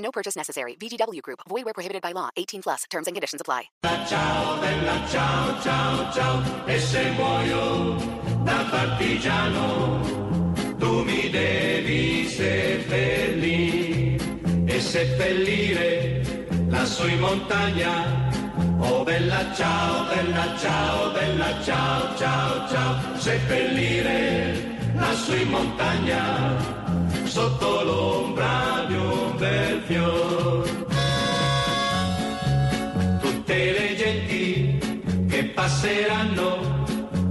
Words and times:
No 0.00 0.10
purchase 0.10 0.36
necessary. 0.36 0.76
VGW 0.76 1.22
Group. 1.22 1.40
Void 1.48 1.64
where 1.64 1.72
prohibited 1.72 2.02
by 2.02 2.12
law. 2.12 2.28
18 2.36 2.62
plus. 2.62 2.84
Terms 2.90 3.06
and 3.06 3.14
conditions 3.14 3.40
apply. 3.40 3.70
Bella 3.80 5.06
da 8.44 8.64
partigiano, 8.70 10.00
tu 10.78 11.02
mi 11.04 11.30
devi 11.30 12.26
seppellire 12.26 14.16
e 14.66 14.80
seppellire 14.80 16.46
montagna. 17.18 18.28
Oh 18.78 19.04
bella 19.04 19.52
ciao, 19.54 20.04
bella 20.06 20.56
ciao, 20.58 21.12
bella 21.12 21.62
ciao, 21.62 22.16
ciao, 22.16 22.68
ciao. 22.68 23.16
Seppellire 23.18 24.78
montagna, 25.44 26.56
sotto 27.30 27.84
l'ombra 27.84 28.84
di 28.88 28.94
un 28.94 29.36
bel 29.36 29.80
fior. 29.86 30.68
Tutte 33.20 33.54
le 33.54 33.96
genti 33.96 34.78
che 35.28 35.44
passeranno, 35.44 36.84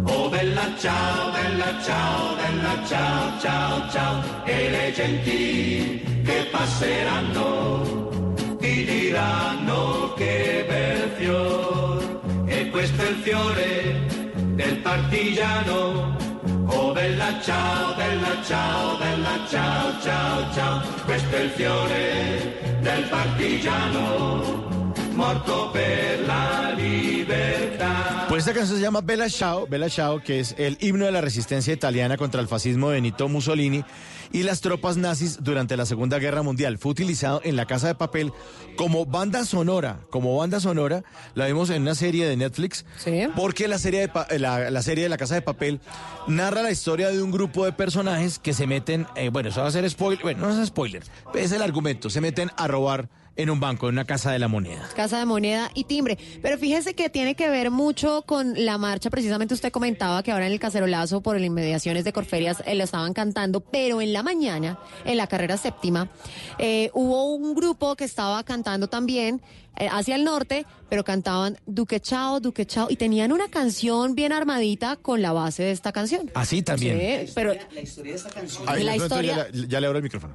oh 0.06 0.30
bella 0.30 0.68
ciao, 0.78 1.32
bella 1.32 1.82
ciao, 1.84 2.36
bella 2.36 2.86
ciao, 2.88 3.40
ciao, 3.42 3.90
ciao. 3.92 4.24
E 4.46 4.70
le 4.70 4.94
genti 4.96 6.02
che 6.24 6.48
passeranno 6.50 8.24
ti 8.58 8.86
diranno 8.86 10.14
che 10.16 10.66
bel 10.66 11.10
fior. 11.18 12.22
E 12.46 12.70
questo 12.70 13.02
è 13.02 13.10
il 13.10 13.16
fiore 13.16 14.08
del 14.56 14.78
partigiano. 14.78 16.29
Oh 16.72 16.94
bella 16.94 17.40
ciao, 17.42 17.96
bella 17.96 18.44
ciao, 18.44 18.98
bella 18.98 19.40
ciao, 19.48 20.00
ciao, 20.02 20.54
ciao. 20.54 20.82
Questo 21.06 21.36
è 21.36 21.40
il 21.42 21.50
fiore 21.50 22.78
del 22.82 23.04
partigiano, 23.10 24.79
per 25.24 26.22
la 26.26 26.72
libertà. 26.78 28.26
Pues 28.30 28.44
esta 28.48 28.54
canción 28.54 28.78
se 28.78 28.82
llama 28.84 29.02
Bella 29.02 29.28
Ciao, 29.30 29.68
Bella 29.68 29.90
Ciao, 29.90 30.22
que 30.24 30.40
es 30.40 30.56
el 30.58 30.78
himno 30.80 31.06
de 31.06 31.12
la 31.12 31.20
resistencia 31.20 31.74
italiana 31.74 32.16
contra 32.16 32.40
el 32.42 32.48
fascismo 32.48 32.90
de 32.90 32.96
Benito 32.96 33.28
Mussolini 33.28 33.84
y 34.32 34.44
las 34.44 34.62
tropas 34.62 34.96
nazis 34.98 35.40
durante 35.42 35.76
la 35.76 35.86
Segunda 35.86 36.20
Guerra 36.20 36.42
Mundial. 36.44 36.78
Fue 36.78 36.92
utilizado 36.92 37.42
en 37.44 37.56
La 37.56 37.66
Casa 37.66 37.88
de 37.88 37.96
Papel 37.96 38.32
como 38.78 39.06
banda 39.08 39.44
sonora, 39.44 40.00
como 40.12 40.38
banda 40.38 40.60
sonora. 40.60 41.04
La 41.34 41.48
vimos 41.48 41.70
en 41.72 41.82
una 41.82 41.96
serie 41.96 42.28
de 42.28 42.38
Netflix. 42.38 42.86
Sí. 42.98 43.24
Porque 43.36 43.68
la 43.68 43.80
serie, 43.80 44.02
de 44.02 44.08
pa- 44.10 44.28
eh, 44.30 44.38
la, 44.40 44.70
la 44.70 44.82
serie 44.84 45.04
de 45.04 45.10
La 45.10 45.18
Casa 45.18 45.34
de 45.36 45.42
Papel 45.42 45.82
narra 46.28 46.62
la 46.62 46.72
historia 46.72 47.10
de 47.10 47.22
un 47.22 47.32
grupo 47.32 47.66
de 47.66 47.74
personajes 47.74 48.38
que 48.40 48.54
se 48.54 48.68
meten, 48.68 49.08
eh, 49.16 49.30
bueno, 49.30 49.50
eso 49.50 49.62
va 49.62 49.68
a 49.68 49.72
ser 49.72 49.90
spoiler, 49.90 50.22
bueno, 50.24 50.48
no 50.48 50.62
es 50.62 50.68
spoiler, 50.68 51.04
es 51.34 51.52
el 51.52 51.62
argumento, 51.64 52.10
se 52.12 52.22
meten 52.22 52.52
a 52.56 52.68
robar 52.68 53.10
en 53.40 53.50
un 53.50 53.62
banco, 53.62 53.88
en 53.88 53.96
una 53.96 54.04
casa 54.04 54.32
de 54.32 54.40
la 54.40 54.50
moneda. 54.50 54.90
Casa 54.98 55.18
de 55.18 55.26
moneda 55.26 55.72
y 55.74 55.86
timbre. 55.86 56.18
Pero 56.42 56.58
fíjese 56.58 56.94
que 56.94 57.10
tiene 57.10 57.36
que 57.36 57.50
ver 57.50 57.72
mucho 57.72 58.24
con 58.24 58.54
la 58.66 58.78
marcha. 58.78 59.10
Precisamente 59.10 59.54
usted 59.54 59.72
comentaba 59.72 60.22
que 60.24 60.34
ahora 60.34 60.46
en 60.46 60.52
el 60.52 60.60
cacerolazo 60.60 61.22
por 61.22 61.38
el 61.38 61.46
inmediaciones 61.46 62.04
de 62.04 62.12
Corferias 62.12 62.62
eh, 62.66 62.76
lo 62.76 62.84
estaban 62.84 63.14
cantando, 63.14 63.62
pero 63.62 64.02
en 64.02 64.12
la 64.12 64.24
mañana, 64.24 64.78
en 65.06 65.16
la 65.16 65.28
carrera 65.28 65.56
séptima, 65.56 66.10
eh, 66.58 66.92
hubo 66.94 67.34
un 67.34 67.56
grupo 67.56 67.96
que 67.96 68.04
estaba 68.04 68.44
cantando 68.44 68.90
también 68.90 69.42
hacia 69.88 70.16
el 70.16 70.24
norte, 70.24 70.66
pero 70.90 71.04
cantaban 71.04 71.58
Duque 71.66 72.00
Chao, 72.00 72.40
Duque 72.40 72.66
Chao, 72.66 72.88
y 72.90 72.96
tenían 72.98 73.32
una 73.32 73.48
canción 73.48 74.16
bien 74.16 74.32
armadita 74.34 74.96
con 74.98 75.22
la 75.22 75.32
base 75.32 75.64
de 75.64 75.72
esta 75.72 75.92
canción. 75.92 76.30
Así 76.34 76.62
también. 76.62 77.28
Sí, 77.28 77.32
pero 77.36 77.54
La 77.72 77.82
historia 77.82 78.12
de 78.14 78.18
esta 78.18 78.30
canción. 78.30 78.64
Ay, 78.68 78.84
La 78.84 78.96
historia- 78.96 79.48
Ya, 79.52 79.58
le- 79.62 79.68
ya 79.68 79.80
le 79.80 79.88
abro 79.88 80.00
el 80.00 80.04
micrófono. 80.04 80.34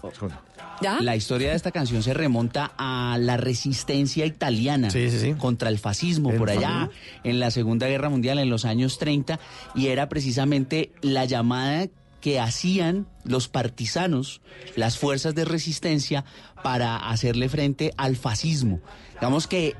¿ya? 0.80 1.00
La 1.00 1.16
historia 1.16 1.50
de 1.50 1.56
esta 1.56 1.70
canción 1.72 2.02
se 2.02 2.14
remonta 2.14 2.72
a 2.78 3.16
la 3.20 3.36
resistencia 3.36 4.26
italiana 4.26 4.90
Sí, 4.90 5.10
sí, 5.10 5.18
sí. 5.20 5.34
contra 5.34 5.68
el 5.68 5.78
fascismo 5.78 6.30
El 6.30 6.36
por 6.38 6.50
allá 6.50 6.90
en 7.24 7.40
la 7.40 7.50
Segunda 7.50 7.86
Guerra 7.88 8.08
Mundial 8.08 8.38
en 8.38 8.50
los 8.50 8.64
años 8.64 8.98
30 8.98 9.38
y 9.74 9.88
era 9.88 10.08
precisamente 10.08 10.92
la 11.02 11.24
llamada 11.26 11.86
que 12.24 12.40
hacían 12.40 13.06
los 13.24 13.48
partisanos, 13.48 14.40
las 14.76 14.96
fuerzas 14.96 15.34
de 15.34 15.44
resistencia 15.44 16.24
para 16.62 16.96
hacerle 16.96 17.50
frente 17.50 17.92
al 17.98 18.16
fascismo. 18.16 18.80
Digamos 19.12 19.46
que 19.46 19.76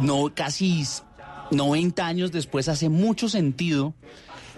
no 0.00 0.32
casi 0.34 0.82
90 1.50 2.06
años 2.06 2.32
después 2.32 2.70
hace 2.70 2.88
mucho 2.88 3.28
sentido 3.28 3.92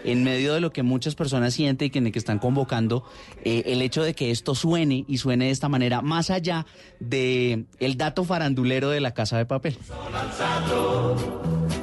en 0.04 0.22
medio 0.22 0.54
de 0.54 0.60
lo 0.60 0.72
que 0.72 0.84
muchas 0.84 1.16
personas 1.16 1.53
sienten 1.53 1.88
y 1.88 2.12
que, 2.12 2.16
están 2.16 2.38
convocando, 2.38 3.03
eh, 3.44 3.65
el 3.66 3.82
hecho 3.82 4.04
de 4.04 4.15
que 4.15 4.31
esto 4.31 4.54
suene 4.54 5.04
y 5.09 5.19
suene 5.19 5.47
de 5.47 5.50
esta 5.50 5.69
manera, 5.69 6.03
más 6.03 6.31
allá 6.31 6.65
de 7.00 7.66
dato 7.97 8.22
farandulero 8.22 8.91
de 8.91 9.00
la 9.00 9.15
casa 9.15 9.37
de 9.37 9.47
papel. 9.47 9.77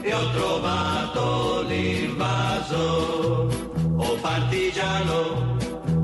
ho 0.10 0.32
trovato 0.32 1.66
l'invaso. 1.68 3.77
Oh 4.00 4.16
partigiano, 4.22 5.58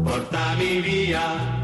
portami 0.04 0.82
via. 0.82 1.62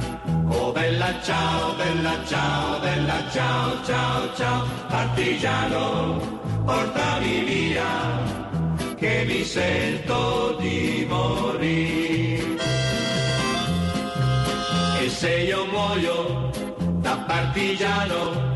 Oh 0.51 0.71
bella 0.71 1.19
ciao, 1.23 1.73
bella 1.75 2.23
ciao, 2.25 2.79
bella 2.79 3.29
ciao, 3.31 3.83
ciao, 3.83 4.33
ciao. 4.35 4.67
Partigiano, 4.87 6.19
portami 6.65 7.43
via, 7.45 7.89
che 8.95 9.25
mi 9.27 9.43
sento 9.43 10.55
di 10.59 11.05
morire. 11.09 12.57
E 15.01 15.09
se 15.09 15.35
io 15.49 15.65
muoio 15.65 16.51
da 17.01 17.17
partigiano, 17.25 18.55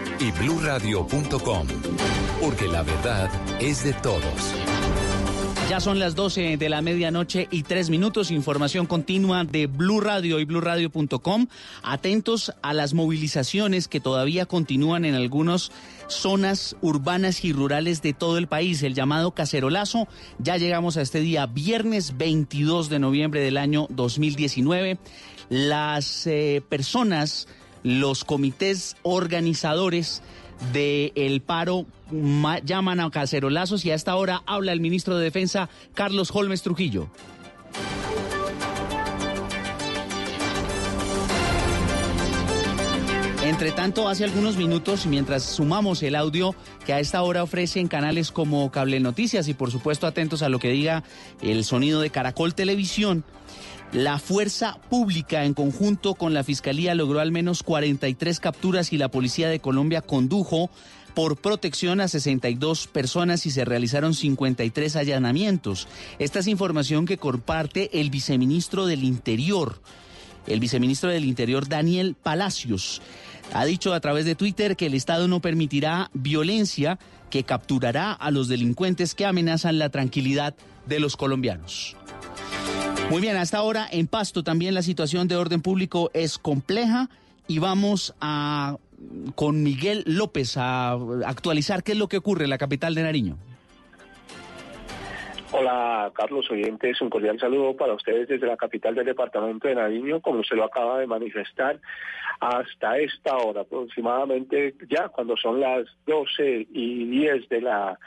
y 0.21 0.31
bluradio.com, 0.31 1.67
porque 2.39 2.67
la 2.67 2.83
verdad 2.83 3.29
es 3.59 3.83
de 3.83 3.93
todos. 3.93 4.53
Ya 5.67 5.79
son 5.79 5.99
las 5.99 6.15
12 6.15 6.57
de 6.57 6.69
la 6.69 6.81
medianoche 6.81 7.47
y 7.49 7.63
tres 7.63 7.89
minutos. 7.89 8.29
Información 8.29 8.85
continua 8.85 9.45
de 9.45 9.65
Blue 9.65 9.99
Radio 9.99 10.39
y 10.39 10.45
bluradio.com. 10.45 11.47
Atentos 11.81 12.53
a 12.61 12.73
las 12.73 12.93
movilizaciones 12.93 13.87
que 13.87 13.99
todavía 13.99 14.45
continúan 14.45 15.05
en 15.05 15.15
algunas 15.15 15.71
zonas 16.07 16.75
urbanas 16.81 17.43
y 17.43 17.53
rurales 17.53 18.01
de 18.01 18.13
todo 18.13 18.37
el 18.37 18.47
país. 18.47 18.83
El 18.83 18.93
llamado 18.93 19.31
cacerolazo. 19.31 20.07
Ya 20.39 20.57
llegamos 20.57 20.97
a 20.97 21.01
este 21.01 21.21
día, 21.21 21.47
viernes 21.47 22.17
22 22.17 22.89
de 22.89 22.99
noviembre 22.99 23.41
del 23.41 23.57
año 23.57 23.87
2019. 23.89 24.99
Las 25.49 26.27
eh, 26.27 26.61
personas, 26.67 27.47
los 27.83 28.23
comités 28.23 28.95
organizadores 29.03 30.21
del 30.73 31.41
paro 31.41 31.85
ma- 32.11 32.59
llaman 32.59 32.99
a 32.99 33.09
cacerolazos 33.09 33.83
y 33.85 33.91
a 33.91 33.95
esta 33.95 34.15
hora 34.15 34.43
habla 34.45 34.73
el 34.73 34.79
ministro 34.79 35.17
de 35.17 35.23
Defensa, 35.23 35.69
Carlos 35.95 36.29
Holmes 36.33 36.61
Trujillo. 36.61 37.09
Entre 43.43 43.71
tanto, 43.71 44.07
hace 44.07 44.23
algunos 44.23 44.55
minutos, 44.55 45.07
mientras 45.07 45.43
sumamos 45.43 46.03
el 46.03 46.15
audio 46.15 46.55
que 46.85 46.93
a 46.93 46.99
esta 46.99 47.21
hora 47.23 47.41
ofrecen 47.43 47.87
canales 47.87 48.31
como 48.31 48.71
Cable 48.71 48.99
Noticias 48.99 49.47
y 49.47 49.53
por 49.55 49.71
supuesto 49.71 50.05
atentos 50.05 50.43
a 50.43 50.49
lo 50.49 50.59
que 50.59 50.69
diga 50.69 51.03
el 51.41 51.63
sonido 51.65 52.01
de 52.01 52.11
Caracol 52.11 52.53
Televisión, 52.53 53.23
la 53.93 54.19
fuerza 54.19 54.77
pública 54.89 55.43
en 55.43 55.53
conjunto 55.53 56.15
con 56.15 56.33
la 56.33 56.45
Fiscalía 56.45 56.95
logró 56.95 57.19
al 57.19 57.31
menos 57.31 57.61
43 57.61 58.39
capturas 58.39 58.93
y 58.93 58.97
la 58.97 59.09
Policía 59.09 59.49
de 59.49 59.59
Colombia 59.59 60.01
condujo 60.01 60.69
por 61.13 61.35
protección 61.35 61.99
a 61.99 62.07
62 62.07 62.87
personas 62.87 63.45
y 63.45 63.51
se 63.51 63.65
realizaron 63.65 64.13
53 64.13 64.95
allanamientos. 64.95 65.89
Esta 66.19 66.39
es 66.39 66.47
información 66.47 67.05
que 67.05 67.17
comparte 67.17 67.99
el 67.99 68.09
viceministro 68.09 68.85
del 68.85 69.03
Interior, 69.03 69.81
el 70.47 70.61
viceministro 70.61 71.09
del 71.09 71.25
Interior 71.25 71.67
Daniel 71.67 72.15
Palacios. 72.15 73.01
Ha 73.53 73.65
dicho 73.65 73.93
a 73.93 73.99
través 73.99 74.23
de 74.23 74.35
Twitter 74.35 74.77
que 74.77 74.85
el 74.85 74.93
Estado 74.93 75.27
no 75.27 75.41
permitirá 75.41 76.09
violencia, 76.13 76.97
que 77.29 77.43
capturará 77.43 78.13
a 78.13 78.31
los 78.31 78.47
delincuentes 78.47 79.15
que 79.15 79.25
amenazan 79.25 79.79
la 79.79 79.89
tranquilidad 79.89 80.55
de 80.85 81.01
los 81.01 81.17
colombianos. 81.17 81.97
Muy 83.11 83.19
bien, 83.19 83.35
hasta 83.35 83.57
ahora 83.57 83.87
en 83.91 84.07
Pasto 84.07 84.41
también 84.41 84.73
la 84.73 84.81
situación 84.81 85.27
de 85.27 85.35
orden 85.35 85.61
público 85.61 86.09
es 86.13 86.37
compleja 86.37 87.09
y 87.45 87.59
vamos 87.59 88.15
a 88.21 88.77
con 89.35 89.63
Miguel 89.63 90.03
López 90.05 90.55
a 90.55 90.93
actualizar 91.25 91.83
qué 91.83 91.91
es 91.91 91.97
lo 91.97 92.07
que 92.07 92.15
ocurre 92.15 92.45
en 92.45 92.49
la 92.51 92.57
capital 92.57 92.95
de 92.95 93.03
Nariño. 93.03 93.35
Hola 95.51 96.09
Carlos 96.13 96.49
oyentes, 96.51 97.01
un 97.01 97.09
cordial 97.09 97.37
saludo 97.37 97.75
para 97.75 97.95
ustedes 97.95 98.29
desde 98.29 98.47
la 98.47 98.55
capital 98.55 98.95
del 98.95 99.07
departamento 99.07 99.67
de 99.67 99.75
Nariño, 99.75 100.21
como 100.21 100.41
se 100.45 100.55
lo 100.55 100.63
acaba 100.63 100.97
de 100.99 101.07
manifestar, 101.07 101.81
hasta 102.39 102.97
esta 102.97 103.35
hora 103.35 103.63
aproximadamente, 103.63 104.73
ya 104.89 105.09
cuando 105.09 105.35
son 105.35 105.59
las 105.59 105.85
12 106.07 106.67
y 106.71 107.09
10 107.09 107.49
de 107.49 107.59
la, 107.59 107.99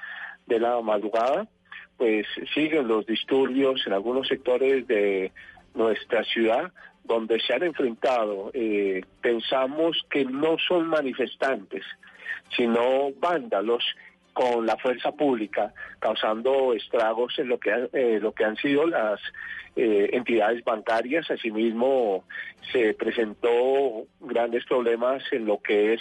de 0.47 0.61
la 0.61 0.81
madrugada, 0.81 1.47
pues 1.97 2.27
siguen 2.55 2.89
los 2.89 3.07
disturbios 3.07 3.87
en 3.87 3.93
algunos 3.93 4.29
sectores 4.29 4.87
de 4.87 5.33
nuestra 5.75 6.25
ciudad 6.25 6.73
donde 7.05 7.39
se 7.41 7.53
han 7.53 7.63
enfrentado, 7.63 8.51
eh, 8.55 9.03
pensamos 9.21 10.05
que 10.11 10.25
no 10.25 10.57
son 10.59 10.89
manifestantes, 10.89 11.85
sino 12.57 13.13
vándalos 13.21 13.85
con 14.33 14.67
la 14.67 14.77
fuerza 14.77 15.13
pública, 15.13 15.73
causando 16.01 16.73
estragos 16.75 17.39
en 17.39 17.49
lo 17.49 17.59
que, 17.59 17.89
eh, 17.93 18.19
lo 18.21 18.33
que 18.33 18.45
han 18.45 18.57
sido 18.57 18.87
las 18.87 19.21
eh, 19.77 20.11
entidades 20.13 20.65
bancarias. 20.65 21.31
Asimismo, 21.31 22.25
se 22.73 22.95
presentó 22.95 24.07
grandes 24.21 24.65
problemas 24.65 25.23
en 25.31 25.47
lo 25.47 25.59
que 25.59 25.95
es 25.95 26.01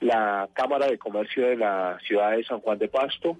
la 0.00 0.48
Cámara 0.52 0.86
de 0.86 0.98
Comercio 0.98 1.46
de 1.48 1.56
la 1.56 1.98
ciudad 2.06 2.36
de 2.36 2.44
San 2.44 2.60
Juan 2.60 2.78
de 2.78 2.88
Pasto. 2.88 3.38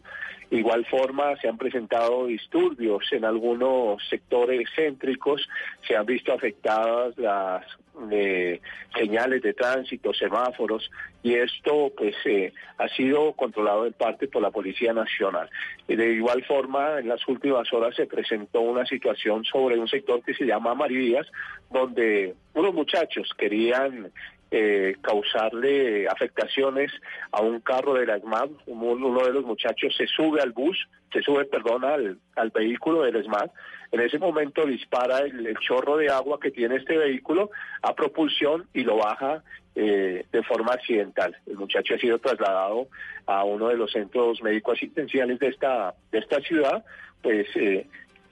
Igual 0.51 0.85
forma, 0.87 1.37
se 1.41 1.49
han 1.49 1.59
presentado 1.59 2.27
disturbios 2.27 3.05
en 3.13 3.25
algunos 3.25 4.07
sectores 4.09 4.69
céntricos, 4.77 5.49
se 5.87 5.97
han 5.97 6.07
visto 6.07 6.33
afectadas 6.33 7.17
las 7.17 7.65
eh, 8.11 8.61
señales 8.97 9.43
de 9.43 9.55
tránsito, 9.55 10.13
semáforos, 10.13 10.91
y 11.23 11.35
esto 11.35 11.93
pues 11.97 12.15
eh, 12.25 12.53
ha 12.79 12.89
sido 12.89 13.33
controlado 13.33 13.87
en 13.87 13.93
parte 13.93 14.29
por 14.29 14.43
la 14.43 14.51
Policía 14.51 14.93
Nacional. 14.93 15.49
De 15.89 16.13
igual 16.13 16.45
forma, 16.45 16.99
en 16.99 17.09
las 17.09 17.27
últimas 17.29 17.73
horas 17.73 17.95
se 17.95 18.07
presentó 18.07 18.61
una 18.61 18.85
situación 18.85 19.45
sobre 19.45 19.79
un 19.79 19.89
sector 19.89 20.23
que 20.23 20.35
se 20.35 20.45
llama 20.45 20.75
Maridías, 20.75 21.27
donde 21.71 22.35
unos 22.53 22.75
muchachos 22.75 23.31
querían 23.39 24.11
eh, 24.51 24.97
causarle 25.01 26.07
afectaciones 26.09 26.93
a 27.33 27.43
un 27.43 27.61
carro 27.61 27.95
de 27.95 28.07
la 28.07 28.17
ESMAD. 28.17 28.51
Uno 28.67 29.25
de 29.25 29.33
los 29.33 29.45
muchachos 29.45 29.95
se 29.97 30.07
sube 30.07 30.41
al 30.41 30.53
bus, 30.53 30.77
se 31.13 31.23
sube, 31.23 31.45
perdón, 31.45 31.85
al, 31.85 32.19
al 32.37 32.51
vehículo 32.51 33.03
del 33.03 33.17
ESMAD. 33.17 33.51
En 33.95 34.01
ese 34.01 34.19
momento 34.19 34.67
dispara 34.67 35.21
el, 35.21 35.57
chorro 35.61 35.97
de 35.97 36.09
agua 36.09 36.41
que 36.41 36.51
tiene 36.51 36.75
este 36.75 36.99
vehículo 36.99 37.51
a 37.81 37.95
propulsión 37.95 38.67
y 38.75 38.83
lo 38.83 38.97
baja 38.97 39.45
eh, 39.77 40.27
de 40.33 40.43
forma 40.43 40.73
accidental. 40.73 41.37
El 41.47 41.57
muchacho 41.59 41.95
ha 41.95 41.99
sido 41.99 42.19
trasladado 42.19 42.89
a 43.27 43.45
uno 43.45 43.69
de 43.69 43.77
los 43.77 43.93
centros 43.93 44.43
médicos 44.43 44.79
asistenciales 44.79 45.39
de 45.39 45.47
esta, 45.47 45.95
de 46.11 46.19
esta 46.19 46.41
ciudad, 46.41 46.85
pues 47.23 47.47
eh, 47.55 47.87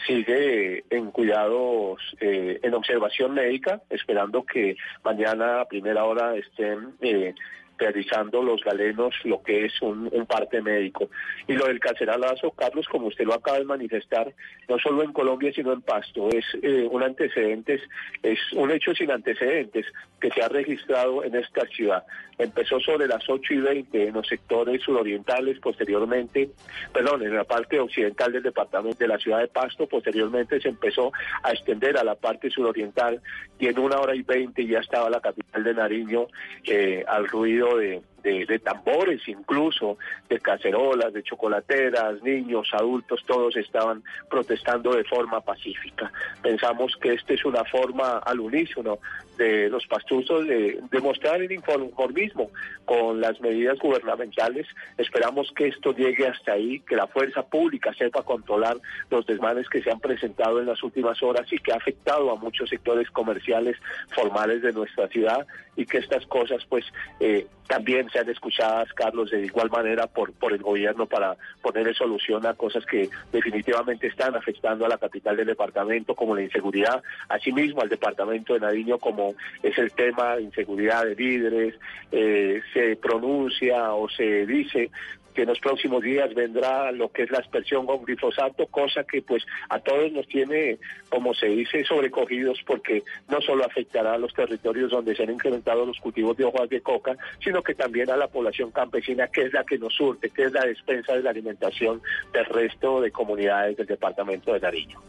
sigue 0.07 0.85
en 0.91 1.11
cuidados, 1.11 2.01
eh, 2.21 2.61
en 2.63 2.75
observación 2.75 3.35
médica, 3.35 3.81
esperando 3.91 4.45
que 4.45 4.77
mañana 5.05 5.61
a 5.61 5.69
primera 5.69 6.05
hora 6.05 6.37
estén 6.37 6.95
eh, 7.01 7.35
realizando 7.83 8.43
los 8.43 8.63
galenos 8.63 9.13
lo 9.25 9.43
que 9.43 9.65
es 9.65 9.83
un, 9.83 10.09
parte 10.29 10.63
médico. 10.63 11.11
Y 11.49 11.55
lo 11.55 11.67
del 11.67 11.81
carceralazo, 11.81 12.53
Carlos, 12.53 12.87
como 12.89 13.09
usted 13.09 13.25
lo 13.25 13.35
acaba 13.35 13.59
de 13.59 13.65
manifestar, 13.65 14.33
no 14.69 14.79
solo 14.79 15.03
en 15.03 15.13
Colombia, 15.13 15.53
sino 15.53 15.73
en 15.73 15.83
Pasto, 15.83 16.29
es 16.31 16.45
eh, 16.63 16.87
un 16.91 17.03
antecedentes, 17.03 17.83
es 18.23 18.39
un 18.53 18.71
hecho 18.71 18.95
sin 18.95 19.11
antecedentes 19.11 19.87
que 20.21 20.31
se 20.31 20.43
ha 20.43 20.49
registrado 20.49 21.25
en 21.25 21.35
esta 21.35 21.67
ciudad. 21.67 22.05
Empezó 22.39 22.81
sobre 22.81 23.09
las 23.09 23.29
8 23.29 23.55
y 23.55 23.59
20 23.59 24.09
en 24.09 24.15
los 24.15 24.27
sectores 24.27 24.81
surorientales, 24.83 25.59
posteriormente, 25.59 26.51
perdón, 26.93 27.23
en 27.23 27.35
la 27.35 27.45
parte 27.45 27.79
occidental 27.81 28.33
del 28.33 28.43
departamento 28.43 28.99
de 28.99 29.09
la 29.09 29.19
ciudad 29.19 29.41
de 29.41 29.49
Pasto, 29.49 29.87
posteriormente 29.87 30.61
se 30.61 30.69
empezó 30.69 31.13
a 31.43 31.51
extender 31.51 31.99
a 31.99 32.05
la 32.05 32.15
parte 32.15 32.49
suroriental 32.49 33.21
y 33.59 33.67
en 33.67 33.79
una 33.79 33.99
hora 33.99 34.15
y 34.15 34.23
20 34.23 34.67
ya 34.67 34.79
estaba 34.79 35.11
la 35.11 35.21
capital 35.21 35.65
de 35.65 35.75
Nariño 35.75 36.27
eh, 36.65 37.05
al 37.07 37.29
ruido 37.29 37.72
de, 37.77 38.03
de, 38.23 38.59
tambores 38.59 39.27
incluso, 39.27 39.99
de 40.29 40.39
cacerolas, 40.39 41.13
de 41.13 41.23
chocolateras, 41.23 42.23
niños, 42.23 42.69
adultos, 42.73 43.23
todos 43.27 43.57
estaban 43.57 44.03
protestando 44.31 44.95
de 44.95 45.05
forma 45.05 45.41
pacífica. 45.41 46.13
Pensamos 46.43 46.97
que 47.01 47.15
esta 47.15 47.35
es 47.35 47.45
una 47.45 47.65
forma 47.65 48.19
al 48.19 48.41
unísono 48.41 48.99
de 49.37 49.69
los 49.71 49.87
pastuzos 49.87 50.47
de 50.47 50.81
demostrar 50.91 51.41
el 51.41 51.51
inconformismo 51.51 52.51
con 52.85 53.21
las 53.21 53.41
medidas 53.41 53.79
gubernamentales. 53.79 54.67
Esperamos 54.99 55.51
que 55.57 55.69
esto 55.69 55.95
llegue 55.95 56.29
hasta 56.29 56.53
ahí, 56.53 56.81
que 56.81 56.97
la 56.97 57.07
fuerza 57.07 57.43
pública 57.43 57.93
sepa 57.95 58.23
controlar 58.23 58.77
los 59.11 59.27
desmanes 59.27 59.69
que 59.69 59.83
se 59.83 59.91
han 59.91 60.01
presentado 60.01 60.61
en 60.61 60.67
las 60.67 60.83
últimas 60.83 61.23
horas 61.23 61.51
y 61.53 61.59
que 61.59 61.73
ha 61.73 61.77
afectado 61.77 62.31
a 62.31 62.37
muchos 62.37 62.69
sectores 62.69 63.11
comerciales 63.11 63.77
formales 64.15 64.63
de 64.63 64.73
nuestra 64.73 65.09
ciudad 65.09 65.47
y 65.77 65.87
que 65.87 65.99
estas 65.99 66.27
cosas 66.27 66.65
pues 66.69 66.85
eh, 67.21 67.47
también 67.69 68.11
sean 68.13 68.29
escuchadas, 68.29 68.93
Carlos, 68.93 69.31
de 69.31 69.45
igual 69.45 69.71
manera 69.71 70.07
por, 70.07 70.33
por 70.33 70.53
el 70.53 70.63
gobierno 70.63 71.07
para 71.07 71.37
ponerle 71.61 71.95
solución 71.95 72.47
a 72.47 72.55
cosas 72.55 72.85
que 72.87 73.09
definitivamente 73.33 74.07
están 74.07 74.35
afectando 74.35 74.85
a 74.85 74.89
la 74.89 74.99
capital 74.99 75.37
del 75.37 75.47
departamento, 75.47 76.15
como 76.15 76.35
la 76.35 76.43
inseguridad, 76.43 77.03
asimismo 77.29 77.81
al 77.81 77.89
departamento 77.89 78.55
de 78.55 78.61
Nariño, 78.61 78.99
como 78.99 79.35
es 79.63 79.77
el 79.79 79.93
tema 79.93 80.37
de 80.37 80.43
inseguridad 80.43 81.05
de 81.05 81.15
líderes, 81.15 81.75
eh, 82.11 82.61
se 82.73 82.97
pronuncia 82.97 83.95
o 83.95 84.09
se 84.09 84.47
dice 84.47 84.91
que 85.33 85.43
en 85.43 85.49
los 85.49 85.61
próximos 85.61 86.03
días 86.03 86.35
vendrá 86.35 86.93
lo 86.93 87.11
que 87.11 87.23
es 87.23 87.31
la 87.31 87.39
aspersión 87.39 87.87
con 87.87 88.05
glifosato, 88.05 88.67
cosa 88.67 89.05
que 89.05 89.23
pues 89.23 89.45
a 89.69 89.81
todos 89.81 90.13
nos 90.13 90.27
tiene, 90.29 90.79
como 91.09 91.35
se 91.35 91.47
dice, 91.47 91.85
sobrecogidos 91.85 92.59
porque 92.67 93.03
no 93.29 93.41
solo 93.41 93.65
afectará 93.65 94.15
a 94.15 94.19
los 94.19 94.33
territorios 94.35 94.91
donde 94.91 95.15
se 95.15 95.23
han 95.23 95.31
incrementado 95.31 95.87
los 95.87 95.99
cultivos 95.99 96.37
de 96.37 96.45
hojas 96.45 96.69
de 96.69 96.81
coca, 96.81 97.17
sino 97.43 97.63
que 97.63 97.75
también 97.75 98.11
a 98.11 98.17
la 98.17 98.29
población 98.29 98.71
campesina, 98.71 99.29
que 99.29 99.43
es 99.43 99.53
la 99.53 99.65
que 99.65 99.79
nos 99.79 99.95
surte, 99.95 100.31
que 100.31 100.45
es 100.45 100.53
la 100.53 100.65
despensa 100.65 101.15
de 101.15 101.23
la 101.23 101.31
alimentación 101.31 102.01
del 102.33 102.45
resto 102.47 103.01
de 103.01 103.11
comunidades 103.11 103.77
del 103.77 103.87
departamento 103.87 104.53
de 104.53 104.61
Nariño. 104.61 105.01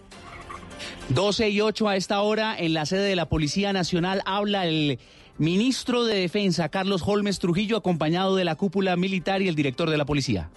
12 1.09 1.49
y 1.49 1.61
8 1.61 1.89
a 1.89 1.95
esta 1.95 2.21
hora 2.21 2.55
en 2.57 2.73
la 2.73 2.85
sede 2.85 3.03
de 3.03 3.15
la 3.15 3.27
Policía 3.27 3.73
Nacional 3.73 4.21
habla 4.25 4.65
el 4.65 4.99
Ministro 5.39 6.05
de 6.05 6.19
Defensa, 6.19 6.69
Carlos 6.69 7.01
Holmes 7.05 7.39
Trujillo, 7.39 7.77
acompañado 7.77 8.35
de 8.35 8.45
la 8.45 8.55
cúpula 8.55 8.95
militar 8.95 9.41
y 9.41 9.47
el 9.47 9.55
director 9.55 9.89
de 9.89 9.97
la 9.97 10.05
policía. 10.05 10.49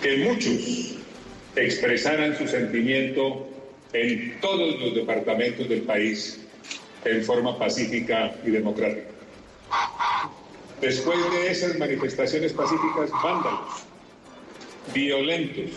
Que 0.00 0.16
muchos 0.24 0.96
expresaran 1.56 2.38
su 2.38 2.48
sentimiento 2.48 3.46
en 3.92 4.40
todos 4.40 4.80
los 4.80 4.94
departamentos 4.94 5.68
del 5.68 5.82
país 5.82 6.40
en 7.04 7.22
forma 7.24 7.58
pacífica 7.58 8.34
y 8.44 8.50
democrática. 8.50 9.08
Después 10.80 11.18
de 11.32 11.50
esas 11.50 11.78
manifestaciones 11.78 12.52
pacíficas, 12.52 13.10
vándalos, 13.22 13.84
violentos, 14.94 15.72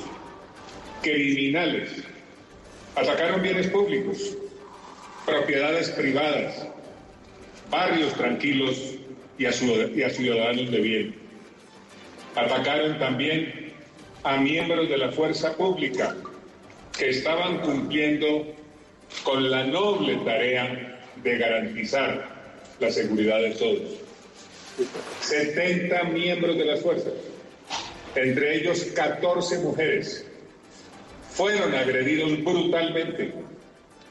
criminales, 1.01 1.89
Atacaron 2.95 3.41
bienes 3.41 3.67
públicos, 3.67 4.37
propiedades 5.25 5.89
privadas, 5.91 6.67
barrios 7.69 8.13
tranquilos 8.15 8.95
y 9.37 9.45
a, 9.45 9.53
ciudadanos 9.53 10.71
de 10.71 10.81
bien. 10.81 11.15
Atacaron 12.35 12.99
también 12.99 13.73
a 14.23 14.37
miembros 14.37 14.89
de 14.89 14.97
la 14.97 15.11
fuerza 15.11 15.55
pública 15.55 16.15
que 16.97 17.09
estaban 17.09 17.61
cumpliendo 17.61 18.53
con 19.23 19.49
la 19.49 19.63
noble 19.63 20.17
tarea 20.25 20.99
de 21.23 21.37
garantizar 21.37 22.29
la 22.79 22.91
seguridad 22.91 23.39
de 23.39 23.51
todos. 23.51 24.01
70 25.21 26.03
miembros 26.05 26.57
de 26.57 26.65
las 26.65 26.81
fuerzas, 26.81 27.13
entre 28.15 28.57
ellos 28.57 28.83
14 28.95 29.59
mujeres, 29.59 30.25
fueron 31.31 31.73
agredidos 31.73 32.43
brutalmente 32.43 33.33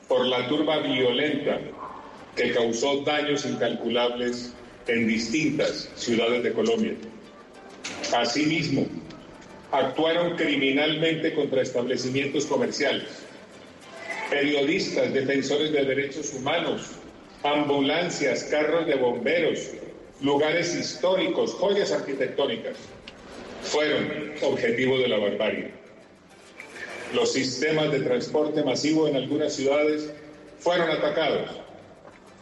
por 0.09 0.27
la 0.27 0.49
turba 0.49 0.79
violenta 0.81 1.61
que 2.35 2.53
causó 2.53 3.03
daños 3.03 3.45
incalculables 3.45 4.55
en 4.87 5.07
distintas 5.07 5.91
ciudades 5.95 6.43
de 6.43 6.53
Colombia. 6.53 6.95
Asimismo, 8.15 8.87
actuaron 9.71 10.37
criminalmente 10.37 11.35
contra 11.35 11.63
establecimientos 11.63 12.47
comerciales, 12.47 13.23
periodistas, 14.31 15.13
defensores 15.13 15.73
de 15.73 15.85
derechos 15.85 16.33
humanos, 16.35 16.93
ambulancias, 17.43 18.45
carros 18.45 18.87
de 18.87 18.97
bomberos, 18.97 19.61
lugares 20.23 20.75
históricos, 20.75 21.55
joyas 21.55 21.93
arquitectónicas, 21.93 22.77
fueron 23.63 24.33
objetivo 24.43 24.99
de 24.99 25.09
la 25.09 25.19
barbarie. 25.19 25.80
Los 27.15 27.33
sistemas 27.33 27.91
de 27.91 28.01
transporte 28.01 28.63
masivo 28.63 29.09
en 29.09 29.17
algunas 29.17 29.55
ciudades 29.55 30.13
fueron 30.59 30.91
atacados 30.91 31.51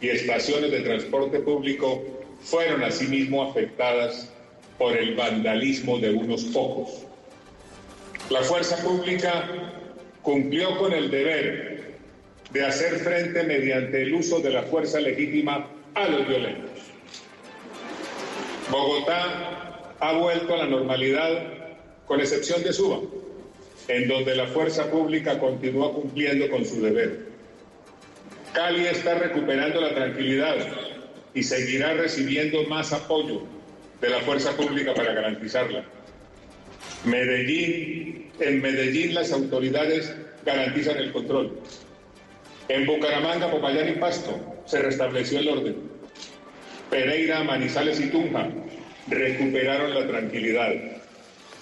y 0.01 0.09
estaciones 0.09 0.71
de 0.71 0.81
transporte 0.81 1.39
público 1.39 2.03
fueron 2.41 2.83
asimismo 2.83 3.43
afectadas 3.43 4.29
por 4.77 4.95
el 4.95 5.15
vandalismo 5.15 5.97
de 5.99 6.11
unos 6.11 6.43
pocos. 6.45 7.05
La 8.29 8.41
fuerza 8.41 8.77
pública 8.77 9.49
cumplió 10.21 10.77
con 10.77 10.93
el 10.93 11.09
deber 11.09 11.97
de 12.51 12.65
hacer 12.65 12.99
frente 12.99 13.43
mediante 13.43 14.03
el 14.03 14.13
uso 14.13 14.39
de 14.39 14.51
la 14.51 14.63
fuerza 14.63 14.99
legítima 14.99 15.67
a 15.95 16.07
los 16.07 16.27
violentos. 16.27 16.69
Bogotá 18.71 19.95
ha 19.99 20.13
vuelto 20.13 20.53
a 20.53 20.57
la 20.57 20.65
normalidad 20.67 21.53
con 22.05 22.21
excepción 22.21 22.63
de 22.63 22.71
Suba, 22.71 22.99
en 23.89 24.07
donde 24.07 24.35
la 24.35 24.45
fuerza 24.45 24.89
pública 24.89 25.39
continúa 25.39 25.91
cumpliendo 25.91 26.47
con 26.49 26.63
su 26.63 26.79
deber. 26.79 27.27
Cali 28.53 28.85
está 28.85 29.15
recuperando 29.15 29.81
la 29.81 29.95
tranquilidad 29.95 30.57
y 31.33 31.41
seguirá 31.41 31.93
recibiendo 31.95 32.63
más 32.65 32.93
apoyo 32.93 33.41
de 33.99 34.09
la 34.09 34.19
fuerza 34.19 34.55
pública 34.55 34.93
para 34.93 35.13
garantizarla. 35.13 35.83
Medellín, 37.03 38.31
en 38.39 38.61
Medellín 38.61 39.15
las 39.15 39.31
autoridades 39.31 40.15
garantizan 40.45 40.97
el 40.97 41.11
control. 41.11 41.59
En 42.67 42.85
Bucaramanga, 42.85 43.49
Popayán 43.49 43.89
y 43.89 43.93
Pasto 43.93 44.39
se 44.65 44.83
restableció 44.83 45.39
el 45.39 45.49
orden. 45.49 45.75
Pereira, 46.91 47.43
Manizales 47.43 47.99
y 47.99 48.09
Tunja 48.09 48.49
recuperaron 49.07 49.95
la 49.95 50.07
tranquilidad. 50.07 50.73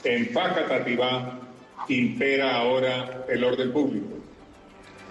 En 0.03 0.27
Facatativá 0.29 1.36
impera 1.87 2.55
ahora 2.55 3.25
el 3.29 3.43
orden 3.43 3.71
público. 3.71 4.17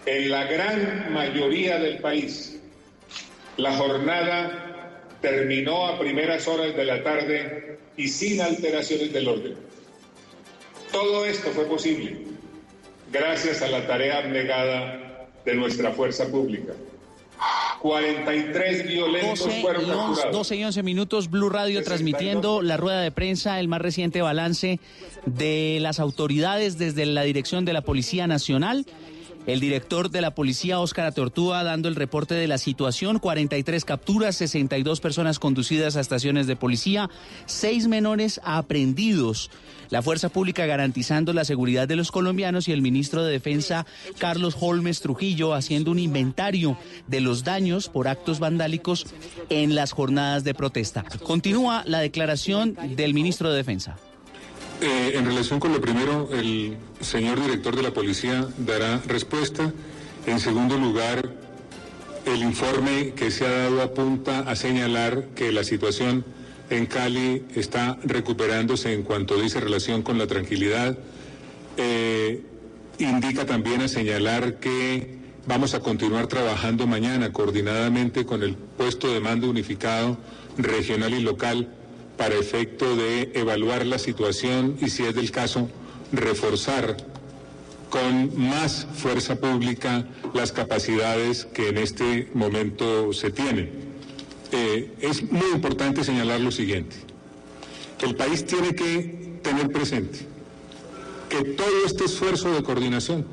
En 0.04 0.30
la 0.30 0.44
gran 0.44 1.12
mayoría 1.12 1.78
del 1.78 1.98
país, 1.98 2.60
la 3.56 3.72
jornada 3.76 5.02
terminó 5.20 5.86
a 5.86 5.98
primeras 5.98 6.46
horas 6.46 6.76
de 6.76 6.84
la 6.84 7.02
tarde 7.02 7.78
y 7.96 8.08
sin 8.08 8.40
alteraciones 8.40 9.12
del 9.12 9.28
orden. 9.28 9.56
Todo 10.92 11.24
esto 11.24 11.50
fue 11.50 11.64
posible 11.64 12.26
gracias 13.12 13.62
a 13.62 13.68
la 13.68 13.86
tarea 13.86 14.18
abnegada 14.18 15.28
de 15.44 15.54
nuestra 15.54 15.92
fuerza 15.92 16.26
pública. 16.28 16.72
43 17.80 18.88
violentos 18.88 19.40
12 19.40 19.62
fueron 19.62 19.86
y 19.86 19.90
11, 19.90 19.96
capturados. 19.96 20.32
12 20.32 20.56
y 20.56 20.64
11 20.64 20.82
minutos, 20.82 21.30
Blue 21.30 21.50
Radio 21.50 21.82
transmitiendo 21.82 22.62
la 22.62 22.76
rueda 22.76 23.00
de 23.00 23.10
prensa, 23.10 23.60
el 23.60 23.68
más 23.68 23.80
reciente 23.80 24.22
balance 24.22 24.80
de 25.26 25.78
las 25.80 26.00
autoridades 26.00 26.78
desde 26.78 27.06
la 27.06 27.22
dirección 27.22 27.64
de 27.64 27.72
la 27.72 27.82
Policía 27.82 28.26
Nacional. 28.26 28.86
El 29.46 29.60
director 29.60 30.10
de 30.10 30.20
la 30.20 30.34
policía, 30.34 30.80
Óscar 30.80 31.06
Atortúa, 31.06 31.62
dando 31.62 31.88
el 31.88 31.94
reporte 31.94 32.34
de 32.34 32.48
la 32.48 32.58
situación, 32.58 33.20
43 33.20 33.84
capturas, 33.84 34.34
62 34.34 35.00
personas 35.00 35.38
conducidas 35.38 35.96
a 35.96 36.00
estaciones 36.00 36.48
de 36.48 36.56
policía, 36.56 37.08
6 37.46 37.86
menores 37.86 38.40
aprendidos. 38.42 39.50
La 39.90 40.02
fuerza 40.02 40.30
pública 40.30 40.66
garantizando 40.66 41.32
la 41.32 41.44
seguridad 41.44 41.86
de 41.86 41.94
los 41.94 42.10
colombianos 42.10 42.66
y 42.66 42.72
el 42.72 42.82
ministro 42.82 43.22
de 43.22 43.30
Defensa, 43.30 43.86
Carlos 44.18 44.56
Holmes 44.58 45.00
Trujillo, 45.00 45.54
haciendo 45.54 45.92
un 45.92 46.00
inventario 46.00 46.76
de 47.06 47.20
los 47.20 47.44
daños 47.44 47.88
por 47.88 48.08
actos 48.08 48.40
vandálicos 48.40 49.06
en 49.48 49.76
las 49.76 49.92
jornadas 49.92 50.42
de 50.42 50.54
protesta. 50.54 51.04
Continúa 51.22 51.84
la 51.86 52.00
declaración 52.00 52.76
del 52.96 53.14
ministro 53.14 53.50
de 53.50 53.58
Defensa. 53.58 53.96
Eh, 54.80 55.12
en 55.14 55.24
relación 55.24 55.58
con 55.58 55.72
lo 55.72 55.80
primero, 55.80 56.28
el 56.32 56.76
señor 57.00 57.40
director 57.40 57.74
de 57.74 57.82
la 57.82 57.92
policía 57.92 58.46
dará 58.58 59.00
respuesta. 59.06 59.72
En 60.26 60.38
segundo 60.38 60.76
lugar, 60.76 61.32
el 62.26 62.42
informe 62.42 63.12
que 63.14 63.30
se 63.30 63.46
ha 63.46 63.50
dado 63.50 63.80
apunta 63.80 64.40
a 64.40 64.54
señalar 64.54 65.28
que 65.34 65.50
la 65.50 65.64
situación 65.64 66.24
en 66.68 66.84
Cali 66.86 67.44
está 67.54 67.98
recuperándose 68.02 68.92
en 68.92 69.02
cuanto 69.02 69.40
dice 69.40 69.60
relación 69.60 70.02
con 70.02 70.18
la 70.18 70.26
tranquilidad. 70.26 70.98
Eh, 71.78 72.42
indica 72.98 73.46
también 73.46 73.80
a 73.80 73.88
señalar 73.88 74.56
que 74.56 75.16
vamos 75.46 75.74
a 75.74 75.80
continuar 75.80 76.26
trabajando 76.26 76.86
mañana 76.86 77.32
coordinadamente 77.32 78.26
con 78.26 78.42
el 78.42 78.56
puesto 78.56 79.10
de 79.10 79.20
mando 79.20 79.48
unificado 79.48 80.18
regional 80.58 81.14
y 81.14 81.20
local 81.20 81.68
para 82.16 82.34
efecto 82.34 82.96
de 82.96 83.30
evaluar 83.34 83.84
la 83.86 83.98
situación 83.98 84.76
y, 84.80 84.88
si 84.88 85.04
es 85.04 85.14
del 85.14 85.30
caso, 85.30 85.68
reforzar 86.12 86.96
con 87.90 88.38
más 88.38 88.86
fuerza 88.94 89.36
pública 89.36 90.06
las 90.34 90.52
capacidades 90.52 91.44
que 91.46 91.68
en 91.68 91.78
este 91.78 92.28
momento 92.34 93.12
se 93.12 93.30
tienen. 93.30 93.70
Eh, 94.52 94.92
es 95.00 95.30
muy 95.30 95.50
importante 95.52 96.04
señalar 96.04 96.40
lo 96.40 96.50
siguiente. 96.50 96.96
El 98.00 98.14
país 98.16 98.44
tiene 98.44 98.74
que 98.74 99.38
tener 99.42 99.70
presente 99.70 100.20
que 101.28 101.42
todo 101.42 101.84
este 101.84 102.04
esfuerzo 102.04 102.52
de 102.52 102.62
coordinación 102.62 103.26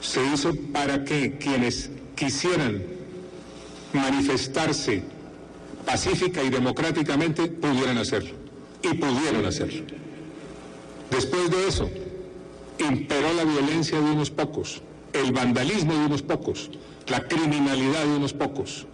se 0.00 0.24
hizo 0.32 0.54
para 0.72 1.04
que 1.04 1.38
quienes 1.38 1.90
quisieran 2.14 2.82
manifestarse 3.92 5.02
pacífica 5.84 6.42
y 6.42 6.50
democráticamente 6.50 7.46
pudieran 7.46 7.98
hacerlo. 7.98 8.30
Y 8.82 8.94
pudieron 8.94 9.44
hacerlo. 9.44 9.82
Después 11.10 11.50
de 11.50 11.68
eso, 11.68 11.90
imperó 12.78 13.32
la 13.34 13.44
violencia 13.44 14.00
de 14.00 14.10
unos 14.10 14.30
pocos, 14.30 14.80
el 15.12 15.32
vandalismo 15.32 15.92
de 15.92 16.06
unos 16.06 16.22
pocos, 16.22 16.70
la 17.08 17.26
criminalidad 17.26 18.04
de 18.04 18.16
unos 18.16 18.32
pocos. 18.32 18.86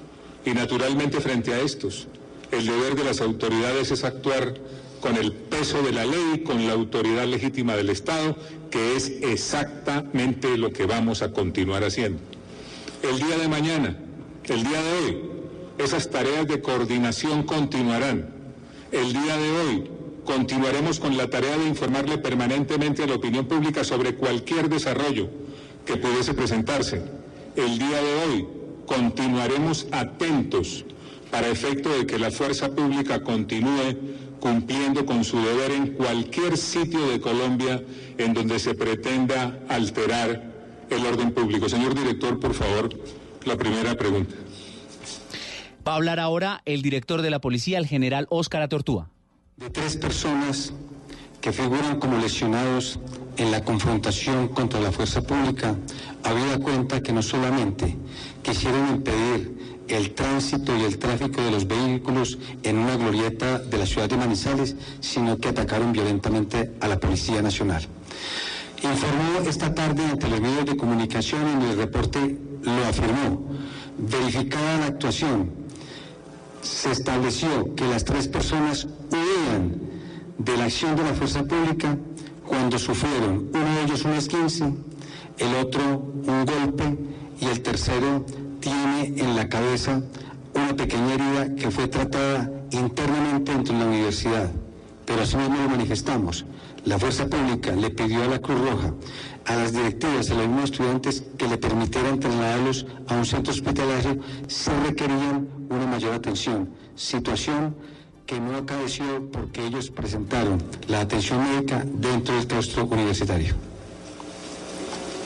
Y 0.45 0.51
naturalmente 0.51 1.21
frente 1.21 1.53
a 1.53 1.61
estos, 1.61 2.09
el 2.51 2.67
deber 2.67 2.95
de 2.95 3.05
las 3.05 3.21
autoridades 3.21 3.91
es 3.91 4.05
actuar 4.05 4.55
con 5.01 5.17
el 5.17 5.33
peso 5.33 5.83
de 5.83 5.93
la 5.93 6.05
ley, 6.05 6.43
con 6.45 6.67
la 6.67 6.73
autoridad 6.73 7.27
legítima 7.27 7.77
del 7.77 7.91
Estado, 7.91 8.37
que 8.71 8.97
es 8.97 9.09
exactamente 9.23 10.57
lo 10.57 10.73
que 10.73 10.87
vamos 10.87 11.23
a 11.23 11.33
continuar 11.33 11.85
haciendo. 11.85 12.19
El 13.03 13.19
día 13.19 13.39
de 13.39 13.49
mañana, 13.49 13.97
el 14.45 14.65
día 14.65 14.83
de 14.83 14.93
hoy, 14.93 15.19
esas 15.79 16.11
tareas 16.11 16.47
de 16.47 16.61
coordinación 16.61 17.43
continuarán. 17.43 18.29
El 18.93 19.13
día 19.13 19.37
de 19.37 19.51
hoy 19.51 19.91
continuaremos 20.25 20.99
con 20.99 21.17
la 21.17 21.29
tarea 21.29 21.57
de 21.59 21.67
informarle 21.67 22.19
permanentemente 22.19 23.03
a 23.03 23.07
la 23.07 23.15
opinión 23.15 23.47
pública 23.47 23.85
sobre 23.85 24.15
cualquier 24.15 24.69
desarrollo 24.69 25.29
que 25.85 25.97
pudiese 25.97 26.35
presentarse. 26.35 27.03
El 27.55 27.79
día 27.79 28.03
de 28.03 28.15
hoy 28.15 28.49
continuaremos 28.87 29.87
atentos 29.93 30.85
para 31.31 31.49
efecto 31.49 31.91
de 31.91 32.07
que 32.07 32.19
la 32.19 32.31
fuerza 32.31 32.71
pública 32.71 33.23
continúe 33.23 33.97
cumpliendo 34.41 35.05
con 35.07 35.25
su 35.25 35.39
deber 35.39 35.73
en 35.73 35.89
cualquier 35.95 36.57
sitio 36.57 37.09
de 37.09 37.21
Colombia 37.21 37.83
en 38.19 38.35
donde 38.35 38.59
se 38.59 38.75
pretenda 38.75 39.59
alterar 39.69 40.43
el 40.89 41.05
orden 41.05 41.33
público. 41.33 41.69
Señor 41.69 41.95
director, 41.95 42.39
por 42.39 42.55
favor, 42.55 42.91
la 43.45 43.57
primera 43.57 43.95
pregunta. 43.95 44.46
Va 45.87 45.93
a 45.93 45.97
hablar 45.97 46.19
ahora 46.19 46.63
el 46.65 46.83
director 46.83 47.23
de 47.23 47.31
la 47.31 47.41
policía, 47.41 47.79
el 47.79 47.87
general 47.87 48.27
Óscar 48.31 48.61
Atortúa. 48.63 49.09
de 49.57 49.71
tres 49.71 49.97
personas 49.97 50.73
que 51.41 51.53
figuran 51.53 52.01
como 52.01 52.19
lesionados 52.19 52.99
en 53.37 53.53
la 53.53 53.63
confrontación 53.63 54.49
contra 54.49 54.81
la 54.81 54.91
fuerza 54.91 55.23
pública, 55.23 55.77
habida 56.25 56.59
cuenta 56.59 57.01
que 57.01 57.13
no 57.13 57.23
solamente 57.23 57.97
quisieron 58.43 58.89
impedir 58.89 59.85
el 59.87 60.13
tránsito 60.15 60.77
y 60.77 60.83
el 60.83 60.99
tráfico 60.99 61.41
de 61.41 61.53
los 61.53 61.69
vehículos 61.69 62.39
en 62.65 62.79
una 62.79 62.97
glorieta 62.97 63.61
de 63.61 63.79
la 63.79 63.87
ciudad 63.87 64.09
de 64.09 64.17
Manizales, 64.17 64.75
sino 65.01 65.39
que 65.39 65.51
atacaron 65.51 65.93
violentamente 65.93 66.73
a 66.81 66.89
la 66.89 66.99
Policía 66.99 67.41
Nacional. 67.43 67.87
informó 68.83 69.49
esta 69.49 69.73
tarde 69.73 70.05
ante 70.05 70.29
los 70.29 70.41
medios 70.41 70.67
de 70.67 70.77
comunicación 70.77 71.47
en 71.47 71.63
el 71.63 71.77
reporte 71.77 72.39
lo 72.63 72.85
afirmó. 72.87 73.57
Verificada 73.99 74.79
la 74.79 74.87
actuación, 74.87 75.66
se 76.67 76.91
estableció 76.91 77.75
que 77.75 77.87
las 77.87 78.05
tres 78.05 78.29
personas 78.29 78.87
huían 79.11 79.81
de 80.39 80.57
la 80.57 80.65
acción 80.65 80.97
de 80.97 81.05
la 81.05 81.15
fuerza 81.15 81.43
pública 81.45 81.97
cuando 82.45 82.79
sufrieron, 82.79 83.49
uno 83.53 83.75
de 83.75 83.83
ellos 83.85 84.05
un 84.05 84.13
esquince, 84.13 84.73
el 85.39 85.55
otro 85.55 85.83
un 86.27 86.45
golpe 86.45 86.99
y 87.41 87.47
el 87.47 87.63
tercero 87.63 88.25
tiene 88.61 89.15
en 89.17 89.37
la 89.37 89.49
cabeza 89.49 90.03
una 90.55 90.75
pequeña 90.75 91.15
herida 91.15 91.55
que 91.55 91.71
fue 91.71 91.89
tratada 91.89 92.51
internamente 92.71 93.53
dentro 93.53 93.75
de 93.75 93.81
la 93.81 93.87
universidad. 93.87 94.51
Pero 95.07 95.23
así 95.23 95.37
mismo 95.37 95.57
lo 95.57 95.69
manifestamos. 95.69 96.45
La 96.85 96.99
fuerza 96.99 97.27
pública 97.27 97.73
le 97.73 97.91
pidió 97.91 98.25
a 98.25 98.27
la 98.29 98.41
Cruz 98.41 98.61
Roja, 98.61 98.93
a 99.45 99.57
las 99.57 99.73
directivas, 99.73 100.31
a 100.31 100.35
los 100.35 100.49
mismos 100.49 100.71
estudiantes 100.71 101.25
que 101.39 101.49
le 101.49 101.57
permitieran 101.57 102.21
trasladarlos 102.21 102.87
a 103.09 103.15
un 103.15 103.25
centro 103.25 103.53
hospitalario 103.53 104.19
si 104.49 104.71
requerían 104.87 105.49
una 105.71 105.87
mayor 105.87 106.15
atención. 106.15 106.71
Situación 106.97 107.77
que 108.27 108.41
no 108.41 108.57
acaeció 108.57 109.31
porque 109.31 109.67
ellos 109.67 109.91
presentaron 109.91 110.63
la 110.89 111.01
atención 111.01 111.43
médica 111.43 111.85
dentro 111.87 112.35
del 112.35 112.47
claustro 112.47 112.85
universitario. 112.87 113.55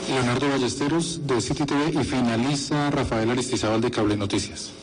Leonardo 0.07 0.49
Ballesteros 0.49 1.25
de 1.25 1.41
City 1.41 1.65
TV 1.65 2.01
y 2.01 2.03
finaliza 2.03 2.91
Rafael 2.91 3.29
Aristizábal 3.31 3.81
de 3.81 3.91
Cable 3.91 4.17
Noticias. 4.17 4.80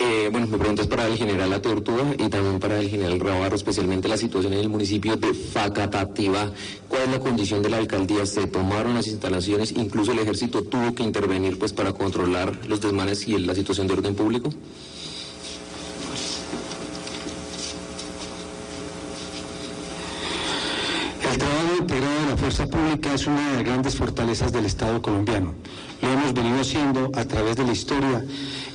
Eh, 0.00 0.28
bueno, 0.30 0.46
mi 0.46 0.56
pregunta 0.58 0.82
es 0.82 0.88
para 0.88 1.08
el 1.08 1.16
general 1.16 1.50
La 1.50 1.60
Tortuga 1.60 2.14
y 2.16 2.28
también 2.28 2.60
para 2.60 2.78
el 2.78 2.88
general 2.88 3.18
Rabarro, 3.18 3.56
especialmente 3.56 4.06
la 4.06 4.16
situación 4.16 4.52
en 4.52 4.60
el 4.60 4.68
municipio 4.68 5.16
de 5.16 5.34
Facatativa. 5.34 6.52
¿Cuál 6.86 7.02
es 7.02 7.10
la 7.10 7.18
condición 7.18 7.62
de 7.62 7.70
la 7.70 7.78
alcaldía? 7.78 8.24
Se 8.24 8.46
tomaron 8.46 8.94
las 8.94 9.08
instalaciones, 9.08 9.72
incluso 9.72 10.12
el 10.12 10.20
ejército 10.20 10.62
tuvo 10.62 10.94
que 10.94 11.02
intervenir 11.02 11.58
pues 11.58 11.72
para 11.72 11.92
controlar 11.92 12.56
los 12.68 12.80
desmanes 12.80 13.26
y 13.26 13.38
la 13.38 13.56
situación 13.56 13.88
de 13.88 13.94
orden 13.94 14.14
público. 14.14 14.50
El 21.28 21.38
trabajo 21.38 21.76
integrado 21.80 22.20
de 22.20 22.26
la 22.30 22.36
fuerza 22.36 22.66
pública 22.68 23.14
es 23.14 23.26
una 23.26 23.48
de 23.48 23.54
las 23.56 23.64
grandes 23.64 23.96
fortalezas 23.96 24.52
del 24.52 24.64
Estado 24.64 25.02
colombiano. 25.02 25.54
Lo 26.00 26.08
hemos 26.08 26.32
venido 26.32 26.60
haciendo 26.60 27.10
a 27.14 27.24
través 27.24 27.56
de 27.56 27.64
la 27.64 27.72
historia 27.72 28.24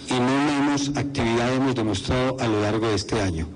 y 0.09 0.13
no 0.13 0.62
menos 0.73 0.97
actividad 0.97 1.53
hemos 1.53 1.75
demostrado 1.75 2.37
a 2.39 2.47
lo 2.47 2.61
largo 2.61 2.87
de 2.87 2.95
este 2.95 3.21
año. 3.21 3.47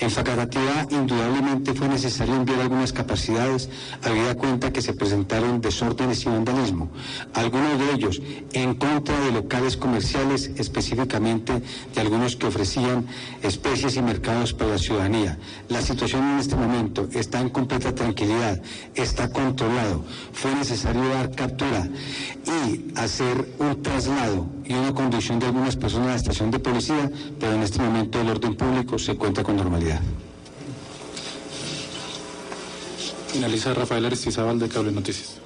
En 0.00 0.10
Facatativá 0.10 0.86
indudablemente 0.90 1.72
fue 1.72 1.88
necesario 1.88 2.34
enviar 2.34 2.60
algunas 2.60 2.92
capacidades, 2.92 3.68
habida 4.02 4.34
cuenta 4.34 4.72
que 4.72 4.82
se 4.82 4.92
presentaron 4.92 5.60
desórdenes 5.60 6.24
y 6.24 6.28
vandalismo, 6.28 6.90
algunos 7.32 7.78
de 7.78 7.92
ellos 7.94 8.22
en 8.52 8.74
contra 8.74 9.18
de 9.20 9.30
locales 9.30 9.76
comerciales, 9.76 10.50
específicamente 10.56 11.62
de 11.94 12.00
algunos 12.00 12.34
que 12.34 12.46
ofrecían 12.46 13.06
especies 13.42 13.96
y 13.96 14.02
mercados 14.02 14.52
para 14.52 14.70
la 14.70 14.78
ciudadanía. 14.78 15.38
La 15.68 15.80
situación 15.80 16.24
en 16.32 16.38
este 16.40 16.56
momento 16.56 17.08
está 17.12 17.40
en 17.40 17.50
completa 17.50 17.94
tranquilidad, 17.94 18.60
está 18.94 19.30
controlado, 19.30 20.04
fue 20.32 20.52
necesario 20.56 21.08
dar 21.08 21.30
captura 21.34 21.88
y 22.46 22.98
hacer 22.98 23.54
un 23.58 23.80
traslado 23.82 24.46
y 24.64 24.72
una 24.72 24.92
conducción 24.92 25.38
de 25.38 25.46
algunas 25.46 25.76
personas 25.76 26.06
a 26.06 26.10
la 26.10 26.16
estación 26.16 26.50
de 26.50 26.63
policía, 26.64 27.08
pero 27.38 27.52
en 27.52 27.62
este 27.62 27.80
momento 27.80 28.20
el 28.20 28.28
orden 28.28 28.56
público 28.56 28.98
se 28.98 29.14
cuenta 29.14 29.44
con 29.44 29.56
normalidad. 29.56 30.00
Finaliza 33.28 33.74
Rafael 33.74 34.04
Aristizábal 34.04 34.58
de 34.58 34.68
Cable 34.68 34.90
Noticias. 34.90 35.44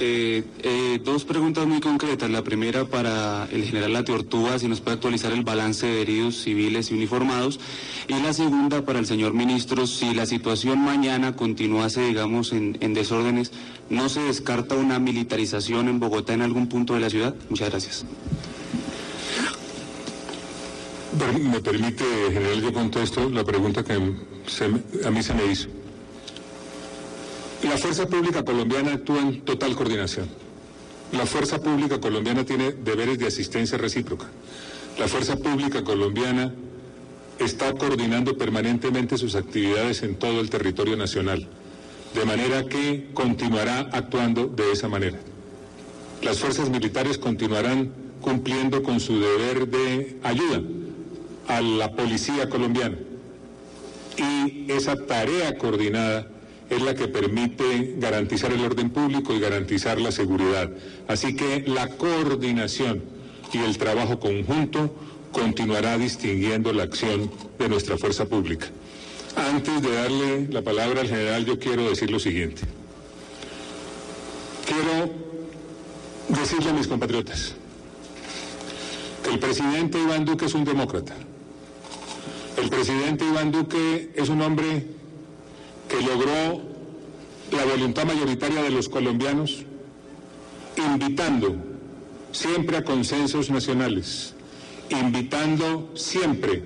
Eh, 0.00 0.44
eh, 0.62 1.00
dos 1.04 1.24
preguntas 1.24 1.66
muy 1.66 1.80
concretas. 1.80 2.28
La 2.28 2.42
primera 2.42 2.84
para 2.84 3.48
el 3.52 3.64
general 3.64 3.92
Late 3.92 4.12
Ortúa, 4.12 4.58
si 4.58 4.68
nos 4.68 4.80
puede 4.80 4.96
actualizar 4.96 5.32
el 5.32 5.44
balance 5.44 5.86
de 5.86 6.02
heridos 6.02 6.42
civiles 6.42 6.90
y 6.90 6.94
uniformados. 6.94 7.60
Y 8.08 8.14
la 8.14 8.32
segunda 8.32 8.84
para 8.84 8.98
el 8.98 9.06
señor 9.06 9.32
ministro, 9.34 9.86
si 9.86 10.12
la 10.12 10.26
situación 10.26 10.80
mañana 10.80 11.36
continuase, 11.36 12.02
digamos, 12.02 12.52
en, 12.52 12.76
en 12.80 12.92
desórdenes, 12.92 13.52
¿no 13.88 14.08
se 14.08 14.20
descarta 14.20 14.74
una 14.74 14.98
militarización 14.98 15.88
en 15.88 16.00
Bogotá 16.00 16.34
en 16.34 16.42
algún 16.42 16.68
punto 16.68 16.94
de 16.94 17.00
la 17.00 17.10
ciudad? 17.10 17.34
Muchas 17.48 17.70
gracias. 17.70 18.04
Me 21.14 21.60
permite, 21.60 22.04
general, 22.32 22.60
yo 22.60 22.72
contesto 22.72 23.30
la 23.30 23.44
pregunta 23.44 23.84
que 23.84 23.94
se 24.48 24.64
a 24.64 25.10
mí 25.12 25.22
se 25.22 25.32
me 25.32 25.46
hizo. 25.46 25.68
La 27.62 27.78
Fuerza 27.78 28.06
Pública 28.06 28.42
Colombiana 28.42 28.94
actúa 28.94 29.20
en 29.20 29.42
total 29.42 29.76
coordinación. 29.76 30.26
La 31.12 31.24
Fuerza 31.24 31.60
Pública 31.60 32.00
Colombiana 32.00 32.44
tiene 32.44 32.72
deberes 32.72 33.20
de 33.20 33.28
asistencia 33.28 33.78
recíproca. 33.78 34.26
La 34.98 35.06
Fuerza 35.06 35.36
Pública 35.36 35.84
Colombiana 35.84 36.52
está 37.38 37.72
coordinando 37.74 38.36
permanentemente 38.36 39.16
sus 39.16 39.36
actividades 39.36 40.02
en 40.02 40.16
todo 40.16 40.40
el 40.40 40.50
territorio 40.50 40.96
nacional, 40.96 41.46
de 42.12 42.24
manera 42.24 42.64
que 42.64 43.10
continuará 43.14 43.88
actuando 43.92 44.48
de 44.48 44.72
esa 44.72 44.88
manera. 44.88 45.20
Las 46.22 46.40
fuerzas 46.40 46.70
militares 46.70 47.18
continuarán 47.18 47.92
cumpliendo 48.20 48.82
con 48.82 48.98
su 48.98 49.20
deber 49.20 49.68
de 49.68 50.18
ayuda 50.24 50.60
a 51.48 51.60
la 51.60 51.92
policía 51.92 52.48
colombiana. 52.48 52.96
Y 54.16 54.70
esa 54.70 54.96
tarea 54.96 55.56
coordinada 55.58 56.28
es 56.70 56.82
la 56.82 56.94
que 56.94 57.08
permite 57.08 57.94
garantizar 57.98 58.52
el 58.52 58.64
orden 58.64 58.90
público 58.90 59.34
y 59.34 59.40
garantizar 59.40 60.00
la 60.00 60.12
seguridad. 60.12 60.70
Así 61.08 61.36
que 61.36 61.64
la 61.66 61.88
coordinación 61.88 63.02
y 63.52 63.58
el 63.58 63.76
trabajo 63.78 64.18
conjunto 64.18 64.94
continuará 65.32 65.98
distinguiendo 65.98 66.72
la 66.72 66.84
acción 66.84 67.30
de 67.58 67.68
nuestra 67.68 67.98
fuerza 67.98 68.24
pública. 68.26 68.66
Antes 69.36 69.82
de 69.82 69.92
darle 69.92 70.48
la 70.48 70.62
palabra 70.62 71.00
al 71.00 71.08
general, 71.08 71.44
yo 71.44 71.58
quiero 71.58 71.88
decir 71.88 72.10
lo 72.10 72.20
siguiente. 72.20 72.62
Quiero 74.64 75.12
decirle 76.28 76.70
a 76.70 76.72
mis 76.72 76.86
compatriotas 76.86 77.54
que 79.22 79.30
el 79.30 79.38
presidente 79.38 79.98
Iván 80.00 80.24
Duque 80.24 80.46
es 80.46 80.54
un 80.54 80.64
demócrata. 80.64 81.14
El 82.56 82.70
presidente 82.70 83.24
Iván 83.24 83.50
Duque 83.50 84.12
es 84.14 84.28
un 84.28 84.40
hombre 84.40 84.86
que 85.88 86.00
logró 86.00 86.62
la 87.50 87.64
voluntad 87.64 88.04
mayoritaria 88.04 88.62
de 88.62 88.70
los 88.70 88.88
colombianos, 88.88 89.64
invitando 90.76 91.56
siempre 92.30 92.76
a 92.76 92.84
consensos 92.84 93.50
nacionales, 93.50 94.34
invitando 94.88 95.90
siempre 95.94 96.62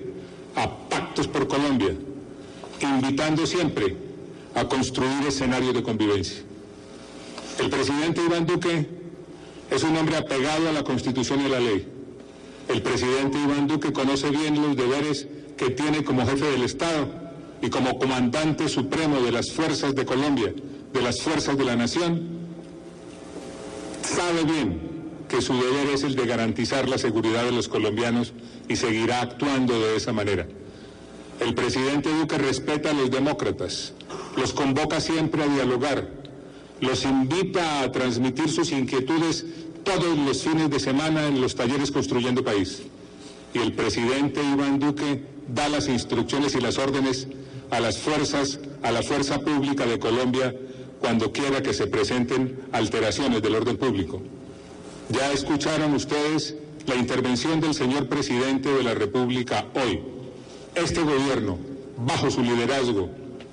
a 0.55 0.69
pactos 0.89 1.27
por 1.27 1.47
Colombia, 1.47 1.95
invitando 2.81 3.47
siempre 3.47 3.97
a 4.53 4.67
construir 4.67 5.27
escenarios 5.27 5.73
de 5.73 5.83
convivencia. 5.83 6.43
El 7.59 7.69
presidente 7.69 8.21
Iván 8.23 8.45
Duque 8.45 8.87
es 9.71 9.83
un 9.83 9.97
hombre 9.97 10.17
apegado 10.17 10.69
a 10.69 10.71
la 10.71 10.83
Constitución 10.83 11.41
y 11.41 11.45
a 11.45 11.49
la 11.49 11.59
ley. 11.59 11.87
El 12.67 12.83
presidente 12.83 13.39
Iván 13.39 13.67
Duque 13.67 13.91
conoce 13.91 14.29
bien 14.29 14.61
los 14.61 14.75
deberes 14.75 15.27
que 15.59 15.71
tiene 15.71 16.05
como 16.05 16.25
jefe 16.25 16.45
del 16.45 16.63
Estado 16.63 17.09
y 17.61 17.69
como 17.69 17.99
comandante 17.99 18.69
supremo 18.69 19.19
de 19.19 19.33
las 19.33 19.51
fuerzas 19.51 19.93
de 19.93 20.05
Colombia, 20.05 20.53
de 20.93 21.01
las 21.01 21.21
fuerzas 21.21 21.57
de 21.57 21.65
la 21.65 21.75
nación. 21.75 22.29
Sabe 24.01 24.45
bien 24.45 24.79
que 25.27 25.41
su 25.41 25.53
deber 25.53 25.89
es 25.93 26.03
el 26.03 26.15
de 26.15 26.25
garantizar 26.25 26.87
la 26.87 26.97
seguridad 26.97 27.43
de 27.43 27.51
los 27.51 27.67
colombianos 27.67 28.31
y 28.69 28.77
seguirá 28.77 29.19
actuando 29.19 29.77
de 29.77 29.97
esa 29.97 30.13
manera. 30.13 30.47
El 31.41 31.53
presidente 31.55 32.09
Duque 32.09 32.37
respeta 32.37 32.91
a 32.91 32.93
los 32.93 33.11
demócratas, 33.11 33.91
los 34.37 34.53
convoca 34.53 35.01
siempre 35.01 35.43
a 35.43 35.47
dialogar, 35.47 36.09
los 36.79 37.03
invita 37.03 37.81
a 37.81 37.91
transmitir 37.91 38.47
sus 38.47 38.71
inquietudes 38.71 39.45
todos 39.83 40.17
los 40.17 40.41
fines 40.41 40.69
de 40.69 40.79
semana 40.79 41.27
en 41.27 41.41
los 41.41 41.53
talleres 41.53 41.91
Construyendo 41.91 42.45
País. 42.45 42.81
Y 43.53 43.59
el 43.59 43.73
presidente 43.73 44.41
Iván 44.43 44.79
Duque 44.79 45.23
da 45.47 45.69
las 45.69 45.87
instrucciones 45.87 46.55
y 46.55 46.61
las 46.61 46.77
órdenes 46.77 47.27
a 47.71 47.79
las 47.79 47.97
fuerzas, 47.97 48.59
a 48.83 48.91
la 48.91 49.01
fuerza 49.01 49.39
pública 49.39 49.85
de 49.85 49.99
Colombia 49.99 50.55
cuando 50.99 51.31
quiera 51.31 51.61
que 51.61 51.73
se 51.73 51.87
presenten 51.87 52.59
alteraciones 52.71 53.41
del 53.41 53.55
orden 53.55 53.77
público. 53.77 54.21
Ya 55.09 55.31
escucharon 55.31 55.93
ustedes 55.93 56.55
la 56.85 56.95
intervención 56.95 57.59
del 57.59 57.73
señor 57.73 58.07
presidente 58.07 58.69
de 58.69 58.83
la 58.83 58.93
República 58.93 59.65
hoy. 59.73 60.01
Este 60.75 61.01
gobierno, 61.01 61.57
bajo 61.97 62.29
su 62.29 62.43
liderazgo 62.43 63.09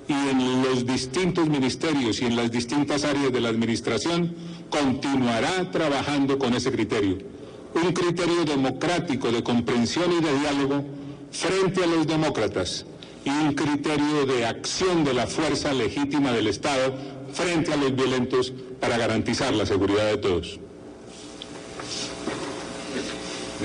y 0.07 0.13
en 0.13 0.61
los 0.61 0.85
distintos 0.85 1.47
ministerios 1.47 2.21
y 2.21 2.25
en 2.25 2.35
las 2.35 2.51
distintas 2.51 3.03
áreas 3.03 3.31
de 3.31 3.41
la 3.41 3.49
administración, 3.49 4.35
continuará 4.69 5.69
trabajando 5.71 6.37
con 6.37 6.53
ese 6.53 6.71
criterio. 6.71 7.17
Un 7.83 7.93
criterio 7.93 8.43
democrático 8.43 9.31
de 9.31 9.43
comprensión 9.43 10.11
y 10.11 10.19
de 10.19 10.39
diálogo 10.39 10.83
frente 11.31 11.83
a 11.83 11.87
los 11.87 12.07
demócratas 12.07 12.85
y 13.23 13.29
un 13.29 13.53
criterio 13.53 14.25
de 14.25 14.45
acción 14.45 15.03
de 15.03 15.13
la 15.13 15.27
fuerza 15.27 15.73
legítima 15.73 16.31
del 16.31 16.47
Estado 16.47 16.93
frente 17.33 17.73
a 17.73 17.77
los 17.77 17.95
violentos 17.95 18.51
para 18.79 18.97
garantizar 18.97 19.53
la 19.53 19.65
seguridad 19.65 20.07
de 20.07 20.17
todos. 20.17 20.59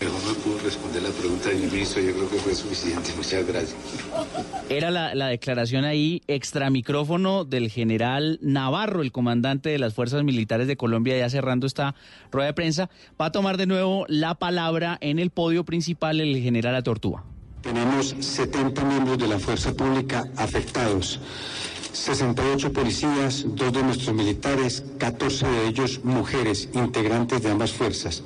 Mejor 0.02 0.24
no 0.24 0.34
pudo 0.34 0.58
responder 0.58 1.00
la 1.00 1.10
pregunta 1.10 1.48
del 1.48 1.58
ministro, 1.58 2.02
yo 2.02 2.12
creo 2.12 2.28
que 2.28 2.36
fue 2.38 2.54
suficiente. 2.56 3.12
Muchas 3.16 3.46
gracias. 3.46 3.76
Era 4.68 4.90
la, 4.90 5.14
la 5.14 5.28
declaración 5.28 5.84
ahí, 5.84 6.22
extra 6.26 6.70
micrófono 6.70 7.44
del 7.44 7.70
general 7.70 8.40
Navarro, 8.42 9.02
el 9.02 9.12
comandante 9.12 9.68
de 9.68 9.78
las 9.78 9.94
Fuerzas 9.94 10.24
Militares 10.24 10.66
de 10.66 10.76
Colombia, 10.76 11.16
ya 11.16 11.30
cerrando 11.30 11.68
esta 11.68 11.94
rueda 12.32 12.48
de 12.48 12.54
prensa. 12.54 12.90
Va 13.20 13.26
a 13.26 13.32
tomar 13.32 13.58
de 13.58 13.66
nuevo 13.66 14.04
la 14.08 14.34
palabra 14.34 14.98
en 15.00 15.20
el 15.20 15.30
podio 15.30 15.64
principal 15.64 16.20
el 16.20 16.36
general 16.42 16.74
Atortúa. 16.74 17.24
Tenemos 17.62 18.16
70 18.18 18.84
miembros 18.84 19.18
de 19.18 19.28
la 19.28 19.38
fuerza 19.38 19.72
pública 19.72 20.24
afectados. 20.36 21.20
68 21.92 22.72
policías, 22.72 23.44
dos 23.46 23.72
de 23.72 23.82
nuestros 23.82 24.14
militares, 24.14 24.82
14 24.98 25.46
de 25.46 25.68
ellos 25.68 26.00
mujeres, 26.04 26.68
integrantes 26.72 27.42
de 27.42 27.50
ambas 27.50 27.72
fuerzas. 27.72 28.22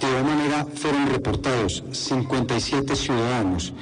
De 0.00 0.08
igual 0.08 0.24
manera, 0.24 0.66
fueron 0.74 1.06
reportados 1.06 1.84
57 1.92 2.96
ciudadanos 2.96 3.72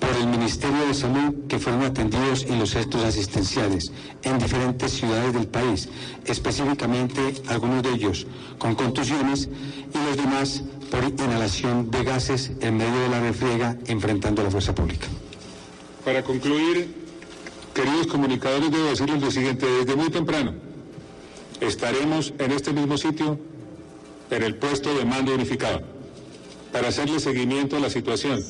por 0.00 0.10
el 0.16 0.26
Ministerio 0.26 0.86
de 0.86 0.94
Salud 0.94 1.46
que 1.48 1.58
fueron 1.58 1.82
atendidos 1.82 2.44
en 2.44 2.58
los 2.58 2.70
centros 2.70 3.04
asistenciales 3.04 3.92
en 4.22 4.38
diferentes 4.38 4.92
ciudades 4.92 5.32
del 5.32 5.46
país, 5.46 5.88
específicamente 6.24 7.34
algunos 7.48 7.82
de 7.82 7.90
ellos 7.90 8.26
con 8.58 8.74
contusiones 8.74 9.48
y 9.94 9.98
los 10.06 10.16
demás 10.16 10.62
por 10.90 11.04
inhalación 11.04 11.90
de 11.90 12.04
gases 12.04 12.52
en 12.60 12.76
medio 12.76 13.00
de 13.00 13.08
la 13.08 13.20
refriega 13.20 13.76
enfrentando 13.86 14.42
a 14.42 14.44
la 14.44 14.50
fuerza 14.50 14.74
pública. 14.74 15.06
Para 16.04 16.22
concluir, 16.22 17.05
queridos 17.76 18.06
comunicadores, 18.06 18.70
debo 18.70 18.86
decirles 18.86 19.20
lo 19.20 19.30
siguiente, 19.30 19.66
desde 19.66 19.96
muy 19.96 20.08
temprano 20.08 20.54
estaremos 21.60 22.32
en 22.38 22.52
este 22.52 22.72
mismo 22.72 22.96
sitio, 22.96 23.38
en 24.30 24.42
el 24.42 24.56
puesto 24.56 24.96
de 24.96 25.04
mando 25.04 25.34
unificado, 25.34 25.82
para 26.72 26.88
hacerle 26.88 27.20
seguimiento 27.20 27.76
a 27.76 27.80
la 27.80 27.90
situación 27.90 28.42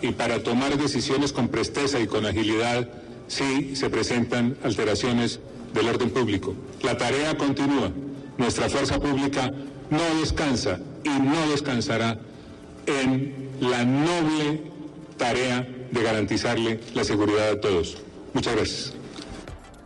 y 0.00 0.12
para 0.12 0.44
tomar 0.44 0.78
decisiones 0.78 1.32
con 1.32 1.48
presteza 1.48 1.98
y 1.98 2.06
con 2.06 2.24
agilidad 2.24 2.88
si 3.26 3.74
se 3.74 3.90
presentan 3.90 4.56
alteraciones 4.62 5.40
del 5.74 5.88
orden 5.88 6.10
público. 6.10 6.54
La 6.82 6.96
tarea 6.96 7.36
continúa. 7.36 7.90
Nuestra 8.38 8.68
fuerza 8.68 9.00
pública 9.00 9.52
no 9.90 10.20
descansa 10.20 10.78
y 11.04 11.08
no 11.08 11.50
descansará 11.50 12.18
en 12.86 13.50
la 13.60 13.84
noble 13.84 14.62
tarea 15.16 15.68
de 15.90 16.02
garantizarle 16.02 16.80
la 16.94 17.04
seguridad 17.04 17.50
a 17.50 17.60
todos. 17.60 17.98
Muchas 18.34 18.54
gracias. 18.54 18.94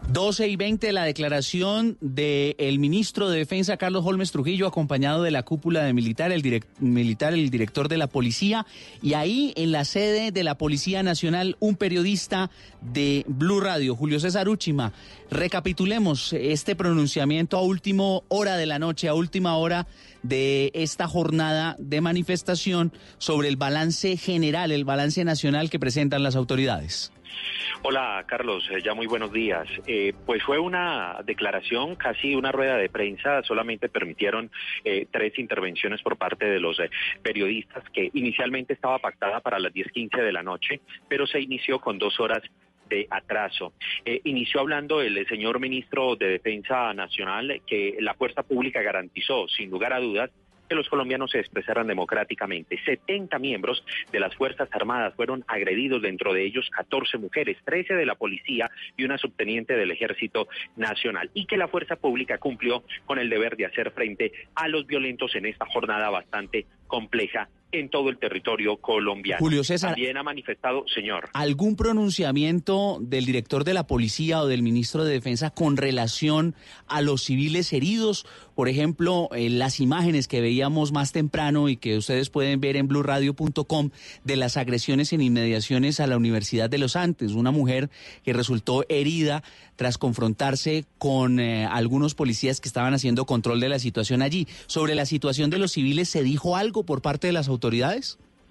12 0.09 0.47
y 0.47 0.55
20, 0.55 0.93
la 0.93 1.03
declaración 1.03 1.99
del 2.01 2.79
ministro 2.79 3.29
de 3.29 3.39
Defensa, 3.39 3.77
Carlos 3.77 4.05
Holmes 4.07 4.31
Trujillo, 4.31 4.69
acompañado 4.69 5.25
de 5.25 5.33
la 5.33 5.43
cúpula 5.43 5.83
de 5.83 5.93
militar 5.93 6.31
el, 6.31 6.63
militar, 6.79 7.35
el 7.35 7.51
director 7.51 7.89
de 7.89 7.97
la 7.97 8.07
policía, 8.07 8.67
y 9.03 9.15
ahí 9.15 9.53
en 9.57 9.73
la 9.73 9.85
sede 9.85 10.31
de 10.31 10.45
la 10.45 10.59
Policía 10.59 11.03
Nacional, 11.03 11.57
un 11.59 11.75
periodista 11.75 12.53
de 12.81 13.25
Blue 13.27 13.61
Radio, 13.61 13.97
Julio 13.97 14.21
César 14.21 14.49
Úchima. 14.49 14.93
Recapitulemos 15.29 16.33
este 16.33 16.77
pronunciamiento 16.77 17.57
a 17.57 17.63
última 17.63 18.21
hora 18.29 18.57
de 18.57 18.67
la 18.67 18.79
noche, 18.79 19.09
a 19.09 19.15
última 19.15 19.57
hora 19.57 19.89
de 20.23 20.71
esta 20.73 21.09
jornada 21.09 21.75
de 21.81 22.01
manifestación 22.01 22.93
sobre 23.19 23.49
el 23.49 23.57
balance 23.57 24.17
general, 24.17 24.71
el 24.71 24.85
balance 24.85 25.25
nacional 25.25 25.69
que 25.69 25.81
presentan 25.81 26.23
las 26.23 26.37
autoridades. 26.37 27.11
Hola 27.83 28.25
Carlos, 28.27 28.69
eh, 28.71 28.81
ya 28.83 28.95
muy 28.95 29.07
buenos 29.07 29.33
días. 29.33 29.69
Eh, 29.87 30.13
pues 30.25 30.43
fue 30.43 30.59
una 30.59 31.19
declaración, 31.25 31.95
casi 31.97 32.35
una 32.35 32.53
rueda 32.53 32.77
de 32.77 32.89
prensa, 32.89 33.43
solamente 33.43 33.89
permitieron 33.89 34.51
eh, 34.85 35.07
tres 35.11 35.39
intervenciones 35.39 36.03
por 36.03 36.17
parte 36.17 36.47
de 36.47 36.61
los 36.61 36.79
eh, 36.81 36.91
periodistas 37.23 37.85
que 37.91 38.11
inicialmente 38.15 38.73
estaba 38.73 38.99
pactada 38.99 39.41
para 39.41 39.59
las 39.59 39.73
10.15 39.73 40.23
de 40.23 40.33
la 40.33 40.43
noche, 40.43 40.81
pero 41.09 41.27
se 41.27 41.41
inició 41.41 41.81
con 41.81 41.99
dos 41.99 42.19
horas 42.21 42.43
de 42.89 43.07
atraso. 43.11 43.73
Eh, 44.05 44.21
inició 44.25 44.61
hablando 44.61 45.01
el, 45.01 45.17
el 45.19 45.27
señor 45.29 45.61
ministro 45.61 46.17
de 46.17 46.29
Defensa 46.29 46.93
Nacional 46.95 47.63
que 47.67 47.97
la 48.01 48.15
fuerza 48.15 48.43
pública 48.43 48.83
garantizó, 48.83 49.49
sin 49.49 49.71
lugar 49.71 49.93
a 49.93 50.01
dudas, 50.01 50.31
que 50.69 50.75
los 50.75 50.89
colombianos 50.89 51.31
se 51.31 51.41
expresaran 51.41 51.87
democráticamente. 51.87 52.79
70 52.85 53.39
miembros 53.39 53.85
de 54.13 54.21
las 54.21 54.35
Fuerzas 54.35 54.69
Armadas 54.73 55.15
fueron 55.15 55.45
agredidos, 55.47 56.03
dentro 56.03 56.33
de 56.33 56.45
ellos 56.45 56.69
14 56.71 57.19
mujeres, 57.19 57.57
13 57.65 57.95
de 57.95 58.07
la 58.07 58.15
policía 58.15 58.71
y 58.97 59.05
una 59.05 59.19
subteniente 59.19 59.75
del 59.77 59.91
Ejército 59.91 60.49
Nacional. 60.77 61.31
Y 61.35 61.47
que 61.47 61.57
la 61.57 61.69
fuerza 61.69 61.97
pública 61.97 62.39
cumplió 62.39 62.83
con 63.05 63.19
el 63.19 63.31
deber 63.31 63.57
de 63.57 63.67
hacer 63.67 63.91
frente 63.93 64.33
a 64.55 64.69
los 64.69 64.87
violentos 64.87 65.35
en 65.35 65.47
esta 65.47 65.67
jornada 65.67 66.11
bastante 66.11 66.67
compleja 66.87 67.49
en 67.73 67.89
todo 67.89 68.09
el 68.09 68.19
territorio 68.19 68.77
colombiano. 68.77 69.41
Julio 69.41 69.65
César. 69.65 69.91
También 69.91 70.17
ha 70.17 70.23
manifestado, 70.23 70.85
señor. 70.89 71.29
¿Algún 71.33 71.77
pronunciamiento 71.77 72.99
del 73.01 73.27
director 73.27 73.65
de 73.65 73.75
la 73.75 73.87
policía 73.87 74.41
o 74.41 74.47
del 74.47 74.63
ministro 74.63 75.05
de 75.05 75.13
Defensa 75.13 75.51
con 75.51 75.77
relación 75.77 76.55
a 76.87 77.03
los 77.03 77.23
civiles 77.23 77.73
heridos? 77.73 78.27
Por 78.55 78.69
ejemplo, 78.69 79.29
eh, 79.33 79.51
las 79.51 79.81
imágenes 79.81 80.29
que 80.29 80.41
veíamos 80.41 80.93
más 80.93 81.13
temprano 81.13 81.69
y 81.69 81.77
que 81.77 81.99
ustedes 81.99 82.31
pueden 82.31 82.61
ver 82.61 82.77
en 82.77 82.89
blurradio.com 82.89 83.91
de 84.25 84.37
las 84.37 84.57
agresiones 84.57 85.13
en 85.13 85.21
inmediaciones 85.21 86.01
a 86.01 86.07
la 86.07 86.17
Universidad 86.17 86.71
de 86.71 86.79
los 86.79 86.97
Andes. 86.97 87.33
Una 87.33 87.51
mujer 87.51 87.91
que 88.25 88.33
resultó 88.33 88.85
herida 88.89 89.43
tras 89.75 89.99
confrontarse 89.99 90.87
con 90.97 91.39
eh, 91.39 91.67
algunos 91.67 92.15
policías 92.15 92.61
que 92.61 92.69
estaban 92.69 92.95
haciendo 92.95 93.27
control 93.27 93.61
de 93.61 93.69
la 93.69 93.79
situación 93.79 94.23
allí. 94.23 94.49
Sobre 94.67 94.95
la 94.95 95.05
situación 95.05 95.51
de 95.51 95.59
los 95.59 95.73
civiles, 95.73 96.09
¿se 96.09 96.23
dijo 96.23 96.57
algo 96.57 96.85
por 96.85 97.03
parte 97.03 97.27
de 97.27 97.35
las 97.35 97.49
autoridades? 97.49 97.56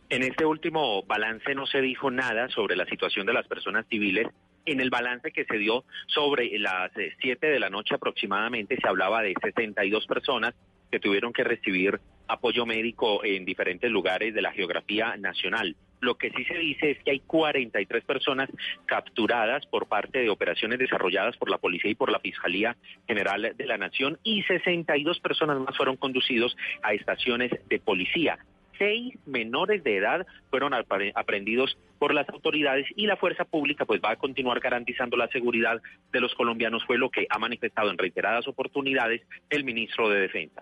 En 0.10 0.22
este 0.22 0.46
último 0.46 1.04
balance 1.04 1.56
no 1.56 1.66
se 1.66 1.82
dijo 1.82 2.12
nada 2.12 2.48
sobre 2.50 2.76
la 2.76 2.86
situación 2.86 3.26
de 3.26 3.34
las 3.34 3.48
personas 3.48 3.86
civiles. 3.90 4.28
En 4.66 4.80
el 4.80 4.90
balance 4.90 5.32
que 5.32 5.46
se 5.46 5.58
dio 5.58 5.84
sobre 6.08 6.58
las 6.60 6.92
7 7.22 7.48
de 7.48 7.60
la 7.60 7.70
noche 7.70 7.96
aproximadamente 7.96 8.78
se 8.80 8.88
hablaba 8.88 9.22
de 9.22 9.34
62 9.42 10.06
personas 10.06 10.54
que 10.92 11.00
tuvieron 11.00 11.34
que 11.34 11.44
recibir 11.44 12.00
apoyo 12.28 12.66
médico 12.66 13.24
en 13.24 13.46
diferentes 13.46 13.90
lugares 13.92 14.34
de 14.34 14.42
la 14.42 14.52
geografía 14.52 15.18
nacional. 15.18 15.76
Lo 16.02 16.16
que 16.16 16.30
sí 16.32 16.44
se 16.46 16.58
dice 16.58 16.92
es 16.92 17.04
que 17.04 17.12
hay 17.12 17.20
43 17.22 18.04
personas 18.04 18.50
capturadas 18.86 19.66
por 19.66 19.88
parte 19.88 20.20
de 20.20 20.30
operaciones 20.30 20.78
desarrolladas 20.80 21.36
por 21.38 21.50
la 21.50 21.58
policía 21.58 21.92
y 21.92 21.96
por 21.96 22.12
la 22.12 22.20
Fiscalía 22.20 22.76
General 23.08 23.54
de 23.56 23.66
la 23.66 23.78
Nación 23.78 24.20
y 24.24 24.44
62 24.44 25.20
personas 25.20 25.60
más 25.60 25.76
fueron 25.76 25.98
conducidos 25.98 26.56
a 26.84 26.94
estaciones 26.94 27.52
de 27.68 27.80
policía. 27.80 28.38
Seis 28.78 29.14
menores 29.26 29.84
de 29.84 29.98
edad 29.98 30.26
fueron 30.50 30.74
aprendidos 30.74 31.78
por 32.06 32.14
las 32.14 32.30
autoridades 32.30 32.86
y 32.96 33.08
la 33.08 33.18
fuerza 33.18 33.46
pública 33.46 33.84
pues 33.84 34.00
va 34.00 34.12
a 34.12 34.16
continuar 34.16 34.60
garantizando 34.60 35.18
la 35.18 35.28
seguridad 35.30 35.82
de 36.14 36.20
los 36.20 36.36
colombianos 36.36 36.84
fue 36.86 37.00
lo 37.00 37.10
que 37.10 37.26
ha 37.32 37.40
manifestado 37.40 37.90
en 37.90 37.98
reiteradas 37.98 38.48
oportunidades 38.48 39.24
el 39.50 39.64
ministro 39.64 40.08
de 40.08 40.20
Defensa. 40.20 40.62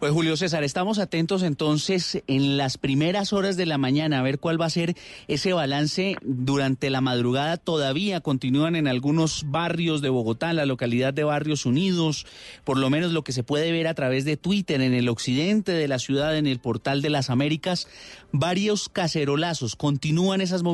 Pues 0.00 0.10
Julio 0.10 0.36
César, 0.36 0.64
estamos 0.64 0.98
atentos 0.98 1.44
entonces 1.44 2.24
en 2.26 2.56
las 2.56 2.76
primeras 2.76 3.32
horas 3.32 3.56
de 3.56 3.66
la 3.66 3.78
mañana 3.78 4.18
a 4.18 4.22
ver 4.24 4.40
cuál 4.40 4.60
va 4.60 4.66
a 4.66 4.70
ser 4.70 4.94
ese 5.28 5.52
balance 5.52 6.16
durante 6.22 6.90
la 6.90 7.00
madrugada. 7.00 7.56
Todavía 7.56 8.20
continúan 8.20 8.74
en 8.74 8.88
algunos 8.88 9.44
barrios 9.46 10.02
de 10.02 10.08
Bogotá, 10.08 10.52
la 10.54 10.66
localidad 10.66 11.14
de 11.14 11.22
Barrios 11.22 11.66
Unidos, 11.66 12.26
por 12.64 12.78
lo 12.78 12.90
menos 12.90 13.12
lo 13.12 13.22
que 13.22 13.30
se 13.30 13.44
puede 13.44 13.70
ver 13.70 13.86
a 13.86 13.94
través 13.94 14.24
de 14.24 14.36
Twitter 14.36 14.80
en 14.80 14.94
el 14.94 15.08
occidente 15.08 15.70
de 15.70 15.86
la 15.86 16.00
ciudad, 16.00 16.36
en 16.36 16.48
el 16.48 16.58
portal 16.58 17.00
de 17.00 17.10
las 17.10 17.30
Américas, 17.30 17.86
varios 18.32 18.88
cacerolazos. 18.88 19.76
Continúan 19.76 20.40
esas 20.40 20.64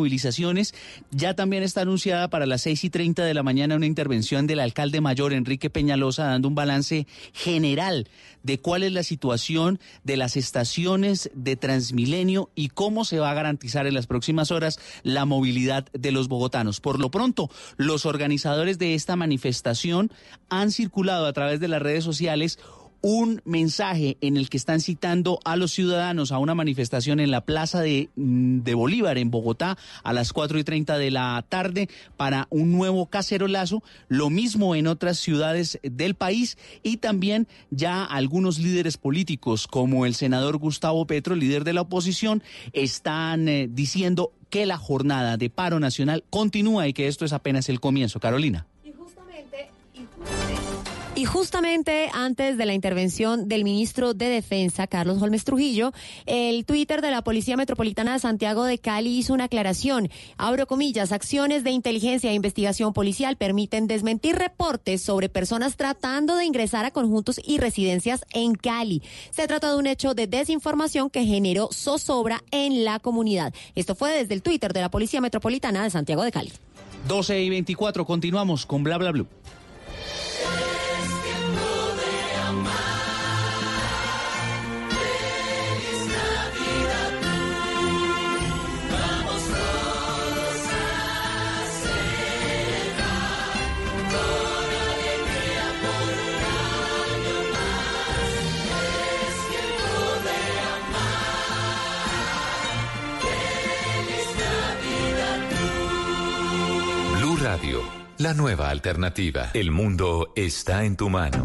Ya 1.11 1.35
también 1.35 1.63
está 1.63 1.83
anunciada 1.83 2.29
para 2.29 2.47
las 2.47 2.63
seis 2.63 2.85
y 2.85 2.91
treinta 2.91 3.25
de 3.25 3.35
la 3.35 3.43
mañana 3.43 3.77
una 3.77 3.87
intervención 3.87 4.47
del 4.47 4.61
alcalde 4.61 5.01
mayor 5.01 5.33
Enrique 5.33 5.71
Peñalosa 5.71 6.25
dando 6.25 6.49
un 6.49 6.55
balance 6.55 7.07
general 7.33 8.09
de 8.43 8.59
cuál 8.59 8.83
es 8.83 8.93
la 8.93 9.03
situación 9.03 9.81
de 10.05 10.17
las 10.17 10.37
estaciones 10.37 11.31
de 11.35 11.57
Transmilenio 11.57 12.51
y 12.55 12.69
cómo 12.69 13.05
se 13.05 13.19
va 13.19 13.31
a 13.31 13.35
garantizar 13.35 13.87
en 13.87 13.95
las 13.95 14.07
próximas 14.07 14.51
horas 14.51 14.79
la 15.03 15.25
movilidad 15.25 15.87
de 15.93 16.13
los 16.13 16.29
bogotanos. 16.29 16.81
Por 16.81 17.01
lo 17.01 17.11
pronto, 17.11 17.51
los 17.77 18.07
organizadores 18.07 18.79
de 18.79 18.95
esta 18.95 19.17
manifestación 19.17 20.13
han 20.49 20.71
circulado 20.71 21.27
a 21.27 21.33
través 21.33 21.61
de 21.61 21.69
las 21.69 21.83
redes 21.83 22.05
sociales 22.05 22.59
un 23.01 23.41
mensaje 23.45 24.17
en 24.21 24.37
el 24.37 24.49
que 24.49 24.57
están 24.57 24.81
citando 24.81 25.41
a 25.45 25.57
los 25.57 25.73
ciudadanos 25.73 26.33
a 26.33 26.39
una 26.39 26.55
manifestación 26.55 27.21
en 27.21 27.31
la 27.31 27.43
Plaza 27.43 27.81
de, 27.81 28.11
de, 28.17 28.75
Bolívar, 28.75 29.19
en 29.19 29.31
Bogotá, 29.31 29.79
a 30.03 30.13
las 30.13 30.33
4 30.33 30.59
y 30.59 30.65
30 30.65 30.99
de 30.99 31.11
la 31.11 31.45
tarde 31.49 31.89
para 32.17 32.47
un 32.51 32.73
nuevo 32.73 33.07
cacerolazo. 33.07 33.83
Lo 34.09 34.31
mismo 34.31 34.75
en 34.75 34.87
otras 34.87 35.19
ciudades 35.19 35.79
del 35.83 36.15
país 36.15 36.59
y 36.83 36.99
también 36.99 37.47
ya 37.71 38.05
algunos 38.05 38.59
líderes 38.59 38.97
políticos, 38.97 39.67
como 39.67 40.07
el 40.07 40.15
senador 40.15 40.59
Gustavo 40.59 41.07
Petro, 41.07 41.35
líder 41.35 41.65
de 41.65 41.73
la 41.73 41.83
oposición, 41.83 42.43
están 42.73 43.49
eh, 43.49 43.69
diciendo 43.71 44.33
que 44.51 44.67
la 44.67 44.79
jornada 44.79 45.37
de 45.37 45.51
paro 45.51 45.81
nacional 45.81 46.25
continúa 46.31 46.89
y 46.89 46.93
que 46.93 47.09
esto 47.09 47.25
es 47.25 47.33
apenas 47.33 47.69
el 47.69 47.81
comienzo. 47.81 48.21
Carolina. 48.21 48.67
Y 51.17 51.25
justamente, 51.25 52.11
antes 52.13 52.59
de 52.59 52.67
la 52.67 52.75
intervención 52.75 53.49
del 53.49 53.65
ministro 53.65 54.13
de 54.13 54.29
Defensa, 54.29 54.87
Carlos 54.87 55.23
Holmes 55.23 55.45
Trujillo, 55.45 55.93
el 56.27 56.67
Twitter 56.67 57.01
de 57.01 57.11
la 57.11 57.25
Policía 57.25 57.57
Metropolitana 57.57 58.13
de 58.13 58.19
Santiago 58.19 58.65
de 58.65 58.77
Cali 58.77 59.17
hizo 59.17 59.33
una 59.33 59.45
aclaración. 59.45 60.11
Abro 60.37 60.67
comillas, 60.67 61.13
acciones 61.13 61.65
de 61.65 61.71
inteligencia 61.71 62.31
e 62.31 62.35
investigación 62.35 62.93
policial 62.93 63.37
permiten 63.37 63.87
desmentir 63.87 64.37
reportes 64.37 65.01
sobre 65.01 65.31
personas 65.31 65.79
tratando 65.79 66.37
de 66.37 66.45
ingresar 66.45 66.85
a 66.85 66.91
conjuntos 66.91 67.41
y 67.43 67.57
residencias 67.57 68.27
en 68.35 68.55
Cali. 68.55 69.03
Se 69.31 69.47
trata 69.47 69.71
de 69.71 69.79
un 69.79 69.87
hecho 69.87 70.13
de 70.13 70.27
desinformación 70.27 71.09
que 71.09 71.25
generó 71.25 71.71
zozobra 71.73 72.45
en 72.51 72.85
la 72.85 72.99
comunidad. 72.99 73.55
Esto 73.75 73.95
fue 73.95 74.13
desde 74.13 74.35
el 74.35 74.43
Twitter 74.43 74.75
de 74.75 74.83
la 74.83 74.91
Policía 74.91 75.23
Metropolitana 75.23 75.83
de 75.83 75.89
Santiago 75.89 76.25
de 76.25 76.33
Cali. 76.33 76.53
12 77.09 77.43
y 77.43 77.49
24, 77.49 78.05
continuamos 78.05 78.67
con 78.67 78.83
Bla 78.85 78.99
Bla 78.99 79.13
Blue. 79.13 79.27
La 108.27 108.35
nueva 108.35 108.71
alternativa. 108.71 109.51
El 109.55 109.71
mundo 109.71 110.33
está 110.35 110.85
en 110.85 110.97
tu 110.97 111.09
mano. 111.09 111.45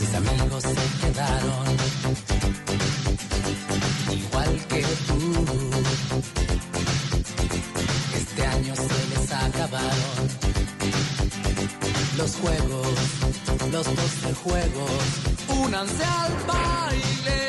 Mis 0.00 0.14
amigos 0.14 0.62
se 0.62 0.74
quedaron 1.00 1.66
igual 4.10 4.66
que 4.68 4.82
tú. 5.06 5.20
Este 8.16 8.46
año 8.46 8.74
se 8.74 9.08
les 9.10 9.32
acabaron 9.32 10.44
los 12.16 12.36
juegos, 12.36 12.88
los 13.70 13.84
doce 13.84 14.34
juegos. 14.42 14.90
Únanse 15.48 16.04
al 16.04 16.32
baile 16.46 17.42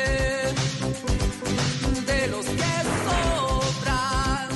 de 2.06 2.28
los 2.28 2.46
que 2.46 2.74
sobran. 3.06 4.48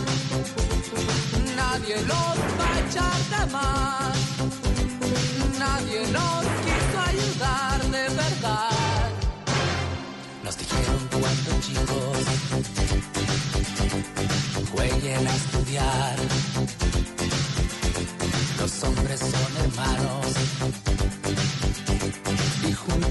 Nadie 1.56 1.96
los 2.12 2.36
va 2.58 2.68
a 2.74 2.80
echar 2.80 3.20
de 3.32 3.52
más. 3.52 4.16
Nadie 5.58 6.00
nos 6.12 6.42
quiso 6.64 6.96
ayudar 7.12 7.78
de 7.96 8.04
verdad. 8.22 9.10
Nos 10.44 10.56
dijeron 10.56 11.08
cuando 11.10 11.50
chicos 11.66 12.24
jueguen 14.72 15.26
a 15.26 15.34
estudiar. 15.36 16.16
Los 18.60 18.82
hombres 18.84 19.20
son 19.20 19.56
hermanos 19.64 20.79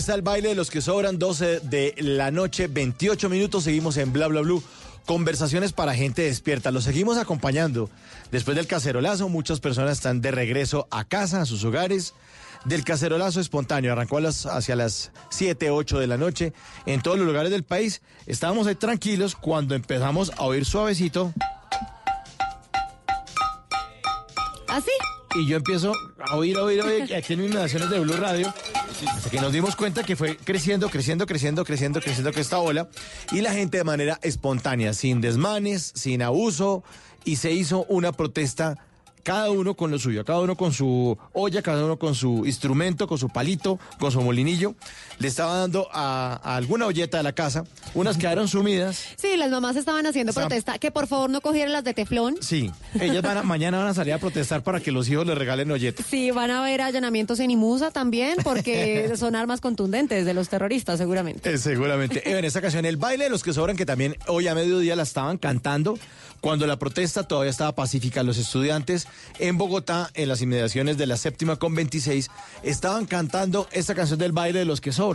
está 0.00 0.14
el 0.14 0.22
baile 0.22 0.48
de 0.48 0.54
los 0.54 0.70
que 0.70 0.80
sobran 0.80 1.18
12 1.18 1.60
de 1.60 1.94
la 1.98 2.30
noche, 2.30 2.66
28 2.68 3.28
minutos. 3.28 3.64
Seguimos 3.64 3.96
en 3.98 4.12
Bla 4.12 4.26
Bla 4.28 4.40
Blue. 4.40 4.62
Conversaciones 5.06 5.72
para 5.72 5.94
gente 5.94 6.22
despierta. 6.22 6.70
Los 6.70 6.84
seguimos 6.84 7.18
acompañando. 7.18 7.90
Después 8.32 8.56
del 8.56 8.66
cacerolazo, 8.66 9.28
muchas 9.28 9.60
personas 9.60 9.92
están 9.98 10.20
de 10.20 10.30
regreso 10.30 10.88
a 10.90 11.04
casa, 11.04 11.42
a 11.42 11.46
sus 11.46 11.64
hogares. 11.64 12.14
Del 12.64 12.84
cacerolazo 12.84 13.40
espontáneo, 13.40 13.92
arrancó 13.92 14.18
a 14.18 14.20
las- 14.20 14.46
hacia 14.46 14.74
las 14.76 15.12
7, 15.30 15.70
8 15.70 15.98
de 15.98 16.06
la 16.06 16.16
noche 16.18 16.52
en 16.86 17.00
todos 17.02 17.16
los 17.18 17.26
lugares 17.26 17.50
del 17.50 17.62
país. 17.64 18.02
Estábamos 18.26 18.66
ahí 18.66 18.74
tranquilos 18.74 19.34
cuando 19.34 19.74
empezamos 19.74 20.32
a 20.36 20.42
oír 20.44 20.64
suavecito 20.64 21.32
¿Así? 24.68 24.90
Y 25.34 25.46
yo 25.46 25.56
empiezo 25.56 25.92
a 26.18 26.36
oír, 26.36 26.56
a 26.56 26.64
oír, 26.64 26.80
a 26.80 26.84
oír 26.84 27.14
aquí 27.14 27.34
en 27.34 27.40
inundaciones 27.40 27.90
de 27.90 28.00
Blue 28.00 28.16
Radio, 28.16 28.52
hasta 29.08 29.30
que 29.30 29.40
nos 29.40 29.52
dimos 29.52 29.76
cuenta 29.76 30.02
que 30.02 30.16
fue 30.16 30.36
creciendo, 30.36 30.88
creciendo, 30.88 31.26
creciendo, 31.26 31.64
creciendo, 31.64 32.00
creciendo 32.00 32.32
que 32.32 32.40
esta 32.40 32.58
ola, 32.58 32.88
y 33.32 33.40
la 33.40 33.52
gente 33.52 33.78
de 33.78 33.84
manera 33.84 34.18
espontánea, 34.22 34.92
sin 34.92 35.20
desmanes, 35.20 35.92
sin 35.94 36.22
abuso, 36.22 36.82
y 37.24 37.36
se 37.36 37.52
hizo 37.52 37.84
una 37.88 38.12
protesta 38.12 38.78
cada 39.22 39.50
uno 39.50 39.74
con 39.74 39.90
lo 39.90 39.98
suyo, 39.98 40.24
cada 40.24 40.40
uno 40.40 40.56
con 40.56 40.72
su 40.72 41.16
olla, 41.32 41.62
cada 41.62 41.84
uno 41.84 41.98
con 41.98 42.14
su 42.14 42.46
instrumento, 42.46 43.06
con 43.06 43.18
su 43.18 43.28
palito, 43.28 43.78
con 43.98 44.10
su 44.10 44.20
molinillo. 44.20 44.74
Le 45.20 45.28
estaba 45.28 45.54
dando 45.58 45.88
a, 45.92 46.40
a 46.42 46.56
alguna 46.56 46.86
olleta 46.86 47.18
de 47.18 47.22
la 47.22 47.32
casa, 47.32 47.64
unas 47.94 48.16
quedaron 48.16 48.48
sumidas. 48.48 49.04
Sí, 49.16 49.36
las 49.36 49.50
mamás 49.50 49.76
estaban 49.76 50.06
haciendo 50.06 50.32
protesta 50.32 50.78
que 50.78 50.90
por 50.90 51.06
favor 51.06 51.28
no 51.30 51.40
cogieran 51.42 51.72
las 51.72 51.84
de 51.84 51.94
teflón. 51.94 52.36
Sí, 52.40 52.70
ellas 52.98 53.22
van 53.22 53.36
a- 53.36 53.42
mañana 53.42 53.78
van 53.78 53.88
a 53.88 53.94
salir 53.94 54.14
a 54.14 54.18
protestar 54.18 54.62
para 54.62 54.80
que 54.80 54.90
los 54.90 55.08
hijos 55.10 55.26
les 55.26 55.36
regalen 55.36 55.70
olletas. 55.70 56.06
Sí, 56.08 56.30
van 56.30 56.50
a 56.50 56.60
haber 56.62 56.80
allanamientos 56.80 57.38
en 57.40 57.50
Imusa 57.50 57.90
también 57.90 58.38
porque 58.42 59.12
son 59.16 59.36
armas 59.36 59.60
contundentes 59.60 60.24
de 60.24 60.32
los 60.34 60.48
terroristas 60.48 60.98
seguramente. 60.98 61.52
Eh, 61.52 61.58
seguramente. 61.58 62.26
Eh, 62.28 62.38
en 62.38 62.44
esta 62.46 62.62
canción, 62.62 62.86
el 62.86 62.96
baile 62.96 63.24
de 63.24 63.30
los 63.30 63.42
que 63.42 63.52
sobran, 63.52 63.76
que 63.76 63.84
también 63.86 64.16
hoy 64.26 64.48
a 64.48 64.54
mediodía 64.54 64.96
la 64.96 65.02
estaban 65.02 65.36
cantando, 65.36 65.98
cuando 66.40 66.66
la 66.66 66.78
protesta 66.78 67.24
todavía 67.28 67.50
estaba 67.50 67.72
pacífica. 67.74 68.22
Los 68.22 68.38
estudiantes 68.38 69.06
en 69.38 69.58
Bogotá, 69.58 70.08
en 70.14 70.28
las 70.30 70.40
inmediaciones 70.40 70.96
de 70.96 71.06
la 71.06 71.18
séptima 71.18 71.56
con 71.56 71.74
26, 71.74 72.30
estaban 72.62 73.04
cantando 73.04 73.68
esta 73.72 73.94
canción 73.94 74.18
del 74.18 74.32
baile 74.32 74.60
de 74.60 74.64
los 74.64 74.80
que 74.80 74.92
sobran. 74.92 75.09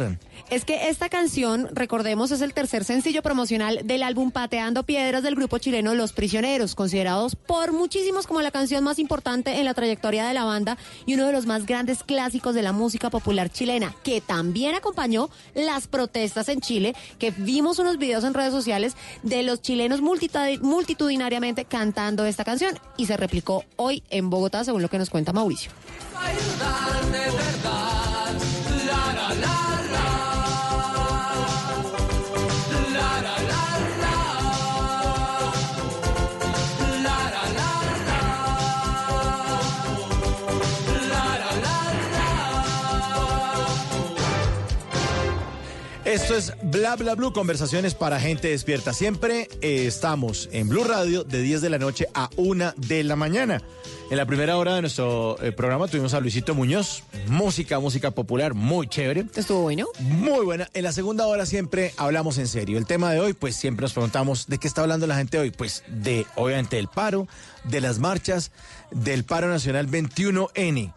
Es 0.50 0.66
que 0.66 0.90
esta 0.90 1.10
canción, 1.10 1.70
recordemos, 1.74 2.32
es 2.32 2.42
el 2.42 2.54
tercer 2.54 2.84
sencillo 2.84 3.22
promocional 3.22 3.82
del 3.84 4.04
álbum 4.04 4.32
Pateando 4.32 4.84
Piedras 4.84 5.24
del 5.24 5.36
grupo 5.36 5.58
chileno 5.58 5.96
Los 5.96 6.14
Prisioneros, 6.14 6.76
considerados 6.76 7.36
por 7.36 7.72
muchísimos 7.72 8.28
como 8.28 8.42
la 8.42 8.52
canción 8.52 8.84
más 8.84 9.00
importante 9.00 9.60
en 9.60 9.66
la 9.66 9.74
trayectoria 9.74 10.28
de 10.28 10.34
la 10.34 10.44
banda 10.44 10.78
y 11.06 11.16
uno 11.16 11.26
de 11.26 11.32
los 11.32 11.46
más 11.46 11.66
grandes 11.66 12.04
clásicos 12.04 12.54
de 12.54 12.62
la 12.62 12.74
música 12.74 13.10
popular 13.10 13.50
chilena, 13.50 13.96
que 14.04 14.22
también 14.22 14.76
acompañó 14.76 15.30
las 15.54 15.88
protestas 15.88 16.50
en 16.50 16.62
Chile, 16.62 16.96
que 17.18 17.32
vimos 17.32 17.80
unos 17.80 17.98
videos 17.98 18.24
en 18.24 18.34
redes 18.34 18.52
sociales 18.52 18.96
de 19.24 19.44
los 19.44 19.62
chilenos 19.62 20.02
multitudinariamente 20.02 21.66
cantando 21.66 22.26
esta 22.26 22.44
canción 22.44 22.78
y 22.98 23.06
se 23.06 23.18
replicó 23.18 23.64
hoy 23.78 24.04
en 24.10 24.30
Bogotá, 24.30 24.64
según 24.64 24.82
lo 24.82 24.90
que 24.90 25.00
nos 25.00 25.10
cuenta 25.10 25.34
Mauricio. 25.34 25.72
Esto 46.16 46.34
es 46.34 46.54
Bla 46.64 46.96
Bla 46.96 47.14
Blue, 47.14 47.34
conversaciones 47.34 47.94
para 47.94 48.22
gente 48.22 48.48
despierta. 48.48 48.94
Siempre 48.94 49.50
eh, 49.60 49.86
estamos 49.86 50.48
en 50.54 50.70
Blue 50.70 50.86
Radio 50.86 51.26
de 51.26 51.42
10 51.42 51.60
de 51.60 51.70
la 51.70 51.78
noche 51.78 52.08
a 52.14 52.30
1 52.38 52.72
de 52.78 53.04
la 53.04 53.18
mañana. 53.18 53.62
En 54.10 54.16
la 54.16 54.26
primera 54.26 54.56
hora 54.56 54.76
de 54.76 54.82
nuestro 54.82 55.38
eh, 55.42 55.52
programa 55.52 55.90
tuvimos 55.90 56.14
a 56.14 56.22
Luisito 56.22 56.56
Muñoz, 56.56 57.04
música, 57.28 57.80
música 57.80 58.12
popular, 58.12 58.54
muy 58.54 58.88
chévere. 58.88 59.26
Estuvo 59.36 59.64
bueno. 59.64 59.88
Muy 60.00 60.46
buena. 60.46 60.70
En 60.74 60.84
la 60.84 60.94
segunda 60.94 61.28
hora 61.28 61.46
siempre 61.46 61.94
hablamos 61.98 62.38
en 62.38 62.48
serio. 62.48 62.78
El 62.78 62.86
tema 62.86 63.12
de 63.12 63.20
hoy, 63.20 63.34
pues 63.34 63.58
siempre 63.58 63.82
nos 63.84 63.92
preguntamos 63.92 64.48
de 64.48 64.58
qué 64.58 64.70
está 64.70 64.84
hablando 64.84 65.08
la 65.08 65.18
gente 65.18 65.38
hoy. 65.38 65.52
Pues 65.52 65.84
de, 65.90 66.26
obviamente, 66.36 66.78
del 66.78 66.88
paro, 66.88 67.28
de 67.66 67.82
las 67.82 68.00
marchas, 68.00 68.52
del 68.90 69.26
paro 69.26 69.50
nacional 69.50 69.90
21N, 69.90 70.94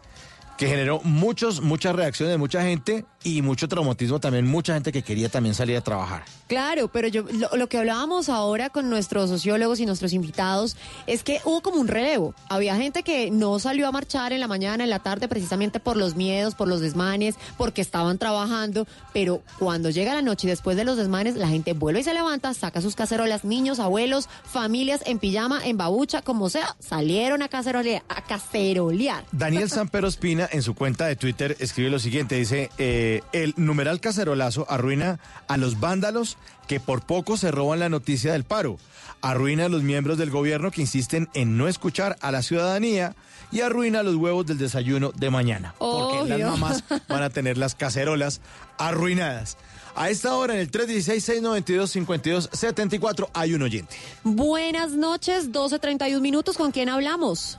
que 0.57 0.67
generó 0.67 1.01
muchos, 1.03 1.59
muchas 1.59 1.93
reacciones 1.93 2.31
de 2.31 2.37
mucha 2.37 2.61
gente 2.61 3.03
y 3.23 3.41
mucho 3.41 3.67
traumatismo 3.67 4.19
también, 4.19 4.47
mucha 4.47 4.73
gente 4.73 4.91
que 4.91 5.03
quería 5.03 5.29
también 5.29 5.55
salir 5.55 5.77
a 5.77 5.81
trabajar. 5.81 6.23
Claro, 6.47 6.87
pero 6.87 7.07
yo 7.07 7.23
lo, 7.23 7.55
lo 7.55 7.67
que 7.67 7.77
hablábamos 7.77 8.29
ahora 8.29 8.69
con 8.69 8.89
nuestros 8.89 9.29
sociólogos 9.29 9.79
y 9.79 9.85
nuestros 9.85 10.13
invitados 10.13 10.77
es 11.05 11.23
que 11.23 11.41
hubo 11.45 11.61
como 11.61 11.79
un 11.79 11.87
relevo. 11.87 12.33
Había 12.49 12.75
gente 12.75 13.03
que 13.03 13.29
no 13.29 13.59
salió 13.59 13.87
a 13.87 13.91
marchar 13.91 14.33
en 14.33 14.39
la 14.39 14.47
mañana, 14.47 14.83
en 14.83 14.89
la 14.89 14.99
tarde, 14.99 15.27
precisamente 15.27 15.79
por 15.79 15.97
los 15.97 16.15
miedos, 16.15 16.55
por 16.55 16.67
los 16.67 16.79
desmanes, 16.79 17.35
porque 17.57 17.81
estaban 17.81 18.17
trabajando, 18.17 18.87
pero 19.13 19.41
cuando 19.59 19.89
llega 19.89 20.13
la 20.13 20.21
noche 20.21 20.47
y 20.47 20.49
después 20.49 20.77
de 20.77 20.85
los 20.85 20.97
desmanes, 20.97 21.35
la 21.35 21.47
gente 21.49 21.73
vuelve 21.73 21.99
y 21.99 22.03
se 22.03 22.13
levanta, 22.13 22.53
saca 22.53 22.81
sus 22.81 22.95
cacerolas, 22.95 23.43
niños, 23.43 23.79
abuelos, 23.79 24.29
familias 24.43 25.01
en 25.05 25.19
pijama, 25.19 25.65
en 25.65 25.77
babucha, 25.77 26.21
como 26.21 26.49
sea, 26.49 26.75
salieron 26.79 27.41
a 27.41 27.49
cacerolear. 27.49 28.03
A 28.09 28.21
cacerolear. 28.21 29.25
Daniel 29.31 29.69
Sampero 29.69 30.07
Espina 30.07 30.47
en 30.51 30.61
su 30.61 30.73
cuenta 30.73 31.05
de 31.05 31.15
Twitter 31.15 31.55
escribe 31.59 31.89
lo 31.89 31.99
siguiente, 31.99 32.35
dice, 32.35 32.69
eh, 32.77 33.08
el 33.31 33.53
numeral 33.57 33.99
cacerolazo 33.99 34.65
arruina 34.69 35.19
a 35.47 35.57
los 35.57 35.79
vándalos 35.79 36.37
que 36.67 36.79
por 36.79 37.01
poco 37.01 37.37
se 37.37 37.51
roban 37.51 37.79
la 37.79 37.89
noticia 37.89 38.33
del 38.33 38.43
paro, 38.43 38.77
arruina 39.21 39.65
a 39.65 39.69
los 39.69 39.83
miembros 39.83 40.17
del 40.17 40.29
gobierno 40.29 40.71
que 40.71 40.81
insisten 40.81 41.29
en 41.33 41.57
no 41.57 41.67
escuchar 41.67 42.15
a 42.21 42.31
la 42.31 42.41
ciudadanía 42.41 43.15
y 43.51 43.59
arruina 43.61 44.03
los 44.03 44.15
huevos 44.15 44.45
del 44.45 44.57
desayuno 44.57 45.11
de 45.11 45.29
mañana, 45.29 45.75
porque 45.79 46.23
las 46.25 46.39
mamás 46.39 46.83
van 47.07 47.23
a 47.23 47.29
tener 47.29 47.57
las 47.57 47.75
cacerolas 47.75 48.41
arruinadas. 48.77 49.57
A 49.95 50.09
esta 50.09 50.35
hora 50.35 50.53
en 50.53 50.59
el 50.59 50.69
316-692-5274 50.71 53.29
hay 53.33 53.55
un 53.55 53.63
oyente. 53.63 53.95
Buenas 54.23 54.91
noches, 54.91 55.51
12.31 55.51 56.21
minutos, 56.21 56.57
¿con 56.57 56.71
quién 56.71 56.89
hablamos? 56.89 57.57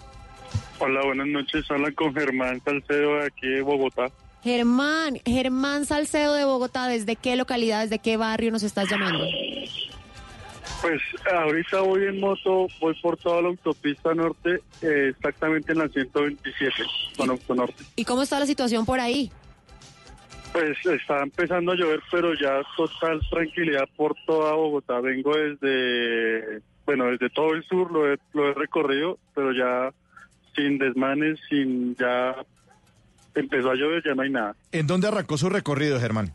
Hola, 0.78 1.04
buenas 1.04 1.26
noches. 1.26 1.68
Habla 1.70 1.92
con 1.92 2.14
Germán 2.14 2.62
Salcedo 2.64 3.16
de 3.16 3.26
aquí 3.26 3.46
de 3.46 3.60
Bogotá. 3.60 4.06
Germán, 4.42 5.20
Germán 5.24 5.84
Salcedo 5.84 6.34
de 6.34 6.44
Bogotá, 6.44 6.86
¿desde 6.88 7.16
qué 7.16 7.36
localidad, 7.36 7.82
desde 7.82 7.98
qué 7.98 8.16
barrio 8.16 8.50
nos 8.50 8.62
estás 8.62 8.90
llamando? 8.90 9.26
Pues 10.80 11.02
ahorita 11.30 11.80
voy 11.82 12.04
en 12.04 12.20
moto, 12.20 12.66
voy 12.80 12.94
por 13.02 13.18
toda 13.18 13.42
la 13.42 13.48
autopista 13.48 14.14
norte, 14.14 14.62
eh, 14.80 15.12
exactamente 15.14 15.72
en 15.72 15.78
la 15.78 15.88
127, 15.88 16.74
con 17.18 17.28
Autonorte. 17.28 17.84
¿Y 17.96 18.04
cómo 18.04 18.22
está 18.22 18.40
la 18.40 18.46
situación 18.46 18.86
por 18.86 18.98
ahí? 18.98 19.30
Pues 20.52 20.78
está 20.86 21.22
empezando 21.22 21.72
a 21.72 21.74
llover, 21.74 22.00
pero 22.10 22.32
ya 22.34 22.62
total 22.76 23.20
tranquilidad 23.30 23.84
por 23.94 24.16
toda 24.26 24.54
Bogotá. 24.54 25.00
Vengo 25.00 25.36
desde, 25.36 26.62
bueno, 26.86 27.06
desde 27.06 27.28
todo 27.28 27.52
el 27.52 27.62
sur, 27.64 27.92
lo 27.92 28.10
he, 28.10 28.18
lo 28.32 28.48
he 28.48 28.54
recorrido, 28.54 29.18
pero 29.34 29.52
ya 29.52 29.92
sin 30.56 30.78
desmanes, 30.78 31.38
sin 31.48 31.94
ya 31.96 32.34
empezó 33.34 33.70
a 33.70 33.74
llover, 33.74 34.02
ya 34.04 34.14
no 34.14 34.22
hay 34.22 34.30
nada. 34.30 34.54
¿En 34.72 34.86
dónde 34.86 35.08
arrancó 35.08 35.38
su 35.38 35.48
recorrido, 35.48 36.00
Germán? 36.00 36.34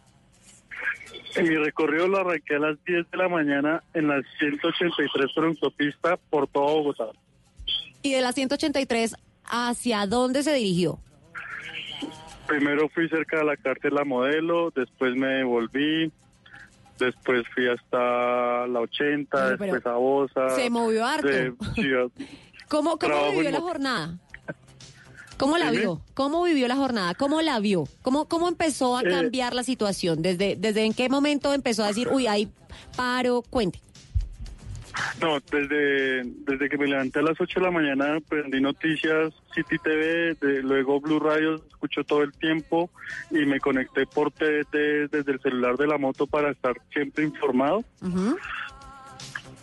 En 1.36 1.50
mi 1.50 1.56
recorrido 1.56 2.08
lo 2.08 2.20
arranqué 2.20 2.56
a 2.56 2.60
las 2.60 2.84
10 2.86 3.12
de 3.12 3.18
la 3.18 3.28
mañana 3.28 3.84
en 3.94 4.08
la 4.08 4.22
183 4.40 5.32
por 5.34 5.46
autopista 5.46 6.18
por 6.30 6.48
toda 6.48 6.68
Bogotá. 6.74 7.06
Y 8.02 8.14
de 8.14 8.22
la 8.22 8.32
183, 8.32 9.16
¿hacia 9.46 10.06
dónde 10.08 10.44
se 10.44 10.54
dirigió? 10.54 11.00
Primero 12.48 12.88
fui 12.90 13.10
cerca 13.10 13.40
de 13.40 13.46
la 13.46 13.58
cárcel 13.58 13.96
La 13.96 14.06
Modelo, 14.06 14.72
después 14.76 15.16
me 15.16 15.28
devolví, 15.28 16.12
después 17.00 17.44
fui 17.54 17.68
hasta 17.68 18.68
la 18.68 18.80
80, 18.82 19.30
Pero, 19.32 19.58
pero, 19.58 19.74
después 19.74 19.94
a 19.94 19.98
Bosa. 19.98 20.50
se 20.52 20.70
movió 20.70 21.06
harto. 21.06 21.28
de. 21.28 21.54
¿Cómo, 22.70 22.98
cómo 22.98 23.32
vivió 23.32 23.52
la 23.52 23.62
jornada? 23.62 24.18
¿Cómo 25.38 25.58
la 25.58 25.72
vio? 25.72 26.02
¿Cómo 26.14 26.44
vivió 26.44 26.68
la 26.68 26.76
jornada? 26.76 27.14
¿Cómo 27.14 27.42
la 27.42 27.60
vio? 27.60 27.86
¿Cómo, 28.02 28.26
cómo 28.28 28.48
empezó 28.48 28.98
a 28.98 29.02
Eh, 29.02 29.10
cambiar 29.10 29.54
la 29.54 29.64
situación? 29.64 30.22
¿Desde, 30.22 30.56
¿Desde 30.56 30.86
en 30.86 30.94
qué 30.94 31.10
momento 31.10 31.54
empezó 31.54 31.84
a 31.84 31.88
decir, 31.88 32.08
uy, 32.12 32.28
hay 32.28 32.50
paro? 32.96 33.42
Cuente. 33.50 33.80
No, 35.20 35.40
desde, 35.52 36.24
desde 36.24 36.70
que 36.70 36.78
me 36.78 36.88
levanté 36.88 37.20
a 37.20 37.24
las 37.24 37.36
8 37.40 37.60
de 37.60 37.66
la 37.66 37.72
mañana 37.72 38.18
prendí 38.30 38.62
noticias 38.62 39.34
City 39.54 39.78
TV, 39.84 40.36
de- 40.36 40.64
luego 40.64 41.02
Blue 41.02 41.20
Radio, 41.20 41.56
escucho 41.56 42.06
todo 42.06 42.22
el 42.22 42.32
tiempo 42.32 42.90
y 43.30 43.46
me 43.46 43.60
conecté 43.60 44.06
por 44.06 44.32
TDT 44.32 45.10
desde 45.12 45.34
el 45.34 45.42
celular 45.42 45.76
de 45.76 45.88
la 45.88 45.98
moto 45.98 46.28
para 46.28 46.50
estar 46.52 46.76
siempre 46.94 47.26
informado. 47.26 47.84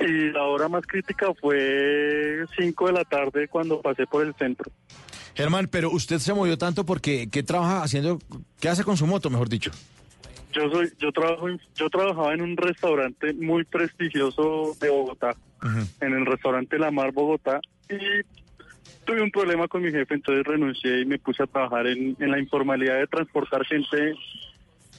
Y 0.01 0.31
la 0.33 0.43
hora 0.45 0.69
más 0.69 0.87
crítica 0.87 1.29
fue 1.41 2.45
5 2.59 2.87
de 2.89 2.93
la 2.93 3.05
tarde 3.05 3.49
cuando 3.49 3.81
pasé 3.81 4.07
por 4.07 4.27
el 4.27 4.35
centro. 4.35 4.71
Germán, 5.35 5.69
pero 5.71 5.91
usted 5.91 6.19
se 6.19 6.35
movió 6.35 6.59
tanto 6.59 6.85
porque 6.85 7.29
¿qué 7.31 7.43
trabaja 7.43 7.83
haciendo? 7.83 8.19
¿Qué 8.61 8.69
hace 8.69 8.85
con 8.85 8.97
su 8.97 9.07
moto, 9.07 9.31
mejor 9.31 9.49
dicho? 9.49 9.71
Yo 10.53 10.71
soy, 10.71 10.93
yo 10.99 11.11
trabajo, 11.13 11.49
en- 11.49 11.61
yo 11.75 11.89
trabajaba 11.89 12.35
en 12.35 12.43
un 12.43 12.57
restaurante 12.57 13.33
muy 13.33 13.65
prestigioso 13.65 14.77
de 14.81 14.91
Bogotá, 14.91 15.35
en 16.01 16.13
el 16.13 16.27
restaurante 16.27 16.79
La 16.79 16.91
Mar 16.91 17.13
Bogotá, 17.13 17.61
y 17.89 17.97
tuve 19.07 19.23
un 19.23 19.31
problema 19.31 19.67
con 19.69 19.83
mi 19.83 19.91
jefe, 19.91 20.15
entonces 20.15 20.45
renuncié 20.45 21.01
y 21.01 21.07
me 21.07 21.19
puse 21.19 21.43
a 21.43 21.47
trabajar 21.47 21.87
en, 21.87 22.15
en 22.21 22.31
la 22.31 22.39
informalidad 22.39 22.99
de 22.99 23.07
transportar 23.07 23.65
gente 23.65 24.15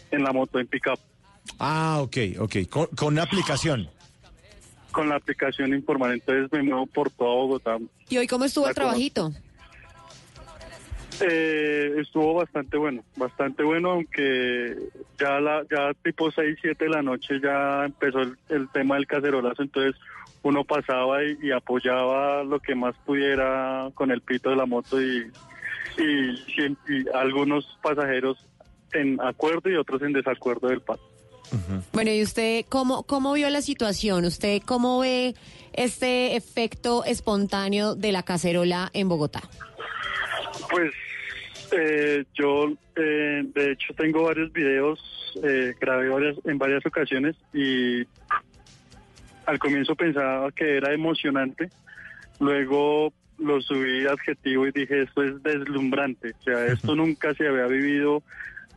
en 0.10 0.24
la 0.24 0.32
moto, 0.34 0.60
en 0.60 0.68
pickup, 0.68 1.00
Ah, 1.60 2.00
ok, 2.02 2.18
ok. 2.40 2.56
Con, 2.70 2.88
con 2.96 3.10
una 3.14 3.24
aplicación. 3.24 3.88
con 4.92 5.10
la 5.10 5.16
aplicación 5.18 5.74
informal, 5.74 6.14
entonces 6.14 6.50
me 6.52 6.64
muevo 6.64 6.86
por 6.88 7.12
toda 7.12 7.30
Bogotá. 7.36 7.78
¿Y 8.10 8.18
hoy 8.18 8.28
cómo 8.28 8.46
estuvo 8.46 8.68
el 8.68 8.74
trabajito? 8.74 9.32
Eh, 11.26 12.02
estuvo 12.02 12.34
bastante 12.34 12.76
bueno, 12.78 13.04
bastante 13.16 13.64
bueno, 13.64 13.92
aunque 13.92 14.76
ya 15.18 15.40
la, 15.40 15.64
ya 15.72 15.94
tipo 16.04 16.30
6, 16.30 16.58
7 16.62 16.84
de 16.84 16.90
la 16.90 17.02
noche 17.02 17.40
ya 17.42 17.86
empezó 17.86 18.20
el, 18.20 18.38
el 18.50 18.70
tema 18.70 18.96
del 18.96 19.08
cacerolazo, 19.08 19.62
entonces 19.62 19.96
uno 20.42 20.66
pasaba 20.66 21.24
y, 21.24 21.38
y 21.42 21.52
apoyaba 21.52 22.44
lo 22.44 22.60
que 22.60 22.76
más 22.76 22.94
pudiera 23.06 23.90
con 23.94 24.12
el 24.12 24.20
pito 24.22 24.50
de 24.50 24.58
la 24.58 24.66
moto 24.66 25.02
y, 25.02 25.32
y 25.98 27.10
algunos 27.14 27.78
pasajeros 27.82 28.38
en 28.94 29.20
acuerdo 29.22 29.70
y 29.70 29.76
otros 29.76 30.02
en 30.02 30.14
desacuerdo 30.14 30.68
del 30.68 30.82
paso. 30.82 31.04
Bueno, 31.92 32.12
¿y 32.12 32.24
usted 32.24 32.66
cómo, 32.68 33.04
cómo 33.04 33.34
vio 33.34 33.50
la 33.50 33.62
situación? 33.62 34.26
¿Usted 34.26 34.62
cómo 34.66 35.00
ve 35.00 35.36
este 35.74 36.36
efecto 36.36 37.06
espontáneo 37.06 37.96
de 37.96 38.12
la 38.12 38.24
cacerola 38.24 38.90
en 38.94 39.08
Bogotá? 39.08 39.42
Pues 40.72 40.92
eh, 41.76 42.26
yo, 42.34 42.72
eh, 42.96 43.44
de 43.44 43.72
hecho, 43.72 43.94
tengo 43.96 44.24
varios 44.24 44.52
videos, 44.54 45.00
eh, 45.44 45.74
grabé 45.80 46.10
varias, 46.10 46.38
en 46.46 46.58
varias 46.58 46.86
ocasiones 46.86 47.36
y 47.54 48.04
al 49.46 49.60
comienzo 49.60 49.96
pensaba 49.96 50.52
que 50.52 50.78
era 50.78 50.94
emocionante, 50.94 51.70
luego 52.40 53.12
lo 53.40 53.62
subí 53.62 54.06
adjetivo 54.06 54.68
y 54.68 54.72
dije, 54.72 55.02
esto 55.02 55.24
es 55.24 55.42
deslumbrante, 55.42 56.34
o 56.40 56.44
sea, 56.44 56.66
esto 56.68 56.96
nunca 56.96 57.34
se 57.34 57.48
había 57.48 57.68
vivido. 57.68 58.24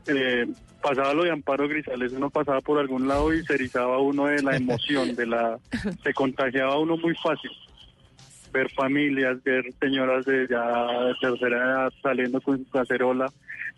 eh, 0.07 0.47
pasaba 0.83 1.15
lo 1.15 1.25
de 1.25 1.33
Amparo 1.33 1.69
Grisales, 1.69 2.13
uno 2.13 2.31
pasaba 2.31 2.61
por 2.61 2.79
algún 2.79 3.09
lado 3.09 3.35
y 3.35 3.45
se 3.45 3.55
erizaba 3.55 3.99
uno 3.99 4.27
de 4.27 4.43
la 4.43 4.57
emoción, 4.57 5.15
de 5.17 5.27
la, 5.27 5.59
se 6.03 6.15
contagiaba 6.15 6.79
uno 6.79 6.97
muy 6.97 7.15
fácil 7.17 7.51
ver 8.53 8.71
familias, 8.73 9.43
ver 9.45 9.65
señoras 9.81 10.25
de 10.25 10.47
ya 10.49 11.15
tercera 11.21 11.57
edad 11.57 11.93
saliendo 12.03 12.41
con 12.41 12.59
su 12.59 12.71
cacerola, 12.71 13.33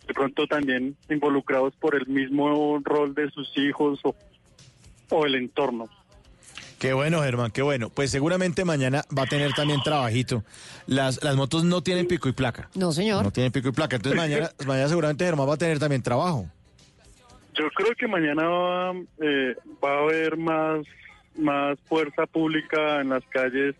de 0.07 0.13
pronto 0.13 0.47
también 0.47 0.95
involucrados 1.09 1.75
por 1.75 1.95
el 1.95 2.07
mismo 2.07 2.79
rol 2.83 3.13
de 3.13 3.29
sus 3.31 3.55
hijos 3.57 3.99
o, 4.03 4.15
o 5.09 5.25
el 5.25 5.35
entorno. 5.35 5.89
Qué 6.79 6.93
bueno, 6.93 7.21
Germán, 7.21 7.51
qué 7.51 7.61
bueno. 7.61 7.89
Pues 7.89 8.09
seguramente 8.09 8.63
mañana 8.63 9.03
va 9.15 9.23
a 9.23 9.25
tener 9.25 9.51
también 9.51 9.81
trabajito. 9.83 10.45
Las, 10.87 11.21
las 11.21 11.35
motos 11.35 11.65
no 11.65 11.83
tienen 11.83 12.07
pico 12.07 12.29
y 12.29 12.31
placa. 12.31 12.69
No, 12.73 12.93
señor. 12.93 13.25
No 13.25 13.31
tienen 13.31 13.51
pico 13.51 13.67
y 13.67 13.71
placa. 13.73 13.97
Entonces 13.97 14.17
mañana, 14.17 14.49
mañana 14.65 14.87
seguramente 14.87 15.25
Germán 15.25 15.49
va 15.49 15.55
a 15.55 15.57
tener 15.57 15.77
también 15.77 16.01
trabajo. 16.01 16.45
Yo 17.53 17.69
creo 17.75 17.93
que 17.97 18.07
mañana 18.07 18.47
va, 18.47 18.93
eh, 19.21 19.55
va 19.83 19.91
a 19.91 19.99
haber 20.03 20.37
más, 20.37 20.85
más 21.37 21.77
fuerza 21.89 22.25
pública 22.25 23.01
en 23.01 23.09
las 23.09 23.25
calles 23.25 23.75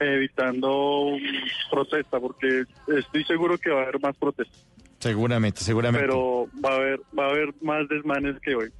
evitando 0.00 1.12
protesta, 1.70 2.18
porque 2.20 2.64
estoy 2.96 3.24
seguro 3.24 3.58
que 3.58 3.70
va 3.70 3.80
a 3.80 3.82
haber 3.84 4.00
más 4.00 4.16
protestas, 4.16 4.64
Seguramente, 4.98 5.60
seguramente. 5.60 6.06
pero 6.06 6.48
va 6.64 6.70
a 6.70 6.76
haber 6.76 7.00
va 7.18 7.26
a 7.26 7.30
haber 7.30 7.54
más 7.60 7.88
desmanes 7.88 8.40
que 8.40 8.54
hoy. 8.54 8.70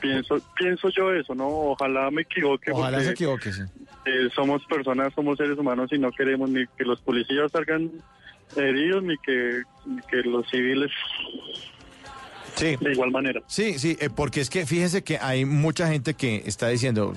Pienso 0.00 0.36
pienso 0.56 0.88
yo 0.90 1.12
eso, 1.12 1.34
¿no? 1.34 1.48
Ojalá 1.48 2.10
me 2.10 2.22
equivoque. 2.22 2.70
Ojalá 2.72 3.00
se 3.00 3.10
equivoque, 3.12 3.52
sí. 3.52 3.62
eh, 4.06 4.28
somos 4.34 4.64
personas, 4.66 5.12
somos 5.14 5.36
seres 5.38 5.56
humanos 5.58 5.90
y 5.92 5.98
no 5.98 6.10
queremos 6.12 6.50
ni 6.50 6.66
que 6.76 6.84
los 6.84 7.00
policías 7.00 7.50
salgan 7.52 7.90
heridos 8.56 9.02
ni 9.02 9.16
que, 9.18 9.62
ni 9.86 10.00
que 10.02 10.16
los 10.28 10.48
civiles 10.50 10.90
Sí. 12.54 12.76
de 12.80 12.92
igual 12.92 13.10
manera. 13.12 13.40
Sí, 13.46 13.78
sí, 13.78 13.96
eh, 14.00 14.10
porque 14.14 14.40
es 14.40 14.50
que 14.50 14.66
fíjese 14.66 15.04
que 15.04 15.18
hay 15.18 15.44
mucha 15.44 15.86
gente 15.88 16.14
que 16.14 16.42
está 16.44 16.68
diciendo, 16.68 17.14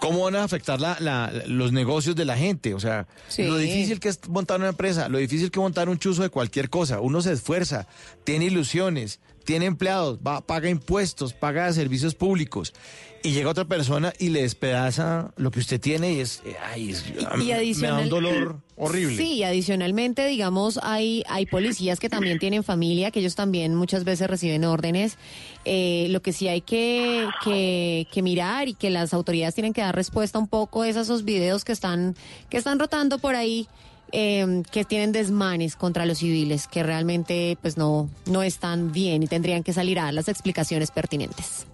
¿cómo 0.00 0.24
van 0.24 0.36
a 0.36 0.44
afectar 0.44 0.80
la, 0.80 0.96
la- 1.00 1.32
los 1.46 1.72
negocios 1.72 2.14
de 2.16 2.24
la 2.24 2.36
gente? 2.36 2.74
O 2.74 2.80
sea, 2.80 3.06
Sí. 3.28 3.44
lo 3.44 3.56
difícil 3.56 4.00
que 4.00 4.08
es 4.08 4.20
montar 4.28 4.58
una 4.60 4.68
empresa, 4.68 5.08
lo 5.08 5.18
difícil 5.18 5.50
que 5.50 5.58
es 5.58 5.62
montar 5.62 5.88
un 5.88 5.98
chuzo 5.98 6.22
de 6.22 6.28
cualquier 6.28 6.70
cosa. 6.70 7.00
Uno 7.00 7.20
se 7.22 7.32
esfuerza, 7.32 7.86
tiene 8.24 8.46
ilusiones, 8.46 9.20
tiene 9.46 9.64
empleados, 9.64 10.18
va, 10.18 10.42
paga 10.46 10.68
impuestos, 10.68 11.32
paga 11.32 11.72
servicios 11.72 12.14
públicos. 12.14 12.74
Y 13.22 13.32
llega 13.32 13.50
otra 13.50 13.64
persona 13.64 14.12
y 14.20 14.28
le 14.28 14.42
despedaza 14.42 15.32
lo 15.36 15.50
que 15.50 15.58
usted 15.58 15.80
tiene 15.80 16.12
y 16.12 16.20
es, 16.20 16.42
eh, 16.44 16.54
ay, 16.64 16.90
es- 16.90 17.04
mí 17.36 17.50
Y 17.50 17.74
me 17.76 17.88
da 17.88 17.98
un 18.00 18.08
dolor 18.08 18.60
horrible. 18.76 19.16
Sí, 19.16 19.32
y 19.34 19.42
adicionalmente, 19.42 20.26
digamos, 20.26 20.78
hay, 20.82 21.24
hay 21.28 21.46
policías 21.46 21.98
que 21.98 22.08
también 22.08 22.38
tienen 22.38 22.62
familia, 22.62 23.10
que 23.10 23.18
ellos 23.20 23.34
también 23.34 23.74
muchas 23.74 24.04
veces 24.04 24.28
reciben 24.28 24.64
órdenes. 24.64 25.16
Eh, 25.64 26.06
lo 26.10 26.22
que 26.22 26.32
sí 26.32 26.46
hay 26.46 26.60
que, 26.60 27.26
que, 27.42 28.06
que 28.12 28.22
mirar 28.22 28.68
y 28.68 28.74
que 28.74 28.90
las 28.90 29.12
autoridades 29.12 29.54
tienen 29.56 29.72
que 29.72 29.80
dar 29.80 29.96
respuesta 29.96 30.38
un 30.38 30.46
poco 30.46 30.84
es 30.84 30.96
a 30.96 31.00
esos 31.00 31.24
videos 31.24 31.64
que 31.64 31.72
están, 31.72 32.14
que 32.48 32.58
están 32.58 32.78
rotando 32.78 33.18
por 33.18 33.34
ahí. 33.34 33.66
Eh, 34.12 34.62
que 34.70 34.84
tienen 34.84 35.12
desmanes 35.12 35.76
contra 35.76 36.06
los 36.06 36.18
civiles, 36.18 36.68
que 36.68 36.82
realmente 36.82 37.56
pues 37.60 37.76
no, 37.76 38.08
no 38.26 38.42
están 38.42 38.92
bien 38.92 39.22
y 39.22 39.26
tendrían 39.26 39.62
que 39.62 39.72
salir 39.72 39.98
a 39.98 40.04
dar 40.04 40.14
las 40.14 40.28
explicaciones 40.28 40.90
pertinentes. 40.90 41.66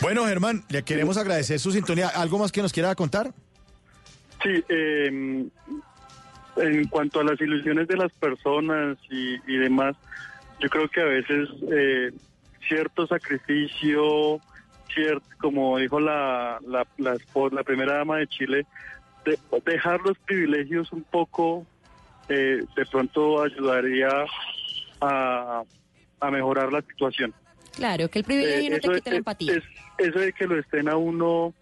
Bueno, 0.00 0.26
Germán, 0.26 0.64
le 0.68 0.82
queremos 0.82 1.16
agradecer 1.16 1.58
su 1.58 1.70
sintonía. 1.72 2.08
¿Algo 2.08 2.38
más 2.38 2.50
que 2.50 2.62
nos 2.62 2.72
quiera 2.72 2.94
contar? 2.94 3.32
Sí, 4.42 4.64
eh, 4.68 5.46
en 6.56 6.88
cuanto 6.88 7.20
a 7.20 7.24
las 7.24 7.40
ilusiones 7.40 7.86
de 7.88 7.96
las 7.96 8.12
personas 8.12 8.98
y, 9.10 9.34
y 9.46 9.56
demás, 9.58 9.96
yo 10.60 10.68
creo 10.68 10.88
que 10.88 11.00
a 11.00 11.04
veces 11.04 11.48
eh, 11.70 12.12
cierto 12.68 13.06
sacrificio, 13.06 14.40
cierto, 14.92 15.26
como 15.40 15.78
dijo 15.78 16.00
la, 16.00 16.58
la, 16.66 16.86
la, 16.98 17.16
la 17.52 17.62
primera 17.62 17.98
dama 17.98 18.18
de 18.18 18.26
Chile, 18.26 18.66
de- 19.24 19.38
dejar 19.64 20.00
los 20.02 20.18
privilegios 20.20 20.92
un 20.92 21.04
poco, 21.04 21.66
eh, 22.28 22.64
de 22.76 22.86
pronto 22.86 23.42
ayudaría 23.42 24.08
a, 25.00 25.62
a 26.20 26.30
mejorar 26.30 26.72
la 26.72 26.82
situación. 26.82 27.32
Claro, 27.74 28.08
que 28.08 28.18
el 28.20 28.24
privilegio 28.24 28.66
Eh, 28.66 28.70
no 28.70 28.78
te 28.80 28.86
eso 28.86 28.94
quite 28.94 29.10
la 29.10 29.16
empatía. 29.16 29.54
es- 29.54 29.64
eso 29.98 30.18
de 30.18 30.32
que 30.32 30.46
lo 30.46 30.58
estén 30.58 30.88
a 30.88 30.96
uno 30.96 31.54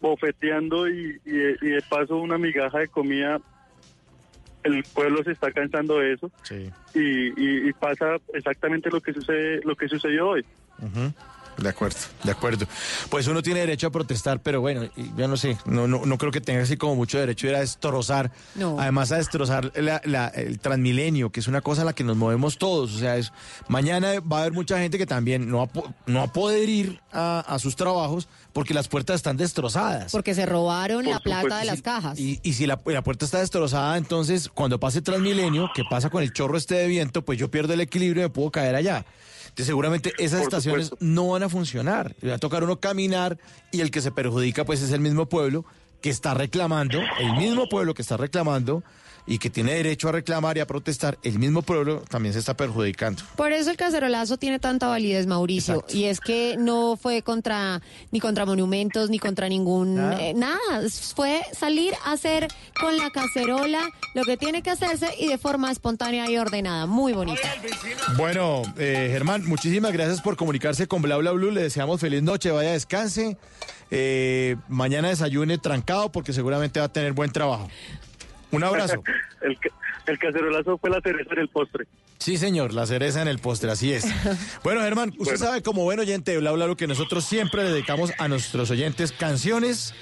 bofeteando 0.00 0.88
y, 0.88 1.20
y 1.24 1.30
de- 1.30 1.56
y 1.60 1.66
de 1.68 1.82
paso 1.82 2.16
una 2.16 2.38
migaja 2.38 2.78
de 2.78 2.88
comida, 2.88 3.38
el 4.64 4.84
pueblo 4.84 5.22
se 5.24 5.32
está 5.32 5.50
cansando 5.52 5.98
de 5.98 6.14
eso 6.14 6.30
Sí. 6.42 6.70
y, 6.94 7.00
y- 7.40 7.68
y 7.68 7.72
pasa 7.72 8.16
exactamente 8.34 8.90
lo 8.90 9.00
que 9.00 9.12
sucede, 9.12 9.60
lo 9.64 9.74
que 9.76 9.88
sucedió 9.88 10.28
hoy. 10.30 10.44
Ujú. 10.80 11.12
De 11.58 11.68
acuerdo, 11.68 11.96
de 12.22 12.30
acuerdo. 12.30 12.66
Pues 13.10 13.26
uno 13.26 13.42
tiene 13.42 13.60
derecho 13.60 13.88
a 13.88 13.90
protestar, 13.90 14.40
pero 14.40 14.60
bueno, 14.60 14.88
yo 15.16 15.26
no 15.28 15.36
sé, 15.36 15.58
no, 15.66 15.88
no, 15.88 16.06
no 16.06 16.16
creo 16.18 16.30
que 16.30 16.40
tenga 16.40 16.62
así 16.62 16.76
como 16.76 16.94
mucho 16.94 17.18
derecho 17.18 17.46
a 17.46 17.50
ir 17.50 17.56
a 17.56 17.60
destrozar, 17.60 18.30
No. 18.54 18.78
además 18.80 19.10
a 19.10 19.16
destrozar 19.16 19.72
la- 19.74 20.00
la- 20.04 20.28
el 20.28 20.60
transmilenio, 20.60 21.30
que 21.30 21.40
es 21.40 21.48
una 21.48 21.60
cosa 21.60 21.82
a 21.82 21.84
la 21.84 21.92
que 21.94 22.04
nos 22.04 22.16
movemos 22.16 22.58
todos. 22.58 22.94
O 22.94 22.98
sea, 22.98 23.16
es, 23.16 23.32
mañana 23.66 24.20
va 24.20 24.38
a 24.38 24.40
haber 24.42 24.52
mucha 24.52 24.78
gente 24.78 24.98
que 24.98 25.06
también 25.06 25.50
no 25.50 25.58
va, 25.66 25.68
no 26.06 26.20
va 26.20 26.24
a 26.26 26.32
poder 26.32 26.68
ir 26.68 27.00
a, 27.12 27.40
a 27.40 27.58
sus 27.58 27.76
trabajos 27.76 28.28
porque 28.52 28.74
las 28.74 28.88
puertas 28.88 29.16
están 29.16 29.36
destrozadas. 29.36 30.12
Porque 30.12 30.34
se 30.34 30.46
robaron 30.46 31.04
Por 31.04 31.14
la 31.14 31.20
plata 31.20 31.58
de 31.58 31.64
las 31.64 31.82
cajas. 31.82 32.18
Y, 32.18 32.40
y 32.42 32.52
si 32.54 32.66
la, 32.66 32.80
la 32.86 33.02
puerta 33.02 33.24
está 33.24 33.38
destrozada, 33.40 33.96
entonces 33.96 34.48
cuando 34.52 34.78
pase 34.80 35.02
Transmilenio, 35.02 35.70
que 35.74 35.82
pasa 35.88 36.10
con 36.10 36.22
el 36.22 36.32
chorro 36.32 36.56
este 36.56 36.74
de 36.74 36.86
viento, 36.88 37.22
pues 37.22 37.38
yo 37.38 37.50
pierdo 37.50 37.72
el 37.74 37.80
equilibrio 37.80 38.22
y 38.22 38.26
me 38.26 38.30
puedo 38.30 38.50
caer 38.50 38.74
allá. 38.74 39.04
Entonces 39.44 39.66
seguramente 39.66 40.12
esas 40.18 40.40
Por 40.40 40.48
estaciones 40.48 40.86
supuesto. 40.88 41.04
no 41.04 41.28
van 41.28 41.42
a 41.42 41.48
funcionar. 41.48 42.14
Le 42.20 42.30
va 42.30 42.36
a 42.36 42.38
tocar 42.38 42.62
uno 42.62 42.78
caminar 42.78 43.38
y 43.72 43.80
el 43.80 43.90
que 43.90 44.00
se 44.00 44.10
perjudica 44.12 44.64
pues 44.64 44.82
es 44.82 44.92
el 44.92 45.00
mismo 45.00 45.26
pueblo 45.26 45.64
que 46.00 46.10
está 46.10 46.34
reclamando, 46.34 47.00
el 47.18 47.32
mismo 47.36 47.68
pueblo 47.68 47.92
que 47.94 48.02
está 48.02 48.16
reclamando 48.16 48.84
y 49.30 49.38
que 49.38 49.50
tiene 49.50 49.74
derecho 49.74 50.08
a 50.08 50.12
reclamar 50.12 50.56
y 50.56 50.60
a 50.60 50.66
protestar, 50.66 51.18
el 51.22 51.38
mismo 51.38 51.60
pueblo 51.60 52.02
también 52.08 52.32
se 52.32 52.38
está 52.38 52.56
perjudicando. 52.56 53.22
Por 53.36 53.52
eso 53.52 53.70
el 53.70 53.76
cacerolazo 53.76 54.38
tiene 54.38 54.58
tanta 54.58 54.88
validez, 54.88 55.26
Mauricio. 55.26 55.74
Exacto. 55.74 55.96
Y 55.96 56.04
es 56.06 56.18
que 56.18 56.56
no 56.58 56.96
fue 56.96 57.20
contra 57.22 57.82
ni 58.10 58.20
contra 58.20 58.46
monumentos 58.46 59.10
ni 59.10 59.18
contra 59.18 59.48
ningún 59.50 59.96
Nada. 59.96 60.20
eh, 60.22 60.32
nada. 60.34 60.58
Fue 61.14 61.42
salir 61.52 61.92
a 62.06 62.12
hacer 62.12 62.48
con 62.80 62.96
la 62.96 63.10
cacerola 63.10 63.80
lo 64.14 64.22
que 64.24 64.38
tiene 64.38 64.62
que 64.62 64.70
hacerse 64.70 65.08
y 65.20 65.28
de 65.28 65.36
forma 65.36 65.70
espontánea 65.70 66.30
y 66.30 66.38
ordenada. 66.38 66.86
Muy 66.86 67.12
bonita. 67.12 67.54
Bueno, 68.16 68.62
eh, 68.78 69.10
Germán, 69.12 69.44
muchísimas 69.46 69.92
gracias 69.92 70.22
por 70.22 70.36
comunicarse 70.36 70.88
con 70.88 71.02
Bla 71.02 71.18
Bla 71.18 71.32
Blue. 71.32 71.50
Le 71.50 71.62
deseamos 71.62 72.00
feliz 72.00 72.22
noche, 72.22 72.50
vaya 72.50 72.72
descanse. 72.72 73.36
Eh, 73.90 74.56
mañana 74.68 75.08
desayune 75.08 75.58
trancado 75.58 76.10
porque 76.12 76.32
seguramente 76.32 76.80
va 76.80 76.86
a 76.86 76.92
tener 76.92 77.12
buen 77.12 77.30
trabajo. 77.30 77.68
Un 78.50 78.64
abrazo. 78.64 79.02
el, 79.42 79.58
ca- 79.58 79.68
el 80.06 80.18
cacerolazo 80.18 80.78
fue 80.78 80.90
la 80.90 81.00
cereza 81.00 81.32
en 81.34 81.38
el 81.40 81.48
postre. 81.48 81.86
Sí, 82.18 82.36
señor, 82.36 82.72
la 82.74 82.84
cereza 82.86 83.22
en 83.22 83.28
el 83.28 83.38
postre, 83.38 83.70
así 83.70 83.92
es. 83.92 84.04
Bueno, 84.64 84.80
Germán, 84.80 85.10
usted 85.10 85.24
Bueno. 85.24 85.38
sabe 85.38 85.62
como 85.62 85.84
buen 85.84 86.00
oyente 86.00 86.32
de 86.32 86.38
Bla 86.38 86.50
Bla 86.52 86.64
Blue 86.66 86.76
que 86.76 86.86
nosotros 86.86 87.24
siempre 87.24 87.62
le 87.62 87.70
dedicamos 87.70 88.12
a 88.18 88.26
nuestros 88.28 88.70
oyentes 88.70 89.12
canciones. 89.12 89.94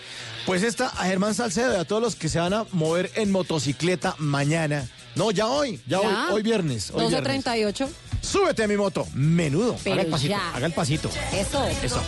Pues 0.47 0.63
esta 0.63 0.87
a 0.89 1.07
Germán 1.07 1.35
Salcedo 1.35 1.75
y 1.75 1.77
a 1.81 1.85
todos 1.85 2.01
los 2.01 2.15
que 2.15 2.29
se 2.29 2.39
van 2.39 2.55
a 2.55 2.65
mover 2.73 3.11
en 3.17 3.33
motocicleta 3.33 4.15
mañana. 4.19 4.87
No, 5.17 5.31
ya 5.33 5.47
hoy, 5.49 5.81
ya, 5.87 6.01
Ya. 6.01 6.27
hoy, 6.29 6.35
hoy 6.35 6.43
viernes. 6.43 6.91
Hoy 6.95 7.09
viernes. 7.09 7.45
12.38. 7.45 7.89
Súbete 8.23 8.63
a 8.63 8.69
mi 8.69 8.77
moto, 8.77 9.07
menudo. 9.15 9.77
Pero 9.83 9.95
haga 9.95 10.03
el 10.05 10.09
pasito, 10.11 10.31
ya. 10.31 10.55
haga 10.55 10.67
el 10.67 10.73
pasito. 10.73 11.11
Eso. 11.33 11.67
Eso. 11.83 12.01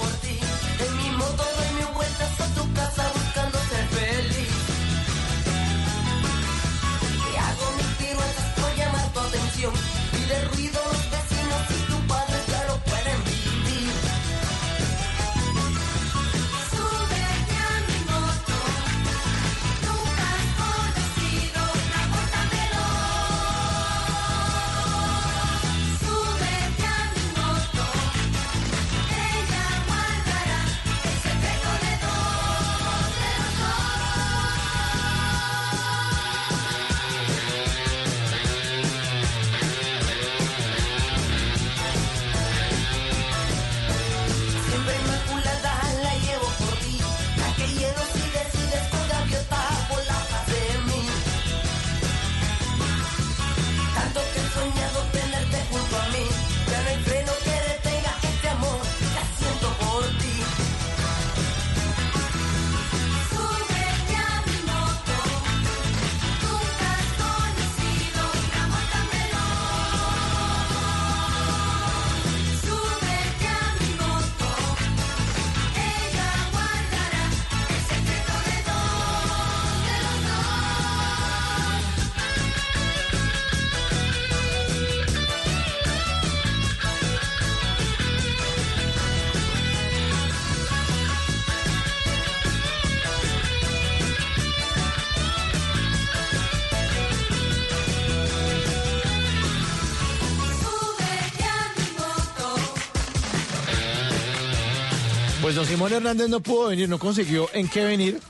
Don 105.59 105.67
Simón 105.67 105.93
Hernández 105.93 106.29
no 106.29 106.39
pudo 106.39 106.69
venir, 106.69 106.89
no 106.89 107.01
consiguió 107.01 107.49
en 107.53 107.69
qué 107.69 107.85
venir. 107.85 108.21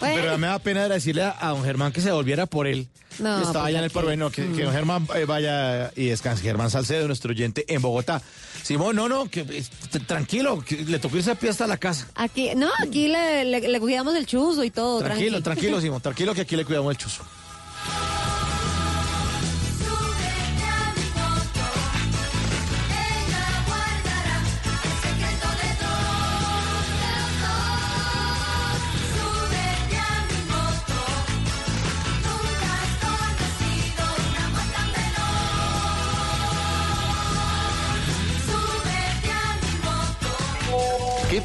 Bueno. 0.00 0.14
Pero 0.16 0.32
ya 0.32 0.38
me 0.38 0.46
da 0.46 0.58
pena 0.58 0.88
decirle 0.88 1.22
a, 1.22 1.36
a 1.38 1.50
don 1.50 1.62
Germán 1.62 1.92
que 1.92 2.00
se 2.00 2.10
volviera 2.10 2.46
por 2.46 2.66
él. 2.66 2.88
No, 3.18 3.36
que 3.36 3.42
estaba 3.42 3.64
pues 3.64 3.68
allá 3.68 3.78
en 3.80 3.84
el 3.84 3.90
porvenir, 3.90 4.26
que, 4.28 4.50
que 4.50 4.62
don 4.62 4.72
Germán 4.72 5.06
eh, 5.14 5.26
vaya 5.26 5.92
y 5.94 6.06
descanse. 6.06 6.42
Germán 6.42 6.70
Salcedo, 6.70 7.06
nuestro 7.06 7.32
oyente 7.32 7.66
en 7.68 7.82
Bogotá. 7.82 8.22
Simón, 8.62 8.96
no, 8.96 9.10
no, 9.10 9.28
que 9.28 9.40
eh, 9.40 9.64
tranquilo, 10.06 10.64
que 10.66 10.76
le 10.76 10.98
tocó 10.98 11.18
irse 11.18 11.32
a 11.32 11.34
pie 11.34 11.50
hasta 11.50 11.66
la 11.66 11.76
casa. 11.76 12.08
Aquí, 12.14 12.54
no, 12.56 12.70
aquí 12.82 13.08
le, 13.08 13.44
le, 13.44 13.60
le 13.60 13.80
cuidamos 13.80 14.14
el 14.14 14.24
chuzo 14.24 14.64
y 14.64 14.70
todo. 14.70 15.00
Tranquilo, 15.00 15.42
tranqui. 15.42 15.60
tranquilo, 15.60 15.80
Simón, 15.82 16.00
tranquilo 16.00 16.34
que 16.34 16.40
aquí 16.40 16.56
le 16.56 16.64
cuidamos 16.64 16.92
el 16.92 16.96
chuzo. 16.96 17.22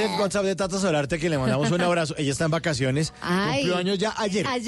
el 0.00 0.20
WhatsApp 0.20 0.44
de 0.44 0.56
Tata 0.56 0.78
Solarte 0.78 1.18
que 1.18 1.28
le 1.28 1.38
mandamos 1.38 1.70
un 1.70 1.80
abrazo. 1.80 2.14
Ella 2.18 2.32
está 2.32 2.44
en 2.46 2.50
vacaciones. 2.50 3.12
Ay. 3.20 3.60
Cumplió 3.60 3.76
años 3.76 3.98
ya 3.98 4.14
ayer. 4.16 4.46
Ayer, 4.46 4.66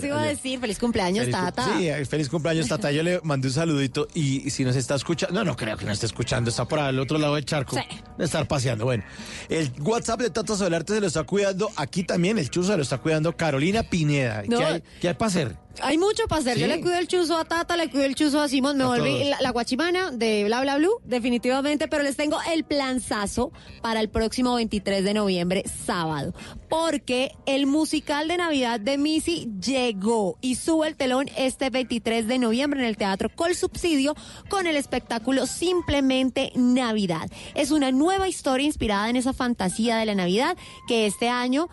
se 0.00 0.06
iba 0.06 0.16
a 0.16 0.22
ayer. 0.22 0.36
decir, 0.36 0.60
feliz 0.60 0.78
cumpleaños, 0.78 1.24
Feliz 1.26 1.36
Tata. 1.36 1.76
Sí, 1.76 1.88
eh, 1.88 2.04
feliz 2.04 2.28
cumpleaños, 2.28 2.68
Tata. 2.68 2.90
Yo 2.92 3.02
le 3.02 3.20
mandé 3.22 3.48
un 3.48 3.54
saludito 3.54 4.08
y 4.14 4.50
si 4.50 4.64
nos 4.64 4.76
está 4.76 4.94
escuchando, 4.94 5.34
no, 5.34 5.44
no 5.44 5.56
creo 5.56 5.76
que 5.76 5.84
nos 5.84 5.94
esté 5.94 6.06
escuchando, 6.06 6.50
está 6.50 6.66
por 6.66 6.78
al 6.78 6.98
otro 6.98 7.18
lado 7.18 7.34
del 7.34 7.44
charco. 7.44 7.76
Sí. 7.76 7.82
De 8.18 8.24
estar 8.24 8.46
paseando. 8.46 8.84
Bueno, 8.84 9.04
el 9.48 9.70
WhatsApp 9.80 10.20
de 10.20 10.30
Tata 10.30 10.56
Solarte 10.56 10.94
se 10.94 11.00
lo 11.00 11.06
está 11.06 11.24
cuidando. 11.24 11.70
Aquí 11.76 12.04
también 12.04 12.38
el 12.38 12.50
chuzo 12.50 12.70
se 12.72 12.76
lo 12.76 12.82
está 12.82 12.98
cuidando 12.98 13.36
Carolina 13.36 13.82
Pineda. 13.82 14.42
No. 14.46 14.58
¿Qué 14.58 14.64
hay, 14.64 14.82
qué 15.00 15.08
hay 15.08 15.14
para 15.14 15.28
hacer? 15.28 15.63
Hay 15.82 15.98
mucho 15.98 16.26
para 16.28 16.40
hacer. 16.40 16.58
Yo 16.58 16.66
le 16.66 16.80
cuido 16.80 16.96
el 16.96 17.08
chuzo 17.08 17.36
a 17.36 17.44
Tata, 17.44 17.76
le 17.76 17.90
cuido 17.90 18.04
el 18.04 18.14
chuzo 18.14 18.40
a 18.40 18.48
Simón. 18.48 18.76
Me 18.78 18.84
A 18.84 18.88
volví 18.88 19.24
la 19.40 19.50
guachimana 19.50 20.10
de 20.10 20.44
Bla 20.44 20.60
Bla 20.60 20.76
Blue, 20.76 21.00
definitivamente. 21.04 21.88
Pero 21.88 22.02
les 22.02 22.16
tengo 22.16 22.38
el 22.52 22.64
planzazo 22.64 23.52
para 23.82 24.00
el 24.00 24.08
próximo 24.08 24.54
23 24.54 25.04
de 25.04 25.14
noviembre, 25.14 25.64
sábado. 25.86 26.34
Porque 26.68 27.32
el 27.46 27.66
musical 27.66 28.28
de 28.28 28.36
Navidad 28.36 28.80
de 28.80 28.98
Missy 28.98 29.50
llegó 29.60 30.38
y 30.40 30.56
sube 30.56 30.88
el 30.88 30.96
telón 30.96 31.28
este 31.36 31.70
23 31.70 32.26
de 32.26 32.38
noviembre 32.38 32.80
en 32.80 32.86
el 32.86 32.96
Teatro 32.96 33.28
Col 33.34 33.54
Subsidio 33.54 34.14
con 34.48 34.66
el 34.66 34.76
espectáculo 34.76 35.46
Simplemente 35.46 36.52
Navidad. 36.54 37.30
Es 37.54 37.70
una 37.70 37.92
nueva 37.92 38.28
historia 38.28 38.66
inspirada 38.66 39.10
en 39.10 39.16
esa 39.16 39.32
fantasía 39.32 39.96
de 39.96 40.06
la 40.06 40.14
Navidad 40.14 40.56
que 40.86 41.06
este 41.06 41.28
año 41.28 41.68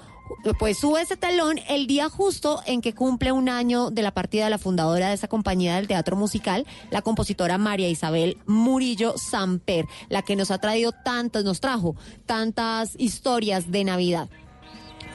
pues 0.60 0.80
sube 0.80 1.02
ese 1.02 1.18
telón 1.18 1.60
el 1.70 1.88
día 1.88 2.10
justo 2.10 2.62
en 2.66 2.82
que 2.82 2.94
cumple 2.94 3.32
un 3.32 3.50
año 3.50 3.92
de 3.92 4.02
la 4.02 4.12
partida 4.12 4.46
de 4.46 4.50
la 4.50 4.58
fundadora 4.58 5.10
de 5.10 5.16
esa 5.16 5.28
compañía 5.28 5.76
del 5.76 5.88
teatro 5.88 6.16
musical, 6.16 6.66
la 6.90 7.02
compositora 7.02 7.58
María 7.58 7.90
Isabel 7.90 8.38
Murillo 8.46 9.18
Samper, 9.18 9.86
la 10.10 10.22
que 10.22 10.36
nos 10.36 10.52
ha 10.52 10.58
traído 10.58 10.92
tantas, 10.92 11.44
nos 11.44 11.60
trajo 11.60 11.96
tantas 12.26 12.96
historias 12.98 13.72
de 13.72 13.84
Navidad. 13.84 14.30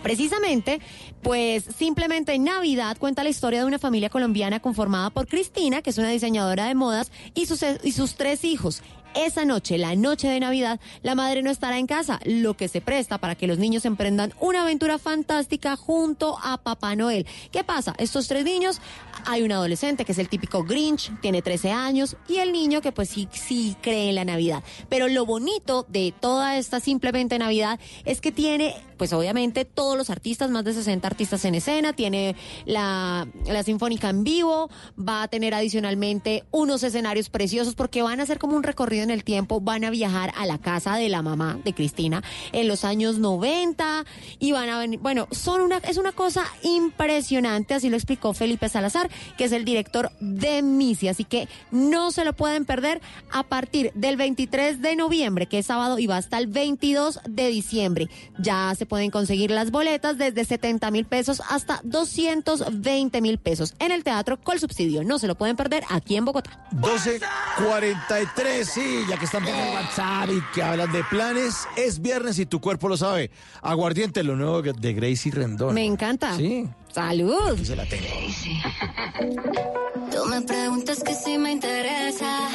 Precisamente, 0.03 0.81
pues 1.23 1.65
simplemente 1.77 2.33
en 2.33 2.45
Navidad 2.45 2.97
cuenta 2.99 3.25
la 3.25 3.31
historia 3.31 3.61
de 3.61 3.67
una 3.67 3.79
familia 3.81 4.09
colombiana 4.09 4.61
conformada 4.61 5.11
por 5.11 5.27
Cristina, 5.27 5.83
que 5.83 5.91
es 5.91 5.99
una 5.99 6.11
diseñadora 6.11 6.67
de 6.67 6.77
modas, 6.77 7.11
y 7.35 7.47
sus, 7.47 7.65
y 7.83 7.93
sus 7.93 8.15
tres 8.15 8.45
hijos. 8.45 8.83
Esa 9.17 9.47
noche, 9.47 9.79
la 9.79 9.97
noche 9.97 10.29
de 10.29 10.41
Navidad, 10.41 10.79
la 11.03 11.15
madre 11.15 11.43
no 11.43 11.51
estará 11.51 11.79
en 11.79 11.87
casa, 11.87 12.21
lo 12.27 12.55
que 12.55 12.69
se 12.69 12.83
presta 12.83 13.17
para 13.17 13.35
que 13.35 13.47
los 13.47 13.57
niños 13.57 13.87
emprendan 13.87 14.35
una 14.41 14.61
aventura 14.61 14.99
fantástica 14.99 15.75
junto 15.75 16.37
a 16.43 16.59
Papá 16.59 16.95
Noel. 16.97 17.27
¿Qué 17.51 17.65
pasa? 17.65 17.95
Estos 17.97 18.29
tres 18.29 18.45
niños, 18.45 18.79
hay 19.27 19.43
un 19.43 19.53
adolescente 19.53 20.05
que 20.05 20.13
es 20.13 20.19
el 20.19 20.29
típico 20.29 20.65
Grinch, 20.65 21.13
tiene 21.21 21.43
13 21.43 21.71
años, 21.73 22.17
y 22.29 22.37
el 22.37 22.53
niño 22.53 22.81
que 22.81 22.93
pues 22.93 23.09
sí, 23.09 23.29
sí 23.33 23.77
cree 23.83 24.09
en 24.09 24.15
la 24.15 24.25
Navidad. 24.25 24.63
Pero 24.89 25.09
lo 25.09 25.27
bonito 25.27 25.85
de 25.89 26.15
toda 26.19 26.57
esta 26.57 26.81
simplemente 26.81 27.39
Navidad 27.39 27.79
es 28.05 28.21
que 28.21 28.33
tiene, 28.33 28.75
pues 28.97 29.13
obviamente, 29.13 29.65
todos 29.65 29.97
los 29.97 30.11
artistas, 30.11 30.51
más 30.51 30.65
de 30.65 30.73
60 30.73 31.07
artistas 31.07 31.45
en 31.45 31.57
escena, 31.57 31.93
tiene 31.93 32.37
la, 32.65 33.27
la 33.47 33.63
Sinfónica 33.63 34.09
en 34.09 34.25
vivo, 34.25 34.71
va 34.97 35.25
a 35.25 35.29
tener 35.29 35.55
adicionalmente 35.55 36.45
unos 36.51 36.83
escenarios 36.83 37.29
preciosos 37.29 37.75
porque 37.75 38.03
van 38.03 38.21
a 38.21 38.23
hacer 38.23 38.39
como 38.39 38.57
un 38.57 38.63
recorrido 38.63 39.03
en 39.03 39.11
el 39.11 39.25
tiempo, 39.25 39.61
van 39.61 39.85
a 39.85 39.91
viajar 39.91 40.33
a 40.37 40.47
la 40.47 40.59
casa 40.59 40.97
de 40.97 41.09
la 41.09 41.23
mamá 41.23 41.59
de 41.65 41.75
Cristina 41.75 42.23
en 42.53 42.69
los 42.69 42.85
años 42.85 43.19
90 43.19 44.05
y 44.39 44.53
van 44.53 44.69
a 44.69 44.79
venir, 44.79 45.01
bueno, 45.01 45.29
son 45.31 45.61
una, 45.61 45.79
es 45.79 45.97
una 45.97 46.13
cosa 46.13 46.45
impresionante, 46.63 47.75
así 47.75 47.91
lo 47.91 47.97
explicó 47.97 48.33
Felipe 48.33 48.69
Salazar, 48.69 49.11
que 49.37 49.45
es 49.45 49.53
el 49.53 49.65
director 49.65 50.11
de 50.21 50.63
Misi, 50.63 51.09
así 51.09 51.25
que 51.25 51.49
no 51.71 52.11
se 52.11 52.25
lo 52.25 52.33
pueden 52.33 52.65
perder 52.65 53.01
a 53.33 53.43
partir 53.43 53.93
del 53.95 54.17
23 54.17 54.83
de 54.83 54.97
noviembre, 54.97 55.47
que 55.47 55.59
es 55.59 55.67
sábado, 55.67 55.99
y 55.99 56.07
va 56.07 56.17
hasta 56.17 56.39
el 56.39 56.47
22 56.47 57.21
de 57.29 57.49
diciembre. 57.49 58.09
Ya 58.39 58.75
se 58.77 58.87
pueden 58.87 59.11
conseguir 59.11 59.51
las 59.51 59.71
boletas 59.71 60.19
desde 60.19 60.45
70 60.45 60.91
mil 60.91 61.05
pesos 61.05 61.43
hasta 61.49 61.81
220 61.85 63.21
mil 63.21 63.39
pesos 63.39 63.75
en 63.79 63.93
el 63.93 64.05
Teatro 64.05 64.39
Col 64.41 64.59
Subsidio. 64.59 65.05
No 65.05 65.19
se 65.19 65.27
lo 65.27 65.35
pueden 65.35 65.57
perder 65.57 65.85
aquí 65.89 66.17
en 66.17 66.25
Bogotá. 66.25 66.67
12.43, 66.73 68.65
sí, 68.65 69.01
ya 69.09 69.19
que 69.19 69.25
están 69.25 69.45
por 69.45 69.55
WhatsApp 69.55 70.31
y 70.31 70.41
que 70.55 70.63
hablan 70.63 70.93
de 70.93 71.03
planes, 71.05 71.67
es 71.77 72.01
viernes 72.01 72.39
y 72.39 72.47
tu 72.47 72.61
cuerpo 72.61 72.89
lo 72.89 72.97
sabe. 72.97 73.31
Aguardiente, 73.63 74.23
lo 74.23 74.37
nuevo 74.37 74.63
de 74.63 74.95
Gracie 74.95 75.33
Rendón. 75.33 75.75
Me 75.75 75.85
encanta. 75.85 76.37
Sí. 76.37 76.69
Salud. 76.97 77.61
Se 77.63 77.77
la 77.77 77.85
tengo. 77.85 78.07
Tú 80.11 80.25
me 80.31 80.41
preguntas 80.41 81.03
que 81.03 81.13
si 81.13 81.37
me 81.37 81.53
interesa. 81.53 82.49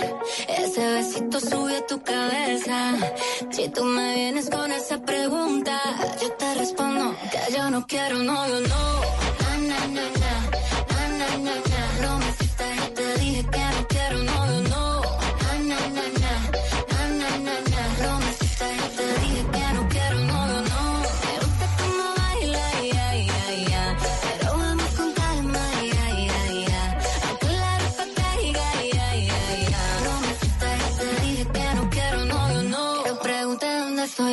Ese 0.47 0.93
besito 0.95 1.39
sube 1.39 1.77
a 1.77 1.85
tu 1.85 2.01
cabeza. 2.01 2.95
Si 3.51 3.69
tú 3.69 3.83
me 3.83 4.15
vienes 4.15 4.49
con 4.49 4.71
esa 4.71 4.99
pregunta, 4.99 5.79
yo 6.19 6.31
te 6.31 6.55
respondo 6.55 7.15
que 7.31 7.53
yo 7.55 7.69
no 7.69 7.85
quiero, 7.85 8.17
no, 8.17 8.47
yo 8.47 8.61
no. 8.61 9.01
Na, 9.41 9.57
na, 9.57 9.87
na, 9.87 10.09
na. 10.09 10.11
Na, 10.19 10.20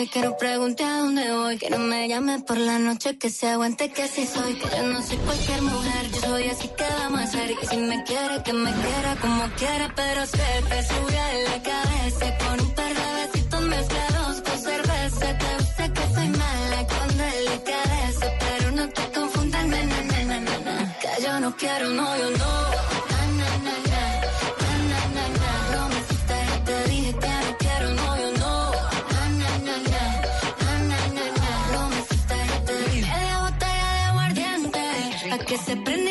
estoy, 0.08 0.20
quiero 0.20 0.36
preguntar 0.36 0.86
a 0.86 0.98
dónde 0.98 1.32
voy. 1.32 1.58
Que 1.58 1.70
no 1.70 1.78
me 1.78 2.08
llames 2.08 2.42
por 2.42 2.58
la 2.58 2.78
noche, 2.78 3.18
que 3.18 3.30
se 3.30 3.48
aguante 3.48 3.90
que 3.90 4.02
así 4.02 4.26
soy. 4.26 4.54
Que 4.54 4.68
yo 4.76 4.82
no 4.84 5.02
soy 5.02 5.16
cualquier 5.18 5.62
mujer, 5.62 6.10
yo 6.12 6.20
soy 6.20 6.44
así 6.48 6.68
que 6.68 6.84
vamos 6.98 7.20
a 7.20 7.24
hacer. 7.24 7.50
Y 7.50 7.66
si 7.66 7.76
me 7.76 8.02
quiere, 8.04 8.42
que 8.42 8.52
me 8.52 8.72
quiera 8.72 9.16
como 9.20 9.44
quiera, 9.56 9.92
pero 9.94 10.26
se 10.26 10.48
te 10.68 10.82
sube 10.82 11.18
a 11.18 11.34
la 11.50 11.62
cabeza 11.62 12.38
con 12.38 12.60
un 12.60 12.74
par 12.74 12.94
de 12.94 13.26
besitos 13.26 13.62
mezclados 13.62 14.40
con 14.42 14.58
cerveza. 14.58 15.38
Te 15.38 15.56
gusta 15.58 15.92
que 15.92 16.14
soy 16.14 16.28
mala 16.28 16.86
con 16.86 17.08
delicadeza, 17.18 18.26
pero 18.40 18.72
no 18.72 18.88
te 18.88 19.02
confundas, 19.12 19.66
na, 19.66 19.82
na, 19.82 20.02
na, 20.02 20.40
na, 20.40 20.58
na. 20.58 20.98
Que 21.00 21.22
yo 21.22 21.40
no 21.40 21.56
quiero, 21.56 21.88
no, 21.90 22.16
yo 22.18 22.37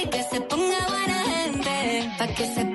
que 0.06 0.24
se 0.24 0.42
ponga 0.42 0.80
buena 0.90 1.24
gente. 1.24 2.10
Pa' 2.18 2.28
que 2.28 2.46
se 2.46 2.66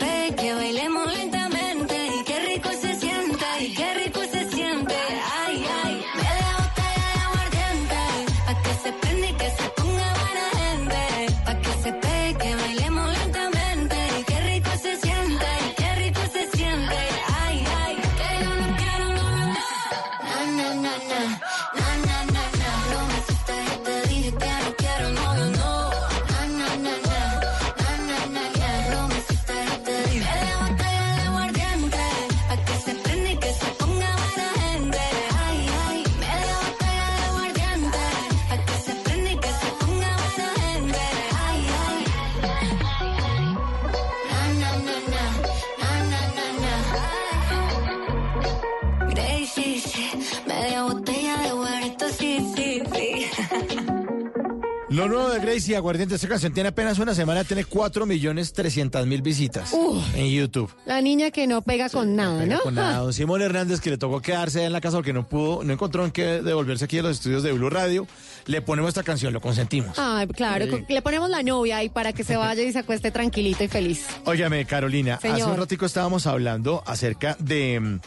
nuevo 55.12 55.30
de 55.30 55.40
Gracie 55.40 55.76
Aguardiente, 55.76 56.14
esta 56.14 56.26
canción 56.28 56.52
tiene 56.52 56.70
apenas 56.70 56.98
una 56.98 57.14
semana, 57.14 57.44
tiene 57.44 57.64
4 57.64 58.06
millones 58.06 58.52
300 58.52 59.06
mil 59.06 59.22
visitas 59.22 59.70
Uf. 59.72 60.02
en 60.14 60.28
YouTube. 60.30 60.72
La 60.86 61.00
niña 61.00 61.30
que 61.30 61.46
no 61.46 61.62
pega 61.62 61.88
con 61.90 62.16
nada, 62.16 62.46
¿no? 62.46 62.60
Con 62.60 62.74
nada, 62.74 62.98
don 63.02 63.12
Simón 63.12 63.42
Hernández 63.42 63.80
que 63.80 63.90
le 63.90 63.98
tocó 63.98 64.20
quedarse 64.20 64.64
en 64.64 64.72
la 64.72 64.80
casa 64.80 64.96
porque 64.96 65.12
no 65.12 65.28
pudo, 65.28 65.62
no 65.64 65.72
encontró 65.72 66.04
en 66.04 66.10
qué 66.10 66.42
devolverse 66.42 66.86
aquí 66.86 66.98
a 66.98 67.02
los 67.02 67.12
estudios 67.18 67.42
de 67.42 67.52
Blue 67.52 67.70
Radio. 67.70 68.06
Le 68.46 68.62
ponemos 68.62 68.88
esta 68.88 69.02
canción, 69.02 69.32
lo 69.32 69.40
consentimos. 69.40 69.98
Ay, 69.98 70.26
claro, 70.28 70.64
Sí. 70.66 70.84
le 70.88 71.02
ponemos 71.02 71.28
la 71.28 71.42
novia 71.42 71.76
ahí 71.76 71.88
para 71.88 72.12
que 72.12 72.24
se 72.24 72.36
vaya 72.36 72.62
y 72.62 72.72
se 72.72 72.78
acueste 72.78 73.10
tranquilito 73.10 73.62
y 73.64 73.68
feliz. 73.68 74.06
Óigame, 74.24 74.64
Carolina, 74.64 75.20
hace 75.22 75.44
un 75.44 75.56
ratico 75.56 75.86
estábamos 75.86 76.26
hablando 76.26 76.82
acerca 76.86 77.36
de 77.38 77.78
mm, 77.78 78.00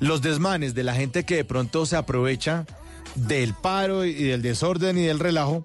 los 0.00 0.22
desmanes, 0.22 0.74
de 0.74 0.82
la 0.82 0.94
gente 0.94 1.24
que 1.24 1.36
de 1.36 1.44
pronto 1.44 1.86
se 1.86 1.96
aprovecha 1.96 2.66
del 3.14 3.54
paro 3.54 4.04
y 4.04 4.12
del 4.24 4.42
desorden 4.42 4.98
y 4.98 5.02
del 5.02 5.18
relajo 5.18 5.64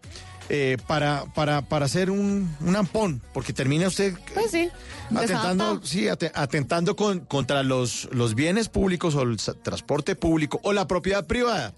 eh, 0.56 0.78
para, 0.86 1.26
para, 1.34 1.64
para 1.64 1.86
hacer 1.86 2.12
un, 2.12 2.56
un 2.62 2.76
ampón, 2.76 3.24
porque 3.34 3.54
termina 3.54 3.88
usted 3.88 4.14
Pues 4.36 4.52
sí. 4.52 4.70
atentando, 5.16 5.82
sí, 5.84 6.08
ate- 6.08 6.32
atentando 6.36 6.96
con, 6.96 7.22
contra 7.22 7.64
los, 7.64 8.08
los 8.12 8.36
bienes 8.36 8.70
públicos 8.70 9.16
o 9.16 9.24
el 9.24 9.38
transporte 9.64 10.16
público 10.16 10.60
o 10.62 10.72
la 10.72 10.88
propiedad 10.88 11.26
privada. 11.26 11.74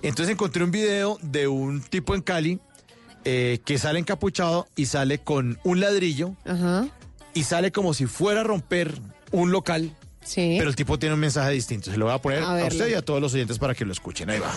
Entonces 0.00 0.32
encontré 0.32 0.64
un 0.64 0.70
video 0.70 1.18
de 1.20 1.46
un 1.46 1.82
tipo 1.82 2.14
en 2.14 2.22
Cali 2.22 2.58
eh, 3.26 3.58
que 3.66 3.76
sale 3.76 3.98
encapuchado 3.98 4.66
y 4.76 4.86
sale 4.86 5.18
con 5.18 5.58
un 5.62 5.80
ladrillo 5.80 6.34
Ajá. 6.46 6.88
y 7.34 7.44
sale 7.44 7.70
como 7.70 7.92
si 7.92 8.06
fuera 8.06 8.40
a 8.40 8.44
romper 8.44 8.98
un 9.30 9.52
local. 9.52 9.94
Sí. 10.24 10.54
Pero 10.58 10.70
el 10.70 10.76
tipo 10.76 10.98
tiene 10.98 11.14
un 11.16 11.20
mensaje 11.20 11.50
distinto. 11.50 11.90
Se 11.90 11.98
lo 11.98 12.06
voy 12.06 12.14
a 12.14 12.18
poner 12.18 12.42
A 12.42 12.64
usted 12.66 12.88
y 12.88 12.94
a 12.94 13.02
todos 13.02 13.20
los 13.20 13.34
oyentes 13.34 13.58
para 13.58 13.74
que 13.74 13.84
lo 13.84 13.92
escuchen. 13.92 14.30
Ahí 14.30 14.38
va. 14.38 14.50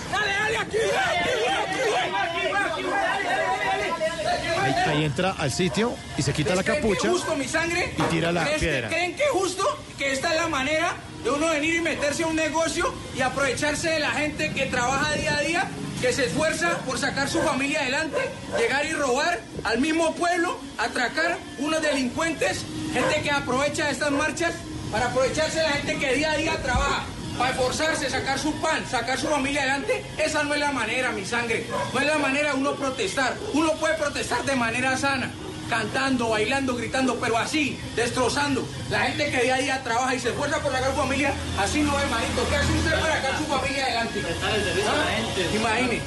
Ahí, 4.63 4.73
ahí 4.87 5.03
entra 5.05 5.31
al 5.37 5.51
sitio 5.51 5.93
y 6.17 6.21
se 6.21 6.33
quita 6.33 6.55
la 6.55 6.63
¿Creen 6.63 6.81
que 6.81 6.87
capucha. 6.87 7.09
justo 7.09 7.35
mi 7.35 7.47
sangre? 7.47 7.93
y 7.97 8.01
tira 8.03 8.31
la 8.31 8.43
¿Creen 8.43 8.59
que- 8.59 8.65
piedra. 8.65 8.89
¿Creen 8.89 9.15
que 9.15 9.23
justo 9.31 9.79
que 9.97 10.11
esta 10.13 10.33
es 10.33 10.41
la 10.41 10.47
manera 10.47 10.93
de 11.23 11.29
uno 11.29 11.47
venir 11.49 11.75
y 11.75 11.81
meterse 11.81 12.23
a 12.23 12.27
un 12.27 12.35
negocio 12.35 12.93
y 13.15 13.21
aprovecharse 13.21 13.89
de 13.89 13.99
la 13.99 14.11
gente 14.11 14.51
que 14.53 14.65
trabaja 14.65 15.13
día 15.13 15.37
a 15.37 15.41
día, 15.41 15.67
que 16.01 16.11
se 16.11 16.25
esfuerza 16.25 16.77
por 16.85 16.97
sacar 16.99 17.29
su 17.29 17.41
familia 17.41 17.81
adelante, 17.81 18.17
llegar 18.57 18.85
y 18.85 18.91
robar 18.93 19.39
al 19.63 19.79
mismo 19.79 20.13
pueblo, 20.15 20.59
atracar 20.77 21.37
unos 21.59 21.81
delincuentes, 21.81 22.65
gente 22.93 23.21
que 23.21 23.31
aprovecha 23.31 23.89
estas 23.89 24.11
marchas 24.11 24.53
para 24.91 25.05
aprovecharse 25.07 25.57
de 25.59 25.63
la 25.63 25.71
gente 25.71 25.97
que 25.97 26.13
día 26.15 26.31
a 26.31 26.37
día 26.37 26.61
trabaja? 26.61 27.05
Para 27.37 27.51
esforzarse, 27.51 28.09
sacar 28.09 28.37
su 28.37 28.53
pan, 28.55 28.85
sacar 28.89 29.19
su 29.19 29.27
familia 29.27 29.61
adelante, 29.61 30.05
esa 30.17 30.43
no 30.43 30.53
es 30.53 30.59
la 30.59 30.71
manera, 30.71 31.11
mi 31.11 31.25
sangre. 31.25 31.65
No 31.93 31.99
es 31.99 32.05
la 32.05 32.17
manera 32.17 32.53
de 32.53 32.59
uno 32.59 32.73
protestar. 32.75 33.35
Uno 33.53 33.73
puede 33.73 33.95
protestar 33.95 34.43
de 34.45 34.55
manera 34.55 34.97
sana 34.97 35.31
cantando, 35.69 36.29
bailando, 36.29 36.75
gritando, 36.75 37.15
pero 37.19 37.37
así, 37.37 37.79
destrozando. 37.95 38.67
La 38.89 39.01
gente 39.07 39.31
que 39.31 39.41
día 39.41 39.55
a 39.55 39.57
día 39.57 39.83
trabaja 39.83 40.13
y 40.13 40.19
se 40.19 40.29
esfuerza 40.29 40.59
por 40.59 40.71
sacar 40.71 40.91
su 40.91 40.97
familia, 40.97 41.33
así 41.57 41.81
no 41.81 41.99
es, 41.99 42.09
manito. 42.09 42.47
¿Qué 42.49 42.55
hace 42.55 42.71
usted 42.71 42.99
para 42.99 43.15
sacar 43.15 43.37
su 43.37 43.45
familia 43.45 43.85
adelante? 43.85 44.21
¿Ah? 44.43 45.55
Imagine. 45.55 46.01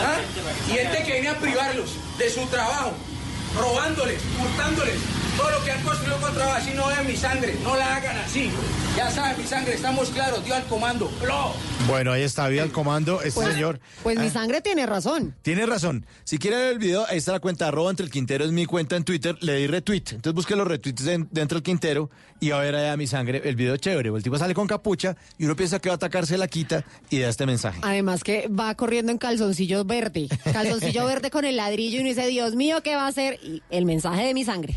¿Ah? 0.00 0.16
Y 0.68 0.72
gente 0.72 1.02
que 1.04 1.12
viene 1.12 1.28
a 1.28 1.38
privarlos 1.38 1.90
de 2.18 2.30
su 2.30 2.46
trabajo, 2.46 2.92
robándoles, 3.58 4.20
hurtándoles. 4.42 4.96
Todo 5.36 5.50
lo 5.50 5.64
que 5.64 5.70
han 5.70 5.82
construido 5.82 6.18
con 6.18 6.34
trabajo, 6.34 6.56
así 6.58 6.70
no 6.74 6.90
es 6.90 7.04
mi 7.06 7.16
sangre, 7.16 7.54
no 7.62 7.76
la 7.76 7.96
hagan 7.96 8.16
así. 8.18 8.50
Ya 8.96 9.10
saben, 9.10 9.36
mi 9.40 9.46
sangre, 9.46 9.74
estamos 9.74 10.08
claros, 10.10 10.44
dio 10.44 10.54
al 10.54 10.64
comando. 10.64 11.08
¡Plo! 11.22 11.52
Bueno, 11.86 12.12
ahí 12.12 12.22
está, 12.22 12.48
vida 12.48 12.62
al 12.62 12.72
comando. 12.72 13.20
Este 13.20 13.32
Pues- 13.40 13.52
señor. 13.52 13.78
Pues 14.02 14.18
mi 14.18 14.26
Ah, 14.28 14.30
sangre 14.30 14.60
tiene 14.62 14.86
razón. 14.86 15.34
Tiene 15.42 15.66
razón. 15.66 16.06
Si 16.24 16.38
quiere 16.38 16.56
ver 16.56 16.72
el 16.72 16.78
video, 16.78 17.04
ahí 17.08 17.18
está 17.18 17.32
la 17.32 17.40
cuenta 17.40 17.68
arroba 17.68 17.90
entre 17.90 18.04
el 18.06 18.10
Quintero, 18.12 18.44
es 18.44 18.52
mi 18.52 18.64
cuenta 18.66 18.96
en 18.96 19.04
Twitter, 19.04 19.36
le 19.42 19.56
di 19.56 19.66
retweet. 19.66 20.02
Entonces 20.12 20.32
busque 20.32 20.56
los 20.56 20.66
retweets 20.66 21.04
de- 21.04 21.26
dentro 21.30 21.56
del 21.56 21.62
Quintero 21.62 22.10
y 22.40 22.48
va 22.50 22.58
a 22.58 22.62
ver 22.62 22.74
allá 22.74 22.96
mi 22.96 23.06
sangre, 23.06 23.42
el 23.44 23.54
video 23.56 23.76
chévere. 23.76 24.08
El 24.08 24.22
tipo 24.22 24.38
sale 24.38 24.54
con 24.54 24.66
capucha 24.66 25.16
y 25.38 25.44
uno 25.44 25.54
piensa 25.54 25.78
que 25.78 25.90
va 25.90 25.94
a 25.94 25.96
atacarse 25.96 26.38
la 26.38 26.48
quita 26.48 26.84
y 27.10 27.18
da 27.20 27.28
este 27.28 27.44
mensaje. 27.46 27.78
Además 27.82 28.24
que 28.24 28.48
va 28.48 28.74
corriendo 28.74 29.12
en 29.12 29.18
calzoncillo 29.18 29.84
verde. 29.84 30.28
Calzoncillo 30.52 31.04
verde 31.06 31.30
con 31.30 31.44
el 31.44 31.56
ladrillo 31.56 31.98
y 31.98 32.00
uno 32.00 32.08
dice, 32.08 32.26
Dios 32.26 32.54
mío, 32.56 32.82
¿qué 32.82 32.96
va 32.96 33.04
a 33.04 33.08
hacer? 33.08 33.38
Y 33.44 33.62
el 33.70 33.84
mensaje 33.84 34.24
de 34.26 34.34
mi 34.34 34.44
sangre. 34.44 34.72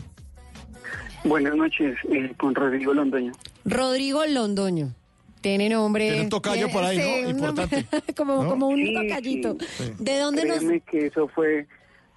Buenas 1.23 1.55
noches, 1.55 1.97
eh, 2.11 2.34
con 2.38 2.53
Rodrigo 2.53 2.93
Londoño. 2.93 3.32
Rodrigo 3.65 4.26
Londoño. 4.26 4.93
Tiene 5.41 5.69
nombre. 5.69 6.07
Tiene 6.09 6.21
un 6.23 6.30
tocayo 6.30 6.69
por 6.69 6.84
ahí, 6.84 6.97
¿no? 6.97 7.03
sí, 7.03 7.34
nombre- 7.34 7.49
Importante. 7.65 7.86
como, 8.15 8.43
¿No? 8.43 8.49
como 8.49 8.67
un 8.67 8.76
Sí, 8.78 8.93
tocallito. 8.93 9.57
sí. 9.78 9.84
¿De 9.99 10.19
dónde 10.19 10.45
nos.? 10.45 10.57
Créeme 10.57 10.80
que 10.82 11.07
eso 11.07 11.28
fue 11.28 11.67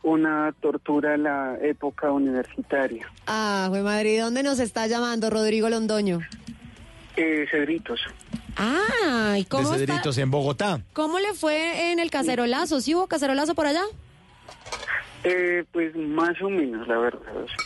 una 0.02 0.54
tortura 0.60 1.14
en 1.14 1.22
la 1.24 1.56
época 1.62 2.10
universitaria. 2.12 3.06
Ah, 3.26 3.66
fue 3.70 3.82
Madrid, 3.82 4.20
¿dónde 4.20 4.42
nos 4.42 4.58
está 4.60 4.86
llamando 4.86 5.28
Rodrigo 5.30 5.68
Londoño? 5.68 6.20
Eh, 7.20 7.46
Cedritos. 7.50 8.00
Ah, 8.56 9.34
¿y 9.38 9.44
cómo, 9.44 9.70
de 9.70 9.80
está- 9.82 9.92
Cedritos 9.94 10.18
en 10.18 10.30
Bogotá. 10.30 10.80
cómo 10.92 11.18
le 11.18 11.34
fue 11.34 11.90
en 11.90 11.98
el 11.98 12.10
cacerolazo? 12.12 12.80
¿Sí 12.80 12.94
hubo 12.94 13.08
cacerolazo 13.08 13.54
por 13.56 13.66
allá? 13.66 13.82
Eh, 15.24 15.64
pues 15.72 15.96
más 15.96 16.40
o 16.40 16.48
menos, 16.48 16.86
la 16.86 16.96
verdad. 16.98 17.20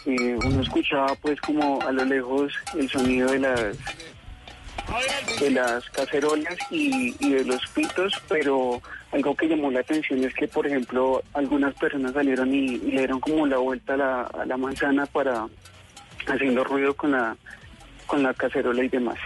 Eh, 0.07 0.39
uno 0.43 0.63
escuchaba 0.63 1.15
pues 1.21 1.39
como 1.43 1.83
a 1.83 1.93
lo 1.93 2.05
lejos 2.07 2.53
el 2.79 2.89
sonido 2.89 3.31
de 3.31 3.39
las 3.41 3.77
de 5.39 5.51
las 5.51 5.89
cacerolas 5.91 6.57
y, 6.71 7.15
y 7.25 7.31
de 7.33 7.45
los 7.45 7.61
pitos, 7.69 8.13
pero 8.29 8.81
algo 9.13 9.35
que 9.37 9.47
llamó 9.49 9.71
la 9.71 9.81
atención 9.81 10.25
es 10.25 10.35
que, 10.35 10.49
por 10.49 10.67
ejemplo, 10.67 11.23
algunas 11.35 11.75
personas 11.75 12.13
salieron 12.15 12.53
y, 12.55 12.65
y 12.75 12.79
le 12.93 12.99
dieron 13.01 13.21
como 13.21 13.47
la 13.47 13.59
vuelta 13.59 13.95
a 13.95 13.97
la, 13.99 14.23
a 14.23 14.47
la 14.47 14.57
manzana 14.57 15.05
para 15.07 15.47
haciendo 16.27 16.65
ruido 16.65 16.95
con 16.95 17.13
la 17.13 17.37
con 18.07 18.23
la 18.23 18.33
cacerola 18.35 18.83
y 18.83 18.89
demás. 18.89 19.17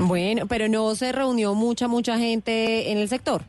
Bueno, 0.00 0.46
pero 0.46 0.68
no 0.68 0.94
se 0.94 1.12
reunió 1.12 1.54
mucha, 1.54 1.88
mucha 1.88 2.18
gente 2.18 2.90
en 2.90 2.98
el 2.98 3.08
sector. 3.08 3.42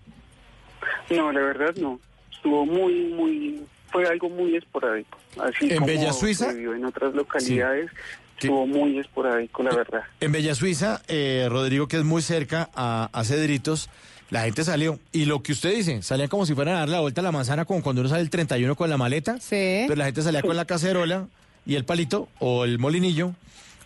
No, 1.09 1.31
la 1.31 1.39
verdad 1.41 1.75
no. 1.77 1.99
Estuvo 2.31 2.65
muy, 2.65 2.93
muy, 3.13 3.61
fue 3.91 4.07
algo 4.07 4.29
muy 4.29 4.55
esporádico. 4.55 5.17
Así 5.41 5.69
¿En 5.69 5.75
como 5.75 5.87
Bella 5.87 6.13
Suiza? 6.13 6.51
se 6.51 6.57
vio 6.57 6.73
en 6.73 6.85
otras 6.85 7.13
localidades, 7.13 7.91
estuvo 8.35 8.65
muy 8.65 8.97
esporádico, 8.99 9.63
la 9.63 9.75
verdad. 9.75 10.03
En 10.19 10.31
Bella 10.31 10.55
Suiza, 10.55 11.01
eh, 11.07 11.47
Rodrigo, 11.49 11.87
que 11.87 11.97
es 11.97 12.03
muy 12.03 12.21
cerca 12.21 12.69
a, 12.75 13.09
a 13.11 13.23
Cedritos, 13.23 13.89
la 14.29 14.43
gente 14.43 14.63
salió. 14.63 14.99
Y 15.11 15.25
lo 15.25 15.41
que 15.43 15.51
usted 15.51 15.73
dice, 15.75 16.01
salían 16.01 16.29
como 16.29 16.45
si 16.45 16.53
fueran 16.53 16.75
a 16.75 16.79
dar 16.79 16.89
la 16.89 16.99
vuelta 17.01 17.21
a 17.21 17.23
la 17.23 17.31
manzana, 17.31 17.65
como 17.65 17.81
cuando 17.81 18.01
uno 18.01 18.09
sale 18.09 18.21
el 18.21 18.29
31 18.29 18.75
con 18.75 18.89
la 18.89 18.97
maleta. 18.97 19.39
Sí. 19.39 19.83
Pero 19.87 19.95
la 19.95 20.05
gente 20.05 20.21
salía 20.21 20.41
con 20.41 20.55
la 20.55 20.65
cacerola 20.65 21.27
y 21.65 21.75
el 21.75 21.83
palito, 21.83 22.29
o 22.39 22.63
el 22.63 22.79
molinillo, 22.79 23.33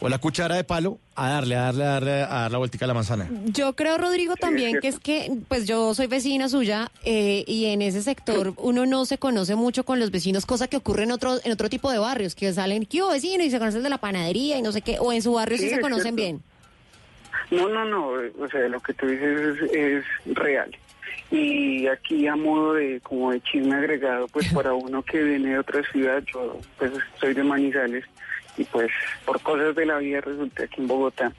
o 0.03 0.09
la 0.09 0.17
cuchara 0.17 0.55
de 0.55 0.65
palo, 0.65 0.99
a 1.15 1.29
darle, 1.29 1.55
a 1.55 1.61
darle, 1.61 1.83
a 1.85 1.87
darle, 1.87 2.11
a 2.11 2.27
dar 2.27 2.51
la 2.51 2.57
vueltica 2.57 2.83
a 2.83 2.87
la 2.89 2.93
manzana. 2.93 3.29
Yo 3.45 3.73
creo, 3.73 3.97
Rodrigo, 3.97 4.35
también 4.35 4.79
que 4.81 4.89
es 4.89 4.99
que, 4.99 5.31
pues 5.47 5.65
yo 5.65 5.93
soy 5.93 6.07
vecina 6.07 6.49
suya 6.49 6.91
eh, 7.05 7.45
y 7.47 7.67
en 7.67 7.81
ese 7.81 8.01
sector 8.01 8.53
uno 8.57 8.85
no 8.85 9.05
se 9.05 9.17
conoce 9.17 9.55
mucho 9.55 9.85
con 9.85 10.01
los 10.01 10.11
vecinos, 10.11 10.45
cosa 10.45 10.67
que 10.67 10.75
ocurre 10.75 11.03
en 11.03 11.11
otro, 11.11 11.37
en 11.43 11.53
otro 11.53 11.69
tipo 11.69 11.89
de 11.89 11.99
barrios, 11.99 12.35
que 12.35 12.51
salen, 12.51 12.85
¿qué 12.85 13.01
vecino? 13.01 13.45
Y 13.45 13.49
se 13.49 13.59
conocen 13.59 13.81
de 13.81 13.89
la 13.89 13.97
panadería 13.97 14.57
y 14.57 14.61
no 14.61 14.73
sé 14.73 14.81
qué, 14.81 14.97
o 14.99 15.13
en 15.13 15.21
su 15.21 15.33
barrio 15.33 15.57
sí, 15.57 15.69
Sí, 15.69 15.75
se 15.75 15.79
conocen 15.79 16.15
cierto. 16.15 16.17
bien. 16.17 16.41
No, 17.51 17.69
no, 17.69 17.85
no, 17.85 18.07
o 18.43 18.49
sea, 18.49 18.67
lo 18.67 18.81
que 18.81 18.93
tú 18.93 19.07
dices 19.07 19.57
es, 19.71 19.71
es 19.71 20.35
real. 20.35 20.75
Y 21.31 21.87
aquí 21.87 22.27
a 22.27 22.35
modo 22.35 22.73
de 22.73 22.99
como 23.01 23.31
de 23.31 23.39
chisme 23.41 23.75
agregado, 23.75 24.27
pues 24.27 24.47
para 24.53 24.73
uno 24.73 25.01
que 25.01 25.23
viene 25.23 25.51
de 25.51 25.59
otra 25.59 25.81
ciudad, 25.91 26.21
yo 26.33 26.59
pues 26.77 26.91
soy 27.19 27.33
de 27.33 27.43
Manizales 27.43 28.03
y 28.57 28.63
pues 28.65 28.89
por 29.25 29.41
cosas 29.41 29.75
de 29.75 29.85
la 29.85 29.97
vida 29.97 30.21
resulta 30.21 30.63
aquí 30.63 30.81
en 30.81 30.87
Bogotá, 30.87 31.31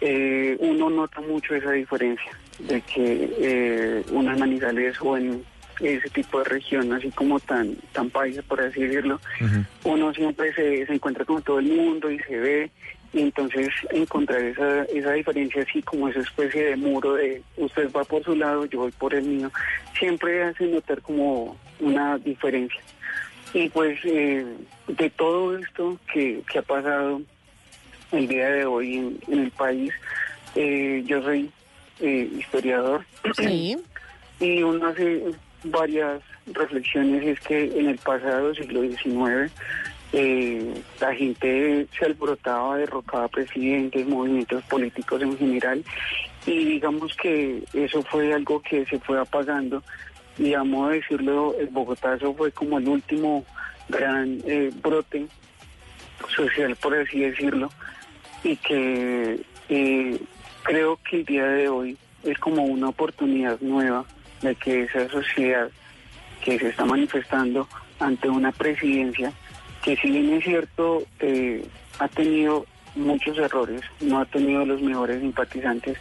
eh, 0.00 0.56
uno 0.60 0.90
nota 0.90 1.20
mucho 1.20 1.54
esa 1.54 1.72
diferencia 1.72 2.30
de 2.58 2.80
que 2.82 3.34
eh, 3.38 4.04
en 4.08 4.38
Manizales 4.38 4.96
o 5.00 5.16
en 5.16 5.44
ese 5.80 6.10
tipo 6.10 6.38
de 6.38 6.44
región, 6.44 6.92
así 6.92 7.10
como 7.10 7.38
tan 7.38 7.76
tan 7.92 8.10
paisa, 8.10 8.42
por 8.42 8.60
así 8.60 8.82
decirlo, 8.82 9.20
uno 9.84 10.12
siempre 10.12 10.52
se, 10.54 10.86
se 10.86 10.92
encuentra 10.92 11.24
con 11.24 11.42
todo 11.42 11.60
el 11.60 11.66
mundo 11.66 12.10
y 12.10 12.18
se 12.20 12.36
ve 12.36 12.70
y 13.12 13.20
entonces 13.20 13.68
encontrar 13.90 14.42
esa, 14.42 14.84
esa 14.84 15.12
diferencia 15.12 15.62
así 15.62 15.82
como 15.82 16.08
esa 16.08 16.20
especie 16.20 16.64
de 16.64 16.76
muro 16.76 17.14
de 17.14 17.42
usted 17.56 17.90
va 17.90 18.04
por 18.04 18.22
su 18.22 18.34
lado, 18.34 18.66
yo 18.66 18.80
voy 18.80 18.92
por 18.92 19.14
el 19.14 19.24
mío, 19.24 19.50
siempre 19.98 20.42
hace 20.42 20.66
notar 20.66 21.00
como 21.00 21.56
una 21.80 22.18
diferencia. 22.18 22.80
Y 23.54 23.68
pues 23.70 23.98
eh, 24.04 24.44
de 24.86 25.10
todo 25.10 25.56
esto 25.58 25.98
que, 26.12 26.42
que 26.50 26.58
ha 26.58 26.62
pasado 26.62 27.20
el 28.12 28.28
día 28.28 28.50
de 28.50 28.64
hoy 28.64 28.96
en, 28.96 29.18
en 29.28 29.38
el 29.44 29.50
país, 29.50 29.92
eh, 30.54 31.02
yo 31.06 31.22
soy 31.22 31.50
eh, 32.00 32.30
historiador. 32.38 33.04
Y 34.40 34.62
uno 34.62 34.86
hace 34.86 35.24
varias 35.64 36.22
reflexiones, 36.46 37.26
es 37.26 37.40
que 37.40 37.76
en 37.76 37.88
el 37.88 37.98
pasado 37.98 38.54
siglo 38.54 38.82
XIX 38.82 39.52
eh, 40.12 40.82
la 41.00 41.14
gente 41.14 41.86
se 41.98 42.04
alborotaba, 42.04 42.76
derrocaba 42.78 43.28
presidentes, 43.28 44.06
movimientos 44.06 44.62
políticos 44.64 45.20
en 45.22 45.36
general 45.36 45.84
y 46.46 46.64
digamos 46.64 47.14
que 47.16 47.62
eso 47.74 48.02
fue 48.04 48.32
algo 48.32 48.62
que 48.62 48.86
se 48.86 48.98
fue 49.00 49.20
apagando 49.20 49.82
y 50.38 50.54
a 50.54 50.64
modo 50.64 50.90
de 50.90 50.96
decirlo, 50.96 51.54
el 51.58 51.68
Bogotazo 51.68 52.34
fue 52.34 52.52
como 52.52 52.78
el 52.78 52.88
último 52.88 53.44
gran 53.88 54.40
eh, 54.46 54.70
brote 54.82 55.26
social, 56.34 56.76
por 56.76 56.94
así 56.94 57.20
decirlo, 57.20 57.70
y 58.44 58.56
que 58.56 59.40
eh, 59.68 60.20
creo 60.62 60.98
que 61.08 61.16
el 61.16 61.24
día 61.24 61.44
de 61.44 61.68
hoy 61.68 61.96
es 62.22 62.38
como 62.38 62.64
una 62.64 62.88
oportunidad 62.88 63.60
nueva 63.60 64.04
de 64.42 64.54
que 64.54 64.82
esa 64.82 65.08
sociedad 65.08 65.70
que 66.44 66.58
se 66.58 66.68
está 66.68 66.84
manifestando 66.84 67.68
ante 67.98 68.28
una 68.28 68.52
presidencia 68.52 69.32
que 69.82 69.96
si 69.96 70.10
bien 70.10 70.32
es 70.34 70.44
cierto 70.44 71.02
eh, 71.20 71.66
ha 71.98 72.08
tenido 72.08 72.66
muchos 72.94 73.38
errores, 73.38 73.82
no 74.00 74.20
ha 74.20 74.24
tenido 74.24 74.64
los 74.64 74.80
mejores 74.82 75.20
simpatizantes, 75.20 75.98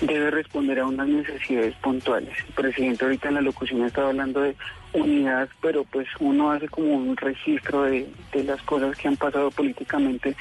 debe 0.00 0.30
responder 0.30 0.78
a 0.80 0.86
unas 0.86 1.08
necesidades 1.08 1.74
puntuales. 1.76 2.32
El 2.46 2.54
presidente 2.54 3.04
ahorita 3.04 3.28
en 3.28 3.34
la 3.34 3.40
locución 3.40 3.84
estaba 3.84 4.08
hablando 4.08 4.40
de 4.40 4.54
unidad, 4.92 5.48
pero 5.60 5.84
pues 5.84 6.06
uno 6.20 6.50
hace 6.50 6.68
como 6.68 6.94
un 6.94 7.16
registro 7.16 7.82
de, 7.82 8.08
de 8.32 8.44
las 8.44 8.62
cosas 8.62 8.96
que 8.96 9.08
han 9.08 9.16
pasado 9.16 9.50
políticamente 9.50 10.36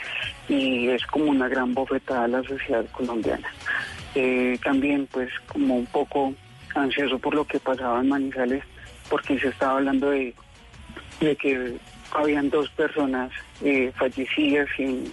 y 0.47 0.87
es 0.89 1.05
como 1.07 1.25
una 1.25 1.47
gran 1.47 1.73
bofetada 1.73 2.25
a 2.25 2.27
la 2.27 2.43
sociedad 2.43 2.85
colombiana. 2.91 3.47
Eh, 4.15 4.57
también 4.63 5.07
pues 5.11 5.29
como 5.47 5.75
un 5.75 5.85
poco 5.85 6.33
ansioso 6.75 7.19
por 7.19 7.35
lo 7.35 7.45
que 7.45 7.59
pasaba 7.59 7.99
en 7.99 8.09
Manizales, 8.09 8.63
porque 9.09 9.39
se 9.39 9.49
estaba 9.49 9.77
hablando 9.77 10.09
de, 10.09 10.33
que 11.19 11.77
habían 12.11 12.49
dos 12.49 12.69
personas 12.69 13.31
eh, 13.61 13.91
fallecidas 13.95 14.67
en, 14.77 15.11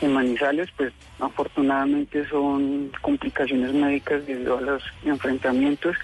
en 0.00 0.12
Manizales, 0.12 0.68
pues 0.76 0.92
afortunadamente 1.18 2.28
son 2.28 2.90
complicaciones 3.00 3.72
médicas 3.72 4.26
debido 4.26 4.58
a 4.58 4.60
los 4.60 4.82
enfrentamientos 5.04 5.96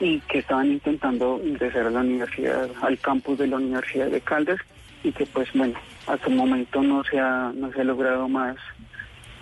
y 0.00 0.20
que 0.20 0.38
estaban 0.38 0.66
intentando 0.70 1.40
ingresar 1.44 1.86
a 1.86 1.90
la 1.90 2.00
universidad, 2.00 2.68
al 2.82 2.98
campus 2.98 3.38
de 3.38 3.46
la 3.48 3.56
Universidad 3.56 4.08
de 4.08 4.20
Caldas 4.20 4.60
y 5.02 5.10
que 5.12 5.26
pues 5.26 5.48
bueno, 5.54 5.74
hasta 6.06 6.28
el 6.28 6.36
momento 6.36 6.82
no 6.82 7.02
se 7.04 7.18
ha, 7.18 7.52
no 7.54 7.72
se 7.72 7.80
ha 7.80 7.84
logrado 7.84 8.28
más 8.28 8.56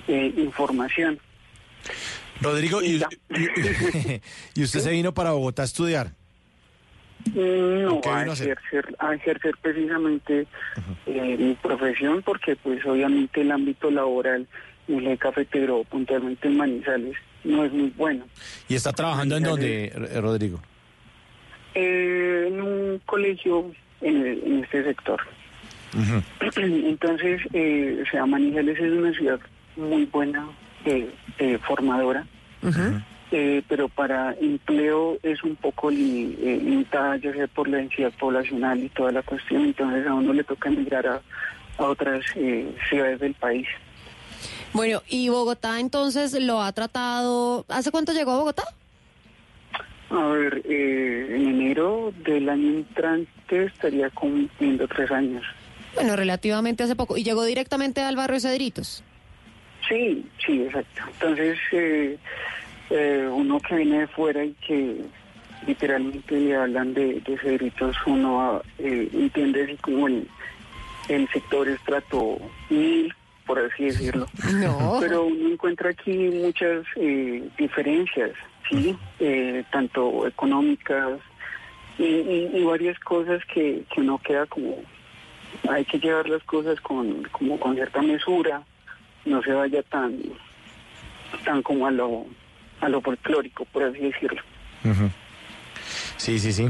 eh, 0.08 0.32
información. 0.36 1.18
Rodrigo, 2.40 2.82
¿y, 2.82 2.96
y- 3.30 4.20
y 4.60 4.62
usted 4.62 4.80
se 4.80 4.90
vino 4.90 5.12
para 5.14 5.32
Bogotá 5.32 5.62
a 5.62 5.64
estudiar? 5.66 6.12
No, 7.34 8.00
¿Qué 8.00 8.08
a 8.08 8.22
ejercer, 8.24 8.96
a 8.98 9.14
ejercer 9.14 9.54
precisamente 9.62 10.46
eh, 11.06 11.36
mi 11.38 11.54
profesión 11.54 12.22
porque 12.22 12.56
pues 12.56 12.84
obviamente 12.84 13.40
el 13.42 13.52
ámbito 13.52 13.90
laboral 13.90 14.46
en 14.88 15.06
el 15.06 15.18
cafetero, 15.18 15.84
puntualmente 15.84 16.48
en 16.48 16.56
Manizales, 16.56 17.16
no 17.44 17.64
es 17.64 17.72
muy 17.72 17.92
bueno. 17.96 18.24
¿Y 18.68 18.74
está 18.74 18.92
trabajando 18.92 19.36
en 19.36 19.44
dónde, 19.44 19.92
Rodrigo? 20.20 20.60
Eh, 21.74 22.46
en 22.48 22.60
un 22.60 23.00
colegio 23.06 23.70
en, 24.00 24.16
el- 24.26 24.42
en 24.44 24.64
este 24.64 24.84
sector. 24.84 25.20
Entonces, 26.56 27.40
eh, 27.52 28.02
o 28.06 28.10
sea, 28.10 28.26
Manizales 28.26 28.78
es 28.78 28.92
una 28.92 29.12
ciudad 29.12 29.40
muy 29.76 30.04
buena, 30.06 30.46
eh, 30.84 31.08
eh, 31.38 31.58
formadora, 31.66 32.26
eh, 33.32 33.62
pero 33.66 33.88
para 33.88 34.34
empleo 34.34 35.18
es 35.22 35.42
un 35.42 35.56
poco 35.56 35.90
eh, 35.90 35.94
limitada, 35.94 37.16
ya 37.16 37.32
sea 37.32 37.46
por 37.48 37.66
la 37.68 37.78
densidad 37.78 38.12
poblacional 38.18 38.78
y 38.84 38.88
toda 38.90 39.10
la 39.10 39.22
cuestión, 39.22 39.64
entonces 39.64 40.06
a 40.06 40.14
uno 40.14 40.32
le 40.32 40.44
toca 40.44 40.68
emigrar 40.68 41.06
a, 41.06 41.22
a 41.78 41.84
otras 41.84 42.24
eh, 42.36 42.70
ciudades 42.88 43.20
del 43.20 43.34
país. 43.34 43.66
Bueno, 44.72 45.02
y 45.08 45.28
Bogotá 45.28 45.80
entonces 45.80 46.32
lo 46.40 46.62
ha 46.62 46.72
tratado. 46.72 47.64
¿Hace 47.68 47.90
cuánto 47.90 48.12
llegó 48.12 48.32
a 48.32 48.38
Bogotá? 48.38 48.64
A 50.10 50.26
ver, 50.26 50.62
eh, 50.66 51.26
en 51.30 51.48
enero 51.48 52.12
del 52.24 52.48
año 52.48 52.68
entrante 52.68 53.64
estaría 53.64 54.10
cumpliendo 54.10 54.86
tres 54.86 55.10
años. 55.10 55.42
Bueno, 55.94 56.16
relativamente 56.16 56.82
hace 56.82 56.96
poco. 56.96 57.16
¿Y 57.16 57.24
llegó 57.24 57.44
directamente 57.44 58.02
al 58.02 58.16
barrio 58.16 58.40
Cedritos? 58.40 59.02
Sí, 59.88 60.24
sí, 60.44 60.62
exacto. 60.62 61.02
Entonces, 61.12 61.58
eh, 61.72 62.18
eh, 62.92 63.28
uno 63.32 63.58
que 63.60 63.76
viene 63.76 64.00
de 64.00 64.06
fuera 64.08 64.44
y 64.44 64.52
que 64.66 64.96
literalmente 65.66 66.38
le 66.38 66.56
hablan 66.56 66.92
de, 66.94 67.20
de 67.20 67.38
cedritos, 67.38 67.96
uno 68.06 68.60
eh, 68.78 69.08
entiende 69.12 69.64
así 69.64 69.76
como 69.76 70.08
el, 70.08 70.28
el 71.08 71.28
sector 71.30 71.68
estrato 71.68 72.38
mil, 72.70 73.12
por 73.46 73.58
así 73.58 73.84
decirlo. 73.86 74.26
No. 74.54 74.98
Pero 75.00 75.24
uno 75.24 75.48
encuentra 75.50 75.90
aquí 75.90 76.12
muchas 76.42 76.84
eh, 76.96 77.42
diferencias, 77.58 78.30
¿sí? 78.68 78.96
Eh, 79.20 79.64
tanto 79.70 80.26
económicas 80.26 81.20
y, 81.98 82.04
y- 82.04 82.50
y 82.54 82.64
varias 82.64 82.98
cosas 83.00 83.42
que, 83.52 83.84
que 83.92 84.00
uno 84.00 84.18
queda 84.18 84.46
como... 84.46 84.76
Hay 85.70 85.84
que 85.84 85.98
llevar 85.98 86.28
las 86.28 86.42
cosas 86.44 86.80
con, 86.80 87.22
como 87.30 87.60
con 87.60 87.74
cierta 87.74 88.00
mesura, 88.02 88.62
no 89.26 89.42
se 89.42 89.52
vaya 89.52 89.82
tan 89.84 90.18
tan 91.44 91.62
como 91.62 91.86
a 91.86 91.90
lo 91.90 92.26
a 92.82 92.88
lo 92.88 93.00
folclórico 93.00 93.64
por 93.66 93.84
así 93.84 93.98
decirlo. 93.98 94.42
Sí, 96.16 96.38
sí, 96.38 96.52
sí. 96.52 96.68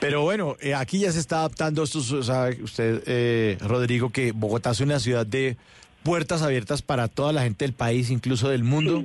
Pero 0.00 0.22
bueno, 0.22 0.56
eh, 0.60 0.74
aquí 0.74 1.00
ya 1.00 1.12
se 1.12 1.18
está 1.18 1.38
adaptando 1.38 1.82
esto, 1.82 2.00
sabe 2.22 2.62
usted, 2.62 3.02
eh, 3.06 3.58
Rodrigo, 3.60 4.10
que 4.10 4.32
Bogotá 4.32 4.70
es 4.70 4.80
una 4.80 4.98
ciudad 4.98 5.26
de 5.26 5.56
puertas 6.02 6.42
abiertas 6.42 6.82
para 6.82 7.08
toda 7.08 7.32
la 7.32 7.42
gente 7.42 7.64
del 7.64 7.74
país, 7.74 8.10
incluso 8.10 8.48
del 8.48 8.64
mundo. 8.64 9.04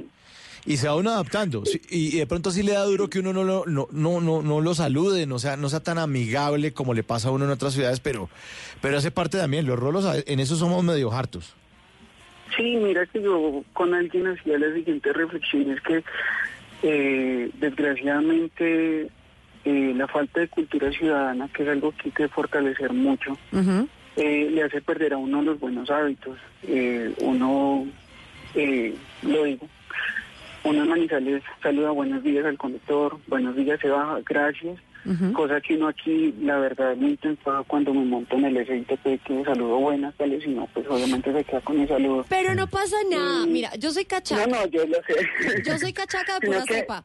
Y 0.65 0.77
se 0.77 0.87
va 0.87 0.95
uno 0.95 1.11
adaptando. 1.11 1.63
Sí, 1.65 1.81
Y, 1.89 2.15
y 2.15 2.19
de 2.19 2.27
pronto 2.27 2.51
sí 2.51 2.61
le 2.61 2.73
da 2.73 2.83
duro 2.83 3.09
que 3.09 3.19
uno 3.19 3.31
no 3.31 3.43
lo, 3.45 3.65
no, 3.67 3.87
no, 3.91 4.19
no, 4.19 4.41
no 4.41 4.59
lo 4.59 4.75
salude, 4.75 5.25
no 5.25 5.39
sea, 5.39 5.55
no 5.55 5.69
sea 5.69 5.79
tan 5.79 5.97
amigable 5.97 6.73
como 6.73 6.93
le 6.93 7.03
pasa 7.03 7.29
a 7.29 7.31
uno 7.31 7.45
en 7.45 7.51
otras 7.51 7.73
ciudades, 7.73 8.01
pero, 8.01 8.29
pero 8.81 8.97
hace 8.97 9.09
parte 9.09 9.37
también. 9.37 9.65
Los 9.65 9.79
rolos, 9.79 10.05
en 10.25 10.39
eso 10.41 10.57
somos 10.57 10.83
medio 10.83 11.13
hartos. 11.13 11.53
Sí 12.55 12.77
mira 12.77 13.05
que 13.05 13.21
yo 13.21 13.63
con 13.73 13.93
alguien 13.93 14.27
hacía 14.27 14.57
la 14.57 14.73
siguiente 14.73 15.13
reflexión 15.13 15.71
es 15.71 15.81
que 15.81 16.03
eh, 16.83 17.49
desgraciadamente 17.55 19.09
eh, 19.65 19.93
la 19.95 20.07
falta 20.07 20.39
de 20.39 20.47
cultura 20.47 20.91
ciudadana 20.91 21.49
que 21.53 21.63
es 21.63 21.69
algo 21.69 21.91
que 21.91 22.03
hay 22.05 22.11
que 22.11 22.27
fortalecer 22.27 22.93
mucho 22.93 23.37
eh, 24.17 24.49
le 24.51 24.63
hace 24.63 24.81
perder 24.81 25.13
a 25.13 25.17
uno 25.17 25.43
los 25.43 25.59
buenos 25.59 25.91
hábitos. 25.91 26.39
Uno, 27.19 27.85
eh, 28.55 28.95
lo 29.21 29.43
digo, 29.43 29.67
uno 30.63 30.83
en 30.83 30.89
Manizales 30.89 31.43
saluda 31.61 31.91
buenos 31.91 32.23
días 32.23 32.43
al 32.45 32.57
conductor, 32.57 33.17
buenos 33.27 33.55
días, 33.55 33.79
se 33.79 33.89
baja, 33.89 34.19
gracias. 34.25 34.79
Cosa 35.33 35.61
que 35.61 35.75
uno 35.75 35.87
aquí, 35.87 36.33
la 36.41 36.57
verdad, 36.57 36.95
muy 36.95 37.11
intentado 37.11 37.63
cuando 37.63 37.93
me 37.93 38.03
monto 38.03 38.35
en 38.35 38.45
el 38.45 38.65
SITP 38.67 39.23
que 39.23 39.43
saludo 39.45 39.77
buenas, 39.77 40.13
tales, 40.15 40.43
y 40.45 40.49
no, 40.49 40.67
pues 40.73 40.85
obviamente 40.89 41.31
se 41.31 41.43
queda 41.43 41.61
con 41.61 41.79
el 41.79 41.87
saludo. 41.87 42.25
Pero 42.27 42.53
no 42.55 42.67
pasa 42.67 42.95
nada. 43.09 43.45
Mm. 43.45 43.51
Mira, 43.51 43.75
yo 43.75 43.91
soy 43.91 44.05
cachaca. 44.05 44.45
No, 44.47 44.57
no, 44.61 44.67
yo 44.67 44.85
lo 44.85 44.97
sé. 45.03 45.61
Yo 45.65 45.77
soy 45.77 45.93
cachaca 45.93 46.39
de 46.39 46.41
pura 46.47 46.63
que- 46.67 46.73
cepa. 46.73 47.03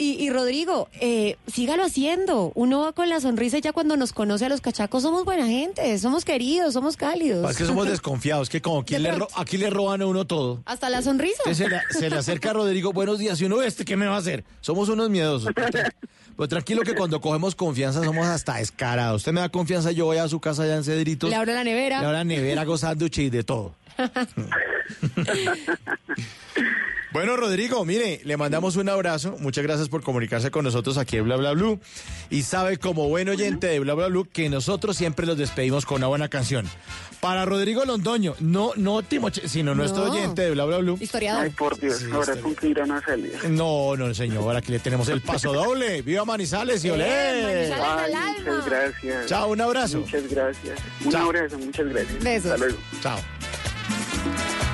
Y, 0.00 0.12
y 0.12 0.30
Rodrigo, 0.30 0.88
eh, 0.98 1.36
sígalo 1.52 1.84
haciendo. 1.84 2.52
Uno 2.54 2.80
va 2.80 2.92
con 2.92 3.10
la 3.10 3.20
sonrisa 3.20 3.58
y 3.58 3.60
ya 3.60 3.72
cuando 3.74 3.98
nos 3.98 4.14
conoce 4.14 4.46
a 4.46 4.48
los 4.48 4.62
cachacos 4.62 5.02
somos 5.02 5.26
buena 5.26 5.46
gente, 5.46 5.98
somos 5.98 6.24
queridos, 6.24 6.72
somos 6.72 6.96
cálidos. 6.96 7.50
Es 7.50 7.56
que 7.58 7.66
somos 7.66 7.86
desconfiados, 7.90 8.48
que 8.48 8.62
como 8.62 8.82
le, 8.88 9.12
ro- 9.12 9.28
aquí 9.36 9.58
le 9.58 9.68
roban 9.68 10.00
a 10.00 10.06
uno 10.06 10.26
todo. 10.26 10.62
Hasta 10.64 10.88
la 10.88 11.02
sonrisa. 11.02 11.42
Se 11.52 11.68
le, 11.68 11.80
se 11.90 12.08
le 12.08 12.16
acerca 12.16 12.48
a 12.50 12.52
Rodrigo, 12.54 12.94
buenos 12.94 13.18
días, 13.18 13.38
y 13.42 13.44
uno, 13.44 13.60
este, 13.60 13.84
¿qué 13.84 13.96
me 13.98 14.06
va 14.06 14.14
a 14.14 14.18
hacer? 14.20 14.42
Somos 14.62 14.88
unos 14.88 15.10
miedosos. 15.10 15.50
Tra- 15.54 15.92
pero 16.34 16.48
tranquilo 16.48 16.80
que 16.80 16.94
cuando 16.94 17.20
cogemos 17.20 17.54
confianza 17.54 18.02
somos 18.02 18.26
hasta 18.26 18.54
descarados. 18.56 19.16
Usted 19.20 19.32
me 19.32 19.42
da 19.42 19.50
confianza, 19.50 19.90
yo 19.92 20.06
voy 20.06 20.16
a 20.16 20.26
su 20.28 20.40
casa 20.40 20.62
allá 20.62 20.76
en 20.76 20.84
Cedritos. 20.84 21.28
Le 21.28 21.36
abro 21.36 21.52
la 21.52 21.62
nevera. 21.64 22.00
Le 22.00 22.06
abro 22.06 22.12
la 22.16 22.24
nevera, 22.24 22.62
hago 22.62 22.76
y 23.18 23.28
de 23.28 23.44
todo. 23.44 23.74
Bueno, 27.12 27.36
Rodrigo, 27.36 27.84
mire, 27.84 28.20
le 28.22 28.36
mandamos 28.36 28.76
un 28.76 28.88
abrazo. 28.88 29.36
Muchas 29.40 29.64
gracias 29.64 29.88
por 29.88 30.00
comunicarse 30.00 30.52
con 30.52 30.64
nosotros 30.64 30.96
aquí 30.96 31.16
en 31.16 31.24
Bla 31.24 31.36
Bla 31.36 31.52
Blue. 31.52 31.80
Y 32.30 32.42
sabe, 32.42 32.78
como 32.78 33.08
buen 33.08 33.28
oyente 33.28 33.66
de 33.66 33.80
Bla 33.80 33.94
Bla 33.94 34.06
Blue, 34.06 34.28
que 34.32 34.48
nosotros 34.48 34.96
siempre 34.96 35.26
los 35.26 35.36
despedimos 35.36 35.86
con 35.86 35.96
una 35.96 36.06
buena 36.06 36.28
canción. 36.28 36.70
Para 37.18 37.44
Rodrigo 37.44 37.84
Londoño, 37.84 38.36
no, 38.38 38.70
no 38.76 39.02
Timoche, 39.02 39.48
sino 39.48 39.74
nuestro 39.74 40.04
oyente 40.04 40.42
de 40.42 40.52
Bla 40.52 40.66
Bla 40.66 40.78
Blue. 40.78 40.98
Historiador. 41.00 41.42
Ay, 41.42 41.50
por 41.50 41.80
Dios, 41.80 42.04
ahora 42.12 42.36
con 42.36 42.54
que 42.54 42.68
irán 42.68 42.92
a 42.92 43.02
salir. 43.02 43.50
No, 43.50 43.96
no, 43.96 44.14
señor, 44.14 44.54
aquí 44.54 44.70
le 44.70 44.78
tenemos 44.78 45.08
el 45.08 45.20
paso 45.20 45.52
doble. 45.52 46.02
¡Viva 46.02 46.24
Manizales 46.24 46.84
y 46.84 46.90
olé! 46.90 47.74
Ay, 47.74 48.12
muchas 48.38 48.66
gracias. 48.66 49.26
Chao, 49.26 49.50
un 49.50 49.60
abrazo. 49.60 49.98
Muchas 49.98 50.28
gracias. 50.28 50.78
Un 51.04 51.10
Chao. 51.10 51.26
abrazo, 51.26 51.58
muchas 51.58 51.88
gracias. 51.88 52.22
Besos. 52.22 52.52
Hasta 52.52 52.64
luego. 52.64 52.78
Chao. 53.02 53.18
Bye. 54.24 54.69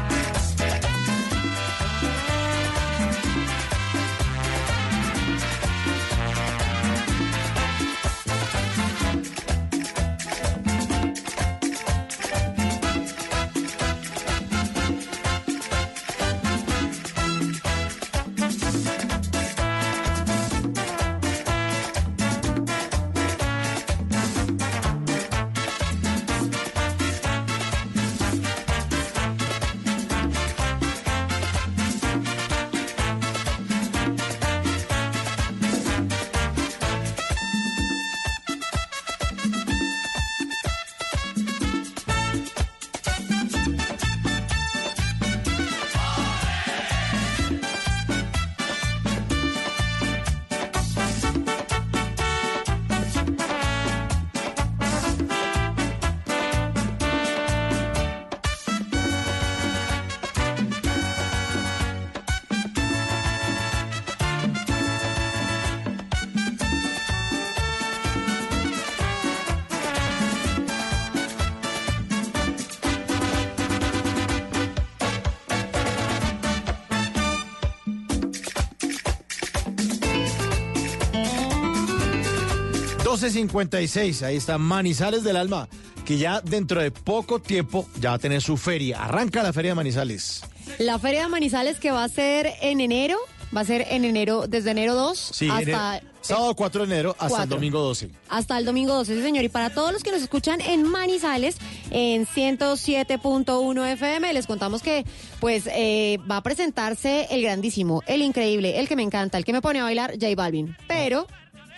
12.56, 83.16 84.22
ahí 84.26 84.36
está 84.36 84.58
Manizales 84.58 85.24
del 85.24 85.36
Alma, 85.36 85.70
que 86.04 86.18
ya 86.18 86.42
dentro 86.42 86.82
de 86.82 86.90
poco 86.90 87.38
tiempo 87.40 87.88
ya 87.98 88.10
va 88.10 88.16
a 88.16 88.18
tener 88.18 88.42
su 88.42 88.58
feria. 88.58 89.02
Arranca 89.04 89.42
la 89.42 89.54
feria 89.54 89.70
de 89.70 89.74
Manizales. 89.76 90.42
La 90.78 90.98
Feria 90.98 91.22
de 91.22 91.28
Manizales 91.28 91.78
que 91.78 91.92
va 91.92 92.04
a 92.04 92.08
ser 92.10 92.52
en 92.60 92.82
enero, 92.82 93.16
va 93.56 93.62
a 93.62 93.64
ser 93.64 93.86
en 93.88 94.04
enero, 94.04 94.46
desde 94.48 94.72
enero 94.72 94.94
2 94.94 95.18
Sí, 95.32 95.48
hasta... 95.48 96.02
sábado 96.20 96.54
4 96.54 96.86
de 96.86 96.92
enero 96.92 97.16
hasta 97.18 97.44
el 97.44 97.48
domingo 97.48 97.80
12. 97.80 98.10
Hasta 98.28 98.58
el 98.58 98.66
domingo 98.66 98.92
12, 98.92 99.14
sí, 99.14 99.22
señor. 99.22 99.44
Y 99.44 99.48
para 99.48 99.70
todos 99.70 99.92
los 99.92 100.02
que 100.02 100.10
nos 100.10 100.20
escuchan 100.20 100.60
en 100.60 100.82
Manizales, 100.82 101.56
en 101.90 102.26
107.1 102.26 103.92
FM, 103.92 104.34
les 104.34 104.46
contamos 104.46 104.82
que 104.82 105.06
pues 105.40 105.70
eh, 105.72 106.18
va 106.30 106.38
a 106.38 106.42
presentarse 106.42 107.28
el 107.30 107.40
grandísimo, 107.42 108.02
el 108.06 108.20
increíble, 108.20 108.78
el 108.78 108.88
que 108.88 108.96
me 108.96 109.02
encanta, 109.04 109.38
el 109.38 109.44
que 109.46 109.54
me 109.54 109.62
pone 109.62 109.80
a 109.80 109.84
bailar, 109.84 110.12
J 110.20 110.34
Balvin. 110.36 110.76
Pero 110.86 111.26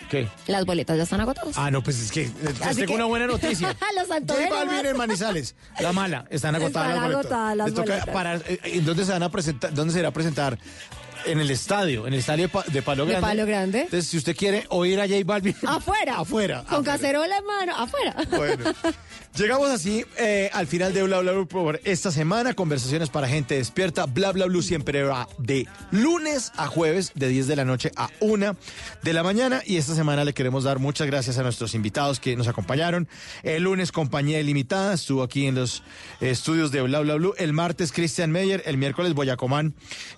¿Qué? 0.09 0.27
las 0.47 0.65
boletas 0.65 0.97
ya 0.97 1.03
están 1.03 1.21
agotadas. 1.21 1.55
Ah, 1.57 1.69
no, 1.71 1.83
pues 1.83 1.99
es 1.99 2.11
que 2.11 2.23
eh, 2.23 2.31
les 2.43 2.59
tengo 2.75 2.87
que- 2.87 2.93
una 2.95 3.05
buena 3.05 3.27
noticia. 3.27 3.75
Los 3.95 4.07
J 4.07 4.49
Balvin 4.49 4.85
en 4.85 4.97
Manizales. 4.97 5.55
La 5.79 5.93
mala. 5.93 6.25
Están 6.29 6.55
agotadas 6.55 6.89
Están 6.89 7.01
las 7.01 7.13
boletas. 7.15 7.31
agotadas 7.31 7.57
las 7.57 7.67
Les 7.67 7.75
boletas. 8.13 8.41
eh, 8.49 8.59
¿En 8.63 8.85
dónde 8.85 9.05
se 9.05 9.11
van 9.11 9.23
a 9.23 9.29
presentar? 9.29 9.73
¿Dónde 9.73 9.93
se 9.93 9.99
irá 9.99 10.09
a 10.09 10.11
presentar? 10.11 10.57
En 11.25 11.39
el 11.41 11.51
estadio, 11.51 12.07
en 12.07 12.13
el 12.13 12.19
estadio 12.21 12.43
de, 12.43 12.49
Pa- 12.49 12.63
de 12.65 12.81
Palo 12.81 13.03
De 13.05 13.11
Grande. 13.11 13.27
Palo 13.27 13.45
Grande. 13.45 13.79
Entonces, 13.81 14.07
si 14.07 14.17
usted 14.17 14.35
quiere 14.37 14.65
oír 14.69 14.99
a 15.01 15.03
J 15.07 15.15
Balvin. 15.25 15.55
Afuera. 15.67 16.15
Afuera. 16.19 16.63
Con 16.69 16.83
cacerola 16.83 17.37
en 17.37 17.45
mano, 17.45 17.75
afuera. 17.75 18.15
Bueno, 18.31 18.63
llegamos 19.35 19.69
así 19.69 20.05
eh, 20.17 20.49
al 20.53 20.67
final 20.67 20.93
de 20.93 21.03
Bla 21.03 21.19
Bla 21.19 21.31
Blue 21.31 21.47
por 21.47 21.79
esta 21.83 22.11
semana. 22.11 22.53
Conversaciones 22.53 23.09
para 23.09 23.27
gente 23.27 23.55
despierta. 23.55 24.05
Bla 24.05 24.31
Bla 24.31 24.45
Blue 24.45 24.61
siempre 24.61 25.03
va 25.03 25.27
de 25.37 25.67
lunes 25.91 26.51
a 26.57 26.67
jueves, 26.67 27.11
de 27.15 27.27
10 27.27 27.47
de 27.47 27.55
la 27.55 27.65
noche 27.65 27.91
a 27.95 28.09
1 28.19 28.55
de 29.03 29.13
la 29.13 29.23
mañana. 29.23 29.61
Y 29.65 29.77
esta 29.77 29.95
semana 29.95 30.23
le 30.25 30.33
queremos 30.33 30.63
dar 30.63 30.79
muchas 30.79 31.07
gracias 31.07 31.37
a 31.37 31.43
nuestros 31.43 31.73
invitados 31.75 32.19
que 32.19 32.35
nos 32.35 32.47
acompañaron. 32.47 33.07
El 33.43 33.63
lunes, 33.63 33.91
Compañía 33.91 34.39
Ilimitada, 34.39 34.93
estuvo 34.93 35.23
aquí 35.23 35.47
en 35.47 35.55
los 35.55 35.83
estudios 36.21 36.71
de 36.71 36.81
Bla 36.81 36.99
Bla 36.99 37.15
Blue. 37.15 37.33
El 37.37 37.53
martes, 37.53 37.91
Christian 37.91 38.31
Meyer. 38.31 38.63
El 38.65 38.77
miércoles, 38.77 39.13
Boyacomán. 39.13 39.73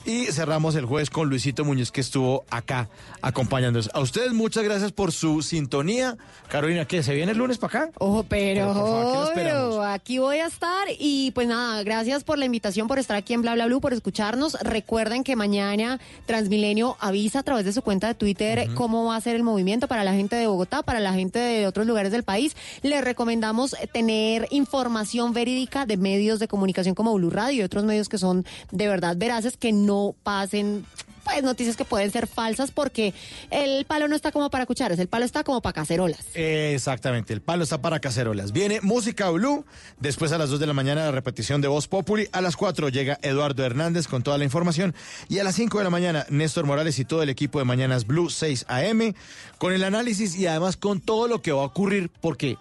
Y 0.06 0.26
cerramos 0.28 0.76
el 0.76 0.86
jueves 0.86 1.10
con 1.10 1.30
Luisito 1.30 1.66
Muñoz, 1.66 1.92
que 1.92 2.02
estuvo 2.02 2.46
acá 2.50 2.90
acompañándonos. 3.22 3.90
A 3.94 4.00
ustedes, 4.00 4.34
muchas 4.34 4.64
gracias 4.64 4.92
por 4.92 5.12
su 5.12 5.42
sintonía. 5.42 6.18
Carolina, 6.50 6.86
¿qué? 6.86 7.04
¿Se 7.04 7.14
viene 7.14 7.32
el 7.34 7.38
lunes 7.38 7.58
para 7.58 7.84
acá? 7.84 7.92
Ojo, 8.00 8.24
pero, 8.24 8.74
Pero, 8.74 9.01
obvio, 9.02 9.84
aquí 9.84 10.20
voy 10.20 10.38
a 10.38 10.48
estar 10.48 10.88
y 11.00 11.32
pues 11.32 11.48
nada, 11.48 11.84
gracias 11.84 12.24
por 12.24 12.38
la 12.38 12.46
invitación, 12.46 12.88
por 12.88 13.00
estar 13.00 13.18
aquí 13.18 13.34
en 13.34 13.42
Bla 13.42 13.54
Bla 13.54 13.66
Blue, 13.66 13.82
por 13.82 13.94
escucharnos. 13.94 14.58
Recuerden 14.62 15.24
que 15.24 15.36
mañana 15.36 16.00
Transmilenio 16.26 16.98
avisa 17.00 17.40
a 17.40 17.44
través 17.44 17.66
de 17.66 17.74
su 17.74 17.82
cuenta 17.82 18.08
de 18.08 18.16
Twitter 18.16 18.70
cómo 18.76 19.06
va 19.06 19.16
a 19.16 19.22
ser 19.22 19.36
el 19.36 19.44
movimiento 19.44 19.88
para 19.88 20.04
la 20.04 20.14
gente 20.14 20.36
de 20.36 20.48
Bogotá, 20.48 20.84
para 20.84 21.00
la 21.00 21.14
gente 21.14 21.40
de 21.40 21.68
otros 21.68 21.86
lugares 21.86 22.12
del 22.12 22.24
país. 22.24 22.56
Les 22.82 23.04
recomendamos 23.04 23.76
tener 23.92 24.48
información 24.52 25.34
verídica 25.34 25.86
de 25.86 25.98
medios 25.98 26.40
de 26.40 26.48
comunicación 26.48 26.96
como 26.96 27.14
Blue 27.14 27.30
Radio 27.30 27.62
y 27.62 27.64
otros 27.64 27.84
medios 27.84 28.10
que 28.10 28.18
son 28.18 28.46
de 28.72 28.88
verdad 28.88 29.16
veraces, 29.18 29.58
que 29.58 29.72
no 29.72 30.16
pasen 30.24 30.86
pues 31.24 31.44
noticias 31.44 31.76
que 31.76 31.86
pueden 31.86 32.12
ser 32.12 32.28
falsas 32.28 32.72
porque 32.72 33.14
el 33.50 33.86
palo 33.86 34.08
no 34.08 34.16
está 34.16 34.32
como 34.32 34.50
para 34.50 34.66
cucharas, 34.66 35.00
el 35.00 35.08
palo 35.08 35.26
está 35.26 35.44
como 35.44 35.62
para 35.62 35.74
cacerolas. 35.74 36.26
Exactamente, 36.34 37.34
el 37.34 37.42
palo 37.42 37.64
está 37.64 37.82
para 37.82 38.00
cacerolas. 38.00 38.52
Viene 38.52 38.82
Música 38.82 39.30
Blue, 39.30 39.66
después 40.00 40.32
a 40.32 40.38
las 40.38 40.50
2 40.50 40.60
de 40.60 40.68
la 40.68 40.74
mañana 40.74 41.06
la 41.06 41.12
repetición 41.12 41.62
de 41.62 41.68
Voz 41.68 41.88
Populi, 41.88 42.28
a 42.32 42.42
las 42.42 42.56
4 42.56 42.90
llega 42.90 43.20
Eduardo 43.22 43.64
Hernández 43.64 44.08
con 44.08 44.24
toda 44.24 44.38
la 44.38 44.44
información 44.44 44.94
y 45.30 45.40
a 45.40 45.44
las 45.44 45.56
5 45.56 45.78
de 45.78 45.84
la 45.84 45.90
mañana 45.90 46.26
Néstor 46.30 46.66
Morales 46.66 47.00
y 47.00 47.06
todo 47.06 47.24
el 47.24 47.30
equipo 47.30 47.60
de 47.60 47.66
Mañanas 47.66 48.06
Blue 48.06 48.30
6 48.30 48.66
AM 48.68 49.14
con 49.58 49.74
el 49.74 49.84
análisis 49.84 50.36
y 50.36 50.48
además 50.48 50.78
con 50.78 51.02
todo 51.02 51.28
lo 51.28 51.42
que 51.42 51.52
va 51.52 51.62
a 51.62 51.66
ocurrir 51.66 52.10
porque 52.22 52.58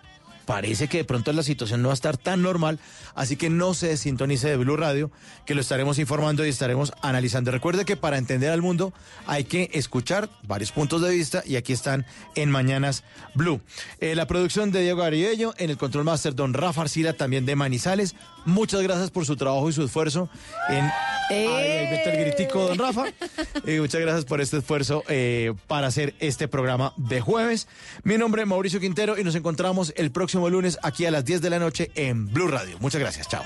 parece 0.50 0.88
que 0.88 0.98
de 0.98 1.04
pronto 1.04 1.32
la 1.32 1.44
situación 1.44 1.80
no 1.80 1.90
va 1.90 1.92
a 1.92 1.94
estar 1.94 2.16
tan 2.16 2.42
normal, 2.42 2.80
así 3.14 3.36
que 3.36 3.48
no 3.48 3.72
se 3.72 3.86
desintonice 3.86 4.48
de 4.48 4.56
Blue 4.56 4.76
Radio, 4.76 5.12
que 5.46 5.54
lo 5.54 5.60
estaremos 5.60 6.00
informando 6.00 6.44
y 6.44 6.48
estaremos 6.48 6.92
analizando. 7.02 7.52
Recuerde 7.52 7.84
que 7.84 7.96
para 7.96 8.18
entender 8.18 8.50
al 8.50 8.60
mundo 8.60 8.92
hay 9.28 9.44
que 9.44 9.70
escuchar 9.74 10.28
varios 10.48 10.72
puntos 10.72 11.02
de 11.02 11.10
vista 11.10 11.44
y 11.46 11.54
aquí 11.54 11.72
están 11.72 12.04
en 12.34 12.50
Mañanas 12.50 13.04
Blue. 13.36 13.60
Eh, 14.00 14.16
la 14.16 14.26
producción 14.26 14.72
de 14.72 14.82
Diego 14.82 15.04
Ariello, 15.04 15.54
en 15.56 15.70
el 15.70 15.78
control 15.78 16.02
master 16.02 16.34
Don 16.34 16.52
Rafa 16.52 16.80
Arcila, 16.80 17.12
también 17.12 17.46
de 17.46 17.54
Manizales. 17.54 18.16
Muchas 18.44 18.82
gracias 18.82 19.10
por 19.10 19.24
su 19.26 19.36
trabajo 19.36 19.68
y 19.68 19.72
su 19.72 19.84
esfuerzo 19.84 20.28
en... 20.68 20.90
Ay, 21.30 21.46
ahí 21.46 21.90
mete 21.90 22.10
el 22.10 22.24
gritico, 22.24 22.66
don 22.66 22.78
Rafa. 22.78 23.04
Eh, 23.64 23.80
muchas 23.80 24.00
gracias 24.00 24.24
por 24.24 24.40
este 24.40 24.58
esfuerzo 24.58 25.04
eh, 25.08 25.52
para 25.66 25.86
hacer 25.86 26.14
este 26.18 26.48
programa 26.48 26.92
de 26.96 27.20
jueves. 27.20 27.68
Mi 28.02 28.18
nombre 28.18 28.42
es 28.42 28.48
Mauricio 28.48 28.80
Quintero 28.80 29.18
y 29.18 29.24
nos 29.24 29.34
encontramos 29.34 29.92
el 29.96 30.10
próximo 30.10 30.48
lunes 30.48 30.78
aquí 30.82 31.06
a 31.06 31.10
las 31.10 31.24
10 31.24 31.42
de 31.42 31.50
la 31.50 31.58
noche 31.58 31.90
en 31.94 32.32
Blue 32.32 32.48
Radio. 32.48 32.76
Muchas 32.80 33.00
gracias, 33.00 33.28
chao. 33.28 33.44